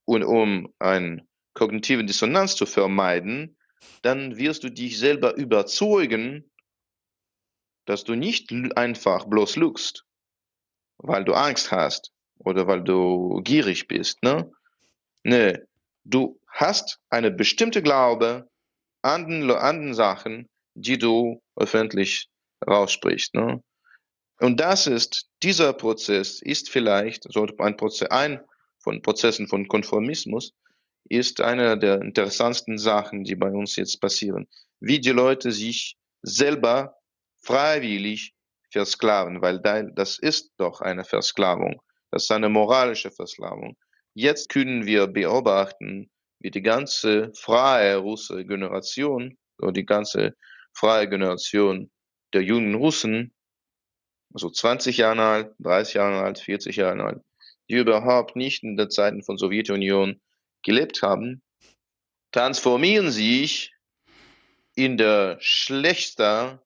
Und 0.05 0.23
um 0.23 0.73
eine 0.79 1.27
kognitive 1.55 2.05
Dissonanz 2.05 2.55
zu 2.57 2.67
vermeiden, 2.67 3.57
dann 4.03 4.37
wirst 4.37 4.65
du 4.65 4.71
dich 4.71 4.99
selber 4.99 5.37
überzeugen, 5.37 6.51
dass 7.87 8.05
du 8.05 8.15
nicht 8.15 8.53
einfach 8.77 9.27
bloß 9.27 9.57
lügst, 9.57 10.05
weil 10.99 11.25
du 11.25 11.35
Angst 11.35 11.71
hast 11.71 12.13
oder 12.39 12.67
weil 12.67 12.83
du 12.83 13.41
gierig 13.43 13.87
bist. 13.89 14.23
Ne? 14.23 14.51
Nee, 15.23 15.59
du 16.05 16.41
hast 16.49 17.01
eine 17.11 17.31
bestimmte 17.31 17.83
Glaube 17.83 18.49
an 19.03 19.29
den, 19.29 19.51
an 19.51 19.81
den 19.81 19.95
Sachen, 19.95 20.49
die 20.75 20.99
du 20.99 21.43
öffentlich 21.55 22.29
raussprichst. 22.67 23.35
Ne? 23.35 23.63
Und 24.41 24.61
das 24.61 24.87
ist, 24.87 25.29
dieser 25.43 25.73
Prozess 25.73 26.43
ist 26.43 26.71
vielleicht, 26.71 27.25
so 27.33 27.47
ein 27.59 27.77
Prozess, 27.77 28.11
ein 28.11 28.41
von 28.79 29.03
Prozessen 29.03 29.49
von 29.49 29.67
Konformismus, 29.67 30.53
ist 31.09 31.41
eine 31.41 31.79
der 31.79 32.03
interessantesten 32.03 32.79
Sachen, 32.79 33.25
die 33.25 33.37
bei 33.37 33.51
uns 33.51 33.77
jetzt 33.77 34.01
passieren. 34.01 34.49
Wie 34.81 35.01
die 35.01 35.11
Leute 35.11 35.53
sich 35.53 35.97
selber 36.23 36.97
freiwillig 37.43 38.35
versklaven, 38.71 39.41
weil 39.41 39.61
das 39.61 40.19
ist 40.19 40.53
doch 40.59 40.81
eine 40.81 41.05
Versklavung. 41.05 41.81
Das 42.11 42.25
ist 42.25 42.33
eine 42.33 42.49
moralische 42.49 43.11
Versklavung. 43.11 43.77
Jetzt 44.15 44.49
können 44.49 44.87
wir 44.87 45.07
beobachten, 45.07 46.11
wie 46.41 46.51
die 46.51 46.63
ganze 46.63 47.33
freie 47.35 47.97
russische 47.97 48.45
Generation, 48.45 49.39
oder 49.59 49.73
die 49.73 49.87
ganze 49.87 50.35
freie 50.75 51.09
Generation 51.09 51.91
der 52.35 52.43
jungen 52.43 52.75
Russen, 52.75 53.33
also 54.37 54.51
20 54.51 54.99
Jahre 54.99 55.23
alt, 55.23 55.55
30 55.61 55.95
Jahre 55.95 56.23
alt, 56.23 56.39
40 56.39 56.77
Jahre 56.77 57.03
alt, 57.03 57.25
die 57.71 57.77
überhaupt 57.77 58.37
nicht 58.37 58.63
in 58.63 58.77
der 58.77 58.91
Zeiten 58.91 59.23
von 59.23 59.39
Sowjetunion 59.39 60.21
gelebt 60.63 61.01
haben, 61.01 61.41
transformieren 62.33 63.11
sich 63.11 63.73
in 64.75 64.99
der 64.99 65.39
schlechter 65.41 66.63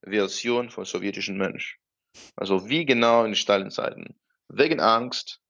Version 0.00 0.70
von 0.70 0.84
sowjetischen 0.84 1.36
Mensch. 1.36 1.80
Also 2.36 2.68
wie 2.68 2.86
genau 2.86 3.24
in 3.24 3.34
Stalinzeiten. 3.34 4.14
Wegen 4.48 4.78
Angst 4.78 5.40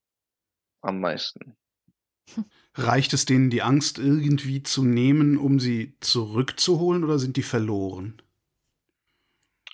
am 0.80 1.00
meisten. 1.00 1.54
Reicht 2.72 3.12
es 3.12 3.26
denen, 3.26 3.50
die 3.50 3.60
Angst 3.60 3.98
irgendwie 3.98 4.62
zu 4.62 4.84
nehmen, 4.84 5.36
um 5.36 5.60
sie 5.60 5.98
zurückzuholen 6.00 7.04
oder 7.04 7.18
sind 7.18 7.36
die 7.36 7.42
verloren? 7.42 8.22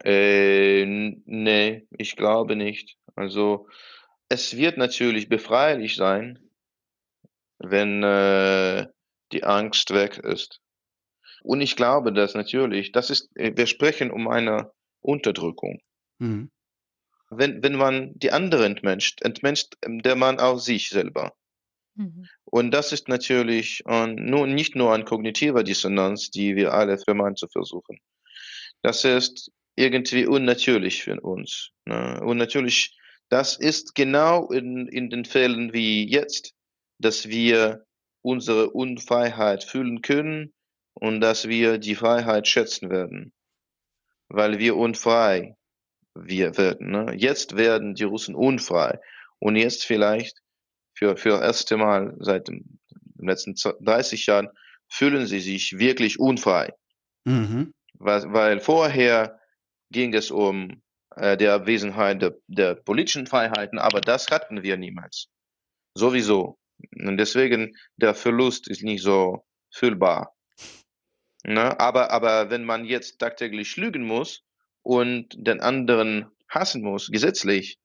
Äh, 0.04 0.84
nee, 0.84 1.86
ich 1.96 2.16
glaube 2.16 2.56
nicht. 2.56 2.96
Also 3.14 3.68
es 4.28 4.56
wird 4.56 4.76
natürlich 4.76 5.28
befreilich 5.28 5.96
sein, 5.96 6.38
wenn 7.58 8.02
äh, 8.02 8.86
die 9.32 9.44
Angst 9.44 9.92
weg 9.94 10.18
ist. 10.18 10.60
Und 11.42 11.60
ich 11.60 11.76
glaube, 11.76 12.12
dass 12.12 12.34
natürlich, 12.34 12.92
das 12.92 13.10
ist, 13.10 13.30
wir 13.34 13.66
sprechen 13.66 14.10
um 14.10 14.28
eine 14.28 14.72
Unterdrückung. 15.00 15.80
Mhm. 16.18 16.50
Wenn, 17.30 17.62
wenn 17.62 17.74
man 17.74 18.12
die 18.14 18.30
andere 18.30 18.64
entmenscht, 18.64 19.22
entmenscht 19.22 19.74
der 19.86 20.16
Mann 20.16 20.38
auch 20.38 20.58
sich 20.58 20.88
selber. 20.88 21.34
Mhm. 21.94 22.26
Und 22.44 22.70
das 22.72 22.92
ist 22.92 23.08
natürlich 23.08 23.82
äh, 23.86 24.06
nur, 24.06 24.46
nicht 24.46 24.76
nur 24.76 24.94
ein 24.94 25.04
kognitiver 25.04 25.64
Dissonanz, 25.64 26.30
die 26.30 26.56
wir 26.56 26.72
alle 26.72 26.98
vermeiden 26.98 27.36
zu 27.36 27.48
versuchen. 27.48 27.98
Das 28.82 29.04
ist 29.04 29.50
irgendwie 29.76 30.26
unnatürlich 30.26 31.02
für 31.02 31.20
uns. 31.20 31.70
Ne? 31.84 32.20
Und 32.22 32.38
natürlich, 32.38 32.96
das 33.28 33.56
ist 33.56 33.94
genau 33.94 34.48
in, 34.50 34.86
in 34.88 35.10
den 35.10 35.24
Fällen 35.24 35.72
wie 35.72 36.08
jetzt, 36.08 36.54
dass 36.98 37.28
wir 37.28 37.84
unsere 38.22 38.70
Unfreiheit 38.70 39.64
fühlen 39.64 40.00
können 40.02 40.52
und 40.94 41.20
dass 41.20 41.48
wir 41.48 41.78
die 41.78 41.94
Freiheit 41.94 42.48
schätzen 42.48 42.90
werden, 42.90 43.32
weil 44.28 44.58
wir 44.58 44.76
unfrei 44.76 45.56
wir 46.14 46.56
werden. 46.56 46.90
Ne? 46.90 47.14
Jetzt 47.16 47.56
werden 47.56 47.94
die 47.94 48.04
Russen 48.04 48.34
unfrei 48.34 49.00
und 49.40 49.56
jetzt 49.56 49.84
vielleicht 49.84 50.38
für 50.96 51.16
für 51.16 51.30
das 51.30 51.40
erste 51.40 51.76
Mal 51.76 52.14
seit 52.20 52.48
den 52.48 52.78
letzten 53.18 53.54
30 53.54 54.26
Jahren 54.26 54.48
fühlen 54.88 55.26
sie 55.26 55.40
sich 55.40 55.78
wirklich 55.78 56.20
unfrei, 56.20 56.72
mhm. 57.24 57.74
weil, 57.94 58.32
weil 58.32 58.60
vorher 58.60 59.40
ging 59.94 60.12
es 60.12 60.30
um 60.30 60.82
äh, 61.16 61.38
der 61.38 61.54
Abwesenheit 61.54 62.20
der, 62.20 62.34
der 62.48 62.74
politischen 62.74 63.26
Freiheiten, 63.26 63.78
aber 63.78 64.02
das 64.02 64.30
hatten 64.30 64.62
wir 64.62 64.76
niemals. 64.76 65.28
Sowieso. 65.94 66.58
Und 66.96 67.16
deswegen 67.16 67.76
der 67.96 68.14
Verlust 68.14 68.68
ist 68.68 68.82
nicht 68.82 69.02
so 69.02 69.46
fühlbar. 69.70 70.34
Ne? 71.44 71.78
Aber, 71.80 72.10
aber 72.10 72.50
wenn 72.50 72.64
man 72.64 72.84
jetzt 72.84 73.18
tagtäglich 73.18 73.76
lügen 73.76 74.04
muss 74.04 74.42
und 74.82 75.28
den 75.38 75.60
anderen 75.60 76.26
hassen 76.48 76.82
muss, 76.82 77.10
gesetzlich, 77.10 77.78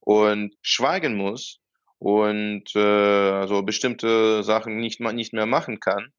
und 0.00 0.56
schweigen 0.62 1.14
muss 1.14 1.60
und 1.98 2.74
äh, 2.74 2.80
also 2.80 3.62
bestimmte 3.62 4.42
Sachen 4.42 4.78
nicht, 4.78 5.00
nicht 5.00 5.32
mehr 5.34 5.46
machen 5.46 5.78
kann 5.78 6.12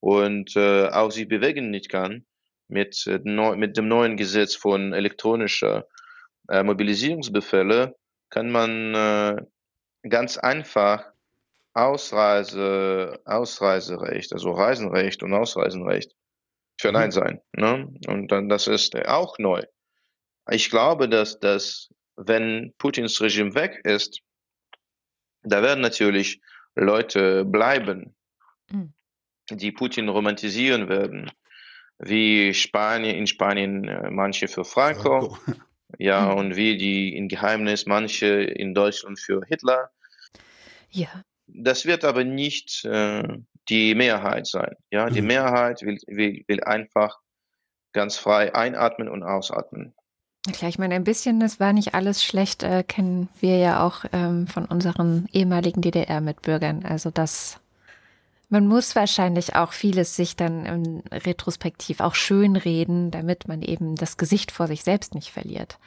und 0.00 0.56
äh, 0.56 0.88
auch 0.88 1.10
sich 1.10 1.28
bewegen 1.28 1.70
nicht 1.70 1.90
kann, 1.90 2.24
mit, 2.68 3.06
äh, 3.06 3.18
mit 3.56 3.76
dem 3.76 3.88
neuen 3.88 4.16
Gesetz 4.16 4.54
von 4.54 4.92
elektronischer 4.92 5.86
äh, 6.48 6.62
Mobilisierungsbefehle 6.62 7.96
kann 8.30 8.50
man 8.50 8.94
äh, 8.94 9.36
ganz 10.08 10.38
einfach 10.38 11.12
Ausreise, 11.74 13.20
Ausreiserecht, 13.24 14.32
also 14.32 14.50
Reisenrecht 14.50 15.22
und 15.22 15.32
Ausreisenrecht 15.32 16.14
für 16.80 16.92
Nein 16.92 17.08
mhm. 17.08 17.12
sein. 17.12 17.40
Ne? 17.52 17.88
Und 18.06 18.32
dann, 18.32 18.48
das 18.48 18.66
ist 18.66 18.96
auch 19.06 19.38
neu. 19.38 19.62
Ich 20.50 20.70
glaube, 20.70 21.08
dass, 21.08 21.38
dass 21.38 21.90
wenn 22.16 22.74
Putins 22.78 23.20
Regime 23.20 23.54
weg 23.54 23.80
ist, 23.84 24.20
da 25.42 25.62
werden 25.62 25.80
natürlich 25.80 26.40
Leute 26.74 27.44
bleiben, 27.44 28.16
mhm. 28.70 28.94
die 29.50 29.72
Putin 29.72 30.08
romantisieren 30.08 30.88
werden, 30.88 31.30
wie 31.98 32.54
Spanien, 32.54 33.16
in 33.16 33.26
Spanien 33.26 33.88
äh, 33.88 34.10
manche 34.10 34.48
für 34.48 34.64
Franco, 34.64 35.30
Franco. 35.30 35.38
ja, 35.98 36.26
mhm. 36.26 36.38
und 36.38 36.56
wie 36.56 36.76
die 36.76 37.16
in 37.16 37.28
Geheimnis 37.28 37.86
manche 37.86 38.26
in 38.26 38.74
Deutschland 38.74 39.18
für 39.18 39.42
Hitler. 39.46 39.90
Ja. 40.90 41.08
Das 41.46 41.86
wird 41.86 42.04
aber 42.04 42.24
nicht 42.24 42.84
äh, 42.84 43.22
die 43.68 43.94
Mehrheit 43.94 44.46
sein. 44.46 44.74
Ja, 44.90 45.08
die 45.10 45.22
mhm. 45.22 45.28
Mehrheit 45.28 45.82
will, 45.82 45.98
will, 46.06 46.44
will 46.46 46.62
einfach 46.62 47.18
ganz 47.92 48.16
frei 48.16 48.54
einatmen 48.54 49.08
und 49.08 49.22
ausatmen. 49.22 49.94
Klar, 50.52 50.68
ich 50.68 50.78
meine, 50.78 50.94
ein 50.94 51.04
bisschen, 51.04 51.40
das 51.40 51.60
war 51.60 51.72
nicht 51.72 51.94
alles 51.94 52.24
schlecht, 52.24 52.62
äh, 52.62 52.82
kennen 52.82 53.28
wir 53.40 53.58
ja 53.58 53.84
auch 53.86 54.04
ähm, 54.12 54.46
von 54.46 54.64
unseren 54.64 55.28
ehemaligen 55.32 55.82
DDR-Mitbürgern. 55.82 56.84
Also 56.84 57.10
das, 57.10 57.60
man 58.48 58.66
muss 58.66 58.96
wahrscheinlich 58.96 59.54
auch 59.54 59.72
vieles 59.72 60.16
sich 60.16 60.36
dann 60.36 60.64
im 60.66 61.02
retrospektiv 61.12 62.00
auch 62.00 62.14
schön 62.14 62.56
reden, 62.56 63.10
damit 63.10 63.48
man 63.48 63.62
eben 63.62 63.96
das 63.96 64.16
Gesicht 64.16 64.50
vor 64.50 64.66
sich 64.66 64.82
selbst 64.82 65.14
nicht 65.14 65.30
verliert. 65.30 65.78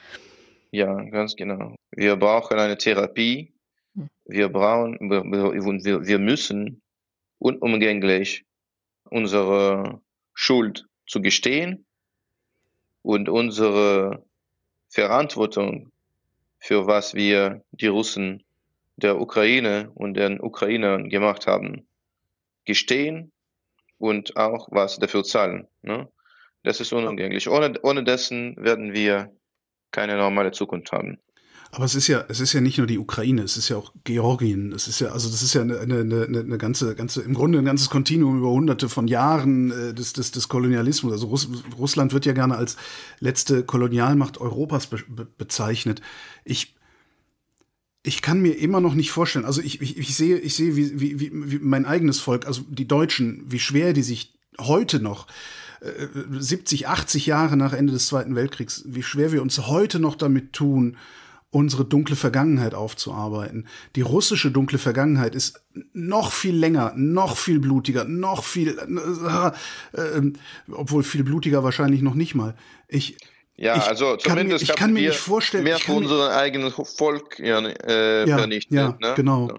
Ja, 0.70 0.94
ganz 1.04 1.36
genau. 1.36 1.74
Wir 1.90 2.16
brauchen 2.16 2.58
eine 2.58 2.78
Therapie. 2.78 3.52
Hm. 3.94 4.08
Wir 4.24 4.48
brauchen, 4.48 4.98
wir, 5.10 5.24
wir, 5.24 6.06
wir 6.06 6.18
müssen 6.18 6.80
unumgänglich 7.38 8.44
unsere 9.10 10.00
Schuld 10.32 10.86
zu 11.06 11.20
gestehen 11.20 11.84
und 13.02 13.28
unsere 13.28 14.24
Verantwortung 14.88 15.90
für 16.58 16.86
was 16.86 17.14
wir 17.14 17.62
die 17.72 17.88
Russen 17.88 18.44
der 18.96 19.20
Ukraine 19.20 19.90
und 19.94 20.14
den 20.14 20.40
Ukrainern 20.40 21.08
gemacht 21.08 21.46
haben, 21.46 21.86
gestehen 22.64 23.32
und 23.98 24.36
auch 24.36 24.68
was 24.70 24.98
dafür 24.98 25.24
zahlen. 25.24 25.68
Ne? 25.82 26.08
Das 26.62 26.80
ist 26.80 26.92
unumgänglich. 26.92 27.48
Ohne, 27.48 27.74
ohne 27.82 28.04
dessen 28.04 28.56
werden 28.56 28.92
wir 28.92 29.32
keine 29.90 30.16
normale 30.16 30.52
Zukunft 30.52 30.92
haben. 30.92 31.18
Aber 31.74 31.86
es 31.86 31.94
ist 31.94 32.06
ja, 32.06 32.22
es 32.28 32.38
ist 32.38 32.52
ja 32.52 32.60
nicht 32.60 32.76
nur 32.76 32.86
die 32.86 32.98
Ukraine, 32.98 33.42
es 33.42 33.56
ist 33.56 33.70
ja 33.70 33.78
auch 33.78 33.94
Georgien. 34.04 34.72
Es 34.72 34.88
ist 34.88 35.00
ja, 35.00 35.08
also 35.08 35.30
das 35.30 35.42
ist 35.42 35.54
ja 35.54 35.62
eine, 35.62 35.80
eine, 35.80 36.00
eine, 36.00 36.40
eine 36.40 36.58
ganze, 36.58 36.94
ganze, 36.94 37.22
im 37.22 37.32
Grunde 37.32 37.58
ein 37.58 37.64
ganzes 37.64 37.88
Kontinuum 37.88 38.38
über 38.38 38.50
hunderte 38.50 38.90
von 38.90 39.08
Jahren 39.08 39.70
äh, 39.70 39.94
des, 39.94 40.12
des, 40.12 40.32
des 40.32 40.48
Kolonialismus. 40.48 41.12
Also 41.12 41.28
Russ, 41.28 41.48
Russland 41.78 42.12
wird 42.12 42.26
ja 42.26 42.34
gerne 42.34 42.56
als 42.56 42.76
letzte 43.20 43.64
Kolonialmacht 43.64 44.38
Europas 44.38 44.88
be, 44.88 44.98
be, 45.08 45.24
bezeichnet. 45.24 46.02
Ich, 46.44 46.74
ich 48.02 48.22
kann 48.22 48.40
mir 48.40 48.58
immer 48.58 48.80
noch 48.80 48.94
nicht 48.94 49.12
vorstellen, 49.12 49.44
also 49.44 49.60
ich, 49.60 49.80
ich, 49.80 49.96
ich 49.96 50.16
sehe, 50.16 50.38
ich 50.38 50.54
sehe, 50.54 50.76
wie, 50.76 51.00
wie, 51.00 51.30
wie 51.32 51.58
mein 51.60 51.86
eigenes 51.86 52.20
Volk, 52.20 52.46
also 52.46 52.62
die 52.68 52.88
Deutschen, 52.88 53.44
wie 53.46 53.60
schwer 53.60 53.92
die 53.92 54.02
sich 54.02 54.34
heute 54.58 55.00
noch 55.00 55.26
70, 56.30 56.88
80 56.88 57.26
Jahre 57.26 57.56
nach 57.56 57.72
Ende 57.72 57.92
des 57.92 58.06
Zweiten 58.06 58.36
Weltkriegs, 58.36 58.84
wie 58.86 59.02
schwer 59.02 59.32
wir 59.32 59.42
uns 59.42 59.66
heute 59.66 59.98
noch 59.98 60.14
damit 60.14 60.52
tun, 60.52 60.96
unsere 61.50 61.84
dunkle 61.84 62.16
Vergangenheit 62.16 62.74
aufzuarbeiten. 62.74 63.66
Die 63.96 64.00
russische 64.00 64.50
dunkle 64.50 64.78
Vergangenheit 64.78 65.34
ist 65.34 65.60
noch 65.92 66.32
viel 66.32 66.56
länger, 66.56 66.94
noch 66.96 67.36
viel 67.36 67.58
blutiger, 67.58 68.04
noch 68.04 68.44
viel, 68.44 68.78
äh, 68.78 70.00
äh, 70.00 70.32
obwohl 70.70 71.02
viel 71.02 71.24
blutiger 71.24 71.62
wahrscheinlich 71.62 72.00
noch 72.00 72.14
nicht 72.14 72.34
mal. 72.34 72.54
Ich, 72.88 73.16
ja, 73.56 73.76
ich 73.76 73.82
also 73.82 74.16
zumindest 74.16 74.66
mir, 74.66 74.72
ich 74.72 74.78
kann 74.78 74.92
mir 74.92 75.08
nicht 75.08 75.18
vorstellen, 75.18 75.64
mehr 75.64 75.78
von 75.78 75.96
unserem 75.96 76.32
eigenen 76.32 76.72
Volk 76.72 77.38
ja, 77.38 77.60
äh, 77.60 78.28
ja, 78.28 78.38
vernichtet. 78.38 78.72
Ja, 78.72 78.96
ne? 79.00 79.12
genau. 79.14 79.58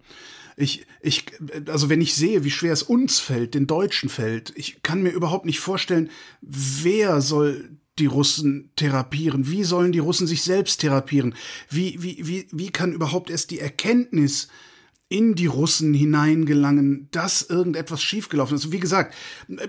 Ich, 0.55 0.85
ich, 1.01 1.25
also 1.67 1.89
wenn 1.89 2.01
ich 2.01 2.13
sehe, 2.13 2.43
wie 2.43 2.51
schwer 2.51 2.73
es 2.73 2.83
uns 2.83 3.19
fällt, 3.19 3.55
den 3.55 3.65
Deutschen 3.65 4.09
fällt, 4.09 4.53
ich 4.55 4.83
kann 4.83 5.01
mir 5.01 5.09
überhaupt 5.09 5.45
nicht 5.45 5.59
vorstellen, 5.59 6.11
wer 6.41 7.21
soll 7.21 7.69
die 7.99 8.05
Russen 8.05 8.71
therapieren? 8.75 9.47
Wie 9.49 9.63
sollen 9.63 9.91
die 9.91 9.99
Russen 9.99 10.27
sich 10.27 10.41
selbst 10.41 10.81
therapieren? 10.81 11.35
Wie, 11.69 12.01
wie, 12.01 12.27
wie, 12.27 12.47
wie 12.51 12.69
kann 12.71 12.91
überhaupt 12.93 13.29
erst 13.29 13.51
die 13.51 13.59
Erkenntnis 13.59 14.47
in 15.13 15.35
die 15.35 15.45
Russen 15.45 15.93
hineingelangen, 15.93 17.07
dass 17.11 17.43
irgendetwas 17.43 18.01
schiefgelaufen 18.01 18.55
ist. 18.57 18.71
Wie 18.71 18.79
gesagt, 18.79 19.13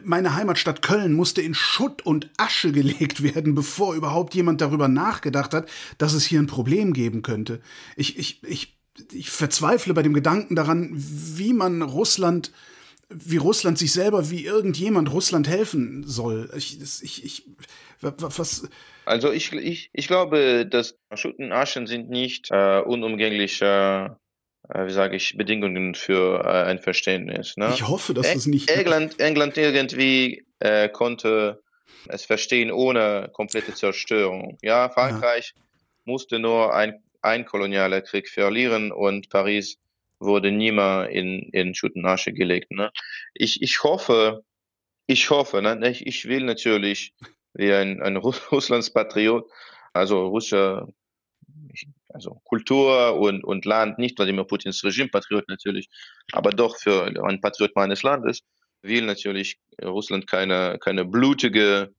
meine 0.03 0.35
Heimatstadt 0.35 0.81
Köln 0.81 1.13
musste 1.13 1.43
in 1.43 1.53
Schutt 1.53 2.01
und 2.01 2.31
Asche 2.39 2.73
gelegt 2.73 3.23
werden, 3.35 3.55
bevor 3.55 3.95
überhaupt 3.95 4.35
jemand 4.35 4.63
darüber 4.63 4.89
nachgedacht 4.89 5.53
hat, 5.53 5.69
dass 5.99 6.15
es 6.15 6.25
hier 6.25 6.41
ein 6.41 6.47
Problem 6.47 6.95
geben 6.95 7.21
könnte. 7.21 7.61
Ich, 7.95 8.19
ich, 8.19 8.43
ich, 8.43 8.79
ich 9.13 9.29
verzweifle 9.29 9.93
bei 9.93 10.03
dem 10.03 10.15
Gedanken 10.15 10.57
daran, 10.57 10.91
wie 10.95 11.53
man 11.53 11.83
Russland 11.83 12.51
wie 13.11 13.37
Russland 13.37 13.79
sich 13.79 13.93
selber, 13.93 14.31
wie 14.31 14.47
irgendjemand 14.47 15.13
Russland 15.13 15.47
helfen 15.47 16.05
soll. 16.05 16.51
Ich, 16.57 16.81
ich, 17.03 17.25
ich, 17.25 17.47
was? 18.01 18.67
Also 19.05 19.31
ich, 19.31 19.53
ich, 19.53 19.91
ich 19.93 20.09
glaube, 20.09 20.67
dass 20.67 20.97
Schuttenaschen 21.13 21.87
sind 21.87 22.09
nicht 22.09 22.51
äh, 22.51 22.81
unumgängliche, 22.81 24.11
äh, 24.11 24.24
wie 24.69 24.93
sage 24.93 25.17
ich, 25.17 25.37
Bedingungen 25.37 25.95
für 25.95 26.41
äh, 26.45 26.65
ein 26.65 26.79
Verständnis. 26.79 27.57
Ne? 27.57 27.71
Ich 27.75 27.87
hoffe, 27.87 28.15
dass 28.15 28.35
es 28.35 28.47
nicht. 28.47 28.71
England, 28.71 29.21
England 29.21 29.57
irgendwie 29.57 30.47
äh, 30.61 30.89
konnte 30.89 31.63
es 32.09 32.25
verstehen 32.25 32.71
ohne 32.71 33.31
komplette 33.33 33.75
Zerstörung. 33.75 34.59
Ja, 34.63 34.89
Frankreich 34.89 35.55
ja. 35.55 35.63
musste 36.05 36.39
nur 36.39 36.75
ein, 36.75 37.03
ein 37.23 37.45
kolonialer 37.45 38.03
Krieg 38.03 38.29
verlieren 38.29 38.93
und 38.93 39.31
Paris 39.31 39.79
wurde 40.19 40.51
niemand 40.51 41.11
in, 41.11 41.49
in 41.53 41.75
Schutt 41.75 41.97
und 41.97 42.07
Asche 42.07 42.33
gelegt. 42.33 42.71
Ne? 42.71 42.91
Ich, 43.35 43.63
ich 43.63 43.83
hoffe, 43.83 44.45
ich 45.07 45.31
hoffe, 45.31 45.61
ne? 45.63 45.91
ich, 45.91 46.07
ich 46.07 46.27
will 46.27 46.45
natürlich 46.45 47.15
wie 47.55 47.73
ein, 47.73 48.03
ein 48.03 48.17
Russlandspatriot, 48.53 49.49
also 49.93 50.27
russischer 50.27 50.89
also 52.09 52.41
Kultur 52.45 53.17
und, 53.19 53.45
und 53.45 53.65
Land, 53.65 53.99
nicht 53.99 54.19
Wladimir 54.19 54.45
Putins 54.45 54.85
Regime-Patriot 54.85 55.49
natürlich, 55.49 55.89
aber 56.33 56.51
doch 56.51 56.77
für 56.79 57.05
ein 57.05 57.41
Patriot 57.41 57.75
meines 57.75 58.03
Landes, 58.03 58.41
will 58.83 59.07
natürlich 59.07 59.59
Russland 59.83 60.27
keine, 60.27 60.79
keine 60.79 61.05
blutige 61.05 61.95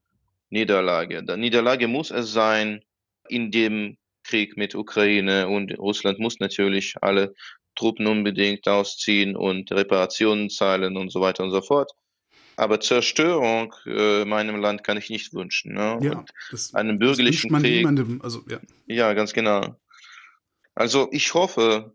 Niederlage. 0.50 1.22
Die 1.24 1.36
Niederlage 1.36 1.88
muss 1.88 2.10
es 2.10 2.32
sein 2.32 2.82
in 3.28 3.50
dem 3.50 3.96
Krieg 4.22 4.56
mit 4.56 4.74
Ukraine 4.74 5.48
und 5.48 5.78
Russland 5.78 6.18
muss 6.18 6.40
natürlich 6.40 6.94
alle 7.00 7.34
Truppen 7.74 8.06
unbedingt 8.06 8.66
ausziehen 8.66 9.36
und 9.36 9.70
Reparationen 9.70 10.50
zahlen 10.50 10.96
und 10.96 11.10
so 11.10 11.20
weiter 11.20 11.44
und 11.44 11.50
so 11.50 11.60
fort. 11.60 11.92
Aber 12.56 12.80
Zerstörung 12.80 13.74
äh, 13.84 14.24
meinem 14.24 14.56
Land 14.56 14.82
kann 14.82 14.96
ich 14.96 15.10
nicht 15.10 15.34
wünschen. 15.34 15.74
Ne? 15.74 15.98
Ja, 16.00 16.24
das, 16.50 16.74
einen 16.74 16.98
bürgerlichen 16.98 17.52
das 17.52 17.62
Krieg. 17.62 17.76
Niemandem, 17.76 18.20
also, 18.22 18.42
ja. 18.48 18.58
ja, 18.86 19.12
ganz 19.12 19.34
genau. 19.34 19.76
Also 20.74 21.08
ich 21.12 21.34
hoffe, 21.34 21.94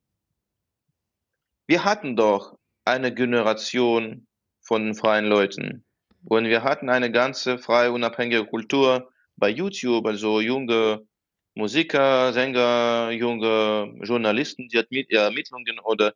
wir 1.68 1.84
hatten 1.84 2.16
doch 2.16 2.57
eine 2.86 3.14
Generation 3.14 4.28
von 4.62 4.93
freien 4.93 5.26
Leuten. 5.26 5.84
Und 6.26 6.45
wir 6.45 6.64
hatten 6.64 6.89
eine 6.89 7.12
ganze 7.12 7.57
freie, 7.57 7.91
unabhängige 7.91 8.45
Kultur 8.45 9.12
bei 9.38 9.49
YouTube, 9.49 10.05
also 10.05 10.39
junge 10.41 11.07
Musiker, 11.55 12.32
Sänger, 12.34 13.12
junge 13.12 13.93
Journalisten, 14.03 14.70
die 14.70 15.16
Ermittlungen 15.16 15.80
oder 15.84 16.14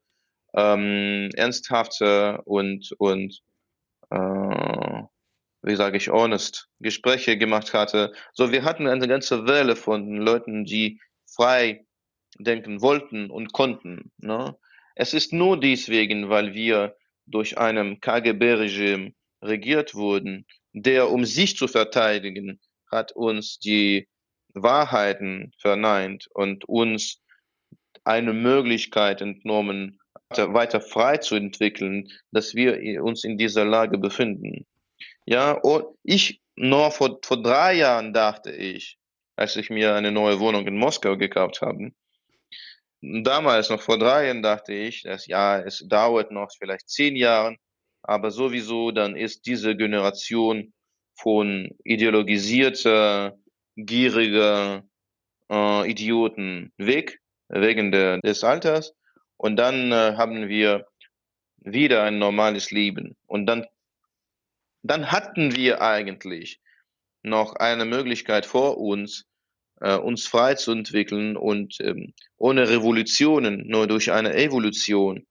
ähm, 0.53 1.29
ernsthafte 1.35 2.41
und, 2.45 2.93
und 2.99 3.41
äh, 4.09 5.03
wie 5.63 5.75
sage 5.75 5.97
ich, 5.97 6.09
honest 6.09 6.69
Gespräche 6.79 7.37
gemacht 7.37 7.73
hatte. 7.73 8.13
So, 8.33 8.51
wir 8.51 8.63
hatten 8.63 8.87
eine 8.87 9.07
ganze 9.07 9.47
Welle 9.47 9.75
von 9.75 10.17
Leuten, 10.17 10.63
die 10.63 10.99
frei 11.25 11.85
denken 12.37 12.81
wollten 12.81 13.31
und 13.31 13.51
konnten. 13.53 14.11
Ne? 14.17 14.55
Es 14.95 15.13
ist 15.13 15.33
nur 15.33 15.59
deswegen, 15.59 16.29
weil 16.29 16.53
wir 16.53 16.95
durch 17.25 17.57
einem 17.57 17.99
KGB-Regime 17.99 19.13
regiert 19.41 19.95
wurden, 19.95 20.45
der, 20.73 21.09
um 21.09 21.25
sich 21.25 21.57
zu 21.57 21.67
verteidigen, 21.67 22.59
hat 22.91 23.13
uns 23.13 23.59
die 23.59 24.07
Wahrheiten 24.53 25.51
verneint 25.59 26.27
und 26.33 26.65
uns 26.65 27.21
eine 28.03 28.33
Möglichkeit 28.33 29.21
entnommen, 29.21 29.99
weiter 30.29 30.81
frei 30.81 31.17
zu 31.17 31.35
entwickeln, 31.35 32.09
dass 32.31 32.55
wir 32.55 33.03
uns 33.03 33.23
in 33.23 33.37
dieser 33.37 33.65
Lage 33.65 33.97
befinden. 33.97 34.65
Ja, 35.25 35.51
und 35.51 35.85
ich 36.03 36.41
nur 36.55 36.91
vor, 36.91 37.19
vor 37.23 37.41
drei 37.41 37.73
Jahren 37.73 38.13
dachte 38.13 38.51
ich, 38.51 38.97
als 39.35 39.55
ich 39.55 39.69
mir 39.69 39.95
eine 39.95 40.11
neue 40.11 40.39
Wohnung 40.39 40.65
in 40.67 40.77
Moskau 40.77 41.17
gekauft 41.17 41.61
habe, 41.61 41.91
damals 43.01 43.69
noch 43.69 43.81
vor 43.81 43.97
drei 43.97 44.27
Jahren 44.27 44.41
dachte 44.41 44.73
ich, 44.73 45.03
dass 45.03 45.27
ja, 45.27 45.59
es 45.59 45.83
dauert 45.87 46.31
noch 46.31 46.49
vielleicht 46.57 46.89
zehn 46.89 47.15
Jahre, 47.15 47.57
aber 48.01 48.31
sowieso 48.31 48.91
dann 48.91 49.15
ist 49.15 49.45
diese 49.45 49.75
Generation 49.75 50.73
von 51.17 51.69
ideologisierter, 51.83 53.37
gieriger 53.75 54.83
äh, 55.49 55.89
Idioten 55.89 56.71
weg, 56.77 57.19
wegen 57.49 57.91
der, 57.91 58.19
des 58.19 58.43
Alters. 58.43 58.93
Und 59.37 59.57
dann 59.57 59.91
äh, 59.91 60.15
haben 60.17 60.47
wir 60.47 60.87
wieder 61.57 62.03
ein 62.03 62.19
normales 62.19 62.71
Leben. 62.71 63.15
Und 63.25 63.45
dann, 63.47 63.65
dann 64.83 65.11
hatten 65.11 65.55
wir 65.55 65.81
eigentlich 65.81 66.61
noch 67.23 67.55
eine 67.55 67.85
Möglichkeit 67.85 68.45
vor 68.45 68.77
uns, 68.77 69.25
äh, 69.81 69.95
uns 69.95 70.27
frei 70.27 70.55
zu 70.55 70.71
entwickeln 70.71 71.35
und 71.35 71.79
ähm, 71.81 72.13
ohne 72.37 72.69
Revolutionen, 72.69 73.67
nur 73.67 73.87
durch 73.87 74.11
eine 74.11 74.35
Evolution 74.35 75.25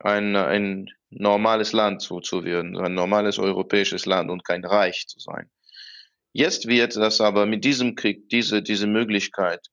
ein, 0.00 0.34
ein 0.34 0.86
normales 1.10 1.72
Land 1.72 2.02
zu, 2.02 2.20
zu 2.20 2.44
werden, 2.44 2.76
ein 2.78 2.94
normales 2.94 3.38
europäisches 3.38 4.06
Land 4.06 4.30
und 4.30 4.44
kein 4.44 4.64
Reich 4.64 5.06
zu 5.06 5.20
sein. 5.20 5.50
Jetzt 6.32 6.68
wird 6.68 6.96
das 6.96 7.20
aber 7.20 7.44
mit 7.46 7.64
diesem 7.64 7.96
Krieg 7.96 8.28
diese, 8.28 8.62
diese 8.62 8.86
Möglichkeit 8.86 9.66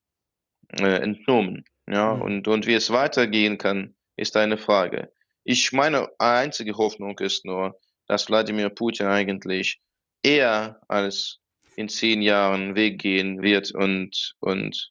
äh, 0.78 1.00
entnommen. 1.00 1.64
Ja, 1.90 2.14
mhm. 2.14 2.22
und, 2.22 2.48
und 2.48 2.66
wie 2.66 2.74
es 2.74 2.90
weitergehen 2.90 3.58
kann, 3.58 3.94
ist 4.16 4.36
eine 4.36 4.58
Frage. 4.58 5.12
Ich 5.44 5.72
meine 5.72 6.08
einzige 6.18 6.76
Hoffnung 6.76 7.18
ist 7.20 7.44
nur, 7.44 7.78
dass 8.06 8.28
Wladimir 8.28 8.68
Putin 8.68 9.06
eigentlich 9.06 9.80
eher 10.22 10.80
als 10.88 11.40
in 11.76 11.88
zehn 11.88 12.22
Jahren 12.22 12.74
weggehen 12.74 13.40
wird 13.40 13.72
und, 13.72 14.34
und 14.40 14.90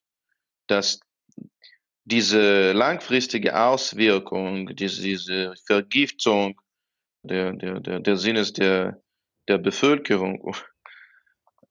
dass 0.67 0.99
diese 2.05 2.71
langfristige 2.71 3.59
Auswirkung, 3.59 4.73
diese, 4.75 5.01
diese 5.01 5.53
Vergiftung 5.65 6.59
der, 7.23 7.53
der, 7.53 7.81
der, 7.81 7.99
der 7.99 8.17
Sinnes 8.17 8.53
der, 8.53 9.01
der 9.49 9.57
Bevölkerung 9.57 10.55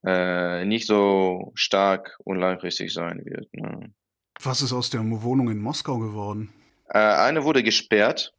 äh, 0.05 0.63
nicht 0.65 0.85
so 0.85 1.51
stark 1.55 2.15
und 2.23 2.37
langfristig 2.37 2.93
sein 2.93 3.25
wird. 3.25 3.51
Ne? 3.53 3.93
Was 4.41 4.61
ist 4.61 4.73
aus 4.73 4.89
der 4.89 5.01
Wohnung 5.01 5.49
in 5.49 5.59
Moskau 5.59 5.97
geworden? 5.97 6.53
Äh, 6.89 6.99
eine 6.99 7.43
wurde 7.43 7.63
gesperrt. 7.63 8.33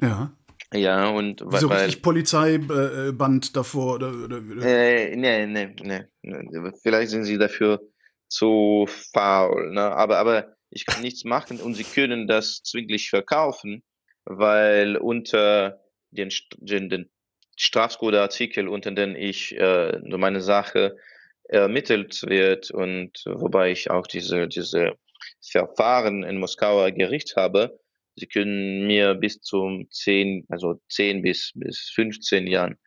Ja. 0.00 0.32
Ja, 0.72 1.08
und 1.10 1.42
weil. 1.44 1.60
So 1.60 1.68
richtig 1.68 2.02
Polizeiband 2.02 3.54
davor? 3.56 3.96
Oder, 3.96 4.08
oder, 4.08 4.38
oder? 4.38 4.62
Äh, 4.64 5.16
nee, 5.16 5.46
nee, 5.46 5.74
nee. 5.82 6.72
Vielleicht 6.82 7.10
sind 7.10 7.24
sie 7.24 7.36
dafür 7.36 7.80
zu 8.28 8.86
faul. 9.12 9.72
Ne? 9.72 9.82
Aber, 9.82 10.18
aber 10.18 10.56
ich 10.70 10.86
kann 10.86 11.02
nichts 11.02 11.24
machen 11.24 11.60
und 11.60 11.74
sie 11.74 11.84
können 11.84 12.26
das 12.26 12.62
zwinglich 12.62 13.10
verkaufen, 13.10 13.82
weil 14.24 14.96
unter 14.96 15.80
den, 16.10 16.30
den, 16.56 16.88
den 16.88 17.10
Strafcodeartikel, 17.56 18.68
unter 18.68 18.90
den 18.92 19.14
ich 19.14 19.54
äh, 19.56 19.98
meine 20.16 20.40
Sache 20.40 20.96
ermittelt 21.44 22.22
wird 22.22 22.70
und 22.70 23.24
wobei 23.26 23.70
ich 23.70 23.90
auch 23.90 24.06
diese, 24.06 24.48
diese 24.48 24.92
Verfahren 25.40 26.22
in 26.22 26.38
Moskauer 26.38 26.90
Gericht 26.92 27.36
habe, 27.36 27.78
sie 28.16 28.26
können 28.26 28.86
mir 28.86 29.14
bis 29.14 29.40
zum 29.40 29.88
10, 29.90 30.46
also 30.48 30.80
10 30.88 31.22
bis, 31.22 31.52
bis 31.54 31.90
15 31.94 32.46
Jahren 32.46 32.78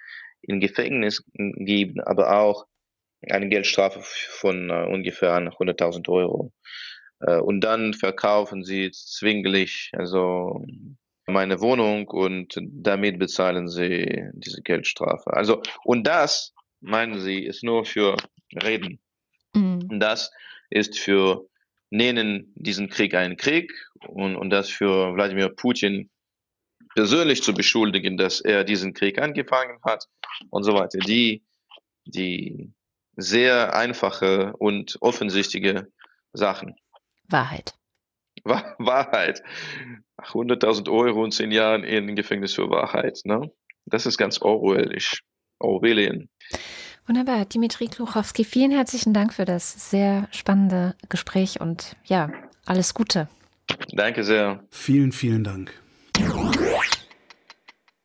in 0.41 0.59
Gefängnis 0.59 1.23
geben, 1.33 2.01
aber 2.01 2.39
auch 2.39 2.65
eine 3.29 3.49
Geldstrafe 3.49 4.01
von 4.03 4.69
uh, 4.69 4.85
ungefähr 4.93 5.35
100.000 5.37 6.07
Euro. 6.09 6.53
Uh, 7.25 7.41
und 7.41 7.61
dann 7.61 7.93
verkaufen 7.93 8.63
sie 8.63 8.91
zwinglich 8.91 9.89
also 9.93 10.65
meine 11.27 11.59
Wohnung 11.61 12.07
und 12.07 12.59
damit 12.61 13.17
bezahlen 13.17 13.67
sie 13.67 14.29
diese 14.33 14.61
Geldstrafe. 14.61 15.33
Also 15.33 15.61
und 15.83 16.05
das 16.05 16.53
meinen 16.81 17.19
sie 17.19 17.43
ist 17.43 17.63
nur 17.63 17.85
für 17.85 18.15
Reden. 18.61 18.99
Mhm. 19.53 19.99
Das 19.99 20.31
ist 20.69 20.99
für 20.99 21.47
nennen 21.89 22.51
diesen 22.55 22.89
Krieg 22.89 23.13
einen 23.13 23.37
Krieg 23.37 23.71
und, 24.07 24.35
und 24.35 24.49
das 24.49 24.69
für 24.69 25.13
Wladimir 25.13 25.49
Putin 25.49 26.09
persönlich 26.95 27.43
zu 27.43 27.53
beschuldigen, 27.53 28.17
dass 28.17 28.41
er 28.41 28.63
diesen 28.63 28.93
Krieg 28.93 29.21
angefangen 29.21 29.79
hat 29.83 30.05
und 30.49 30.63
so 30.63 30.73
weiter. 30.73 30.99
Die, 30.99 31.43
die 32.05 32.73
sehr 33.17 33.75
einfache 33.75 34.53
und 34.57 34.97
offensichtliche 35.01 35.87
Sachen. 36.33 36.75
Wahrheit. 37.29 37.73
Wahrheit. 38.43 39.41
100.000 40.17 40.91
Euro 40.91 41.23
und 41.23 41.31
10 41.31 41.51
Jahren 41.51 41.83
in 41.83 42.15
Gefängnis 42.15 42.53
für 42.53 42.69
Wahrheit. 42.69 43.21
Ne? 43.23 43.51
Das 43.85 44.05
ist 44.05 44.17
ganz 44.17 44.41
Orwellisch. 44.41 45.23
Orwellian. 45.59 46.29
Wunderbar. 47.07 47.45
Dimitri 47.45 47.87
Kluchowski, 47.87 48.43
vielen 48.43 48.71
herzlichen 48.71 49.13
Dank 49.13 49.33
für 49.33 49.45
das 49.45 49.91
sehr 49.91 50.27
spannende 50.31 50.95
Gespräch 51.09 51.61
und 51.61 51.95
ja, 52.05 52.31
alles 52.65 52.93
Gute. 52.93 53.27
Danke 53.91 54.23
sehr. 54.23 54.63
Vielen, 54.71 55.11
vielen 55.11 55.43
Dank. 55.43 55.71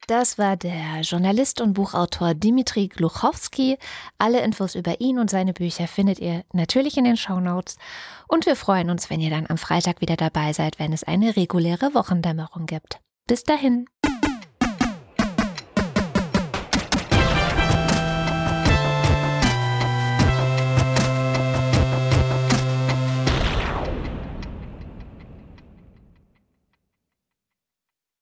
Das 0.07 0.39
war 0.39 0.57
der 0.57 1.03
Journalist 1.03 1.61
und 1.61 1.73
Buchautor 1.75 2.35
Dimitri 2.35 2.89
Gluchowski. 2.89 3.79
Alle 4.19 4.41
Infos 4.41 4.75
über 4.75 5.01
ihn 5.01 5.21
und 5.21 5.31
seine 5.31 5.53
Bücher 5.53 5.87
findet 5.87 6.19
ihr 6.19 6.43
natürlich 6.53 6.97
in 6.97 7.05
den 7.05 7.17
Shownotes. 7.17 7.79
Und 8.27 8.45
wir 8.45 8.57
freuen 8.57 8.91
uns, 8.91 9.09
wenn 9.09 9.21
ihr 9.21 9.31
dann 9.31 9.47
am 9.49 9.57
Freitag 9.57 10.01
wieder 10.01 10.17
dabei 10.17 10.53
seid, 10.53 10.81
wenn 10.81 10.93
es 10.93 11.05
eine 11.05 11.37
reguläre 11.37 11.95
Wochendämmerung 11.95 12.67
gibt. 12.67 12.99
Bis 13.29 13.45
dahin. 13.45 13.87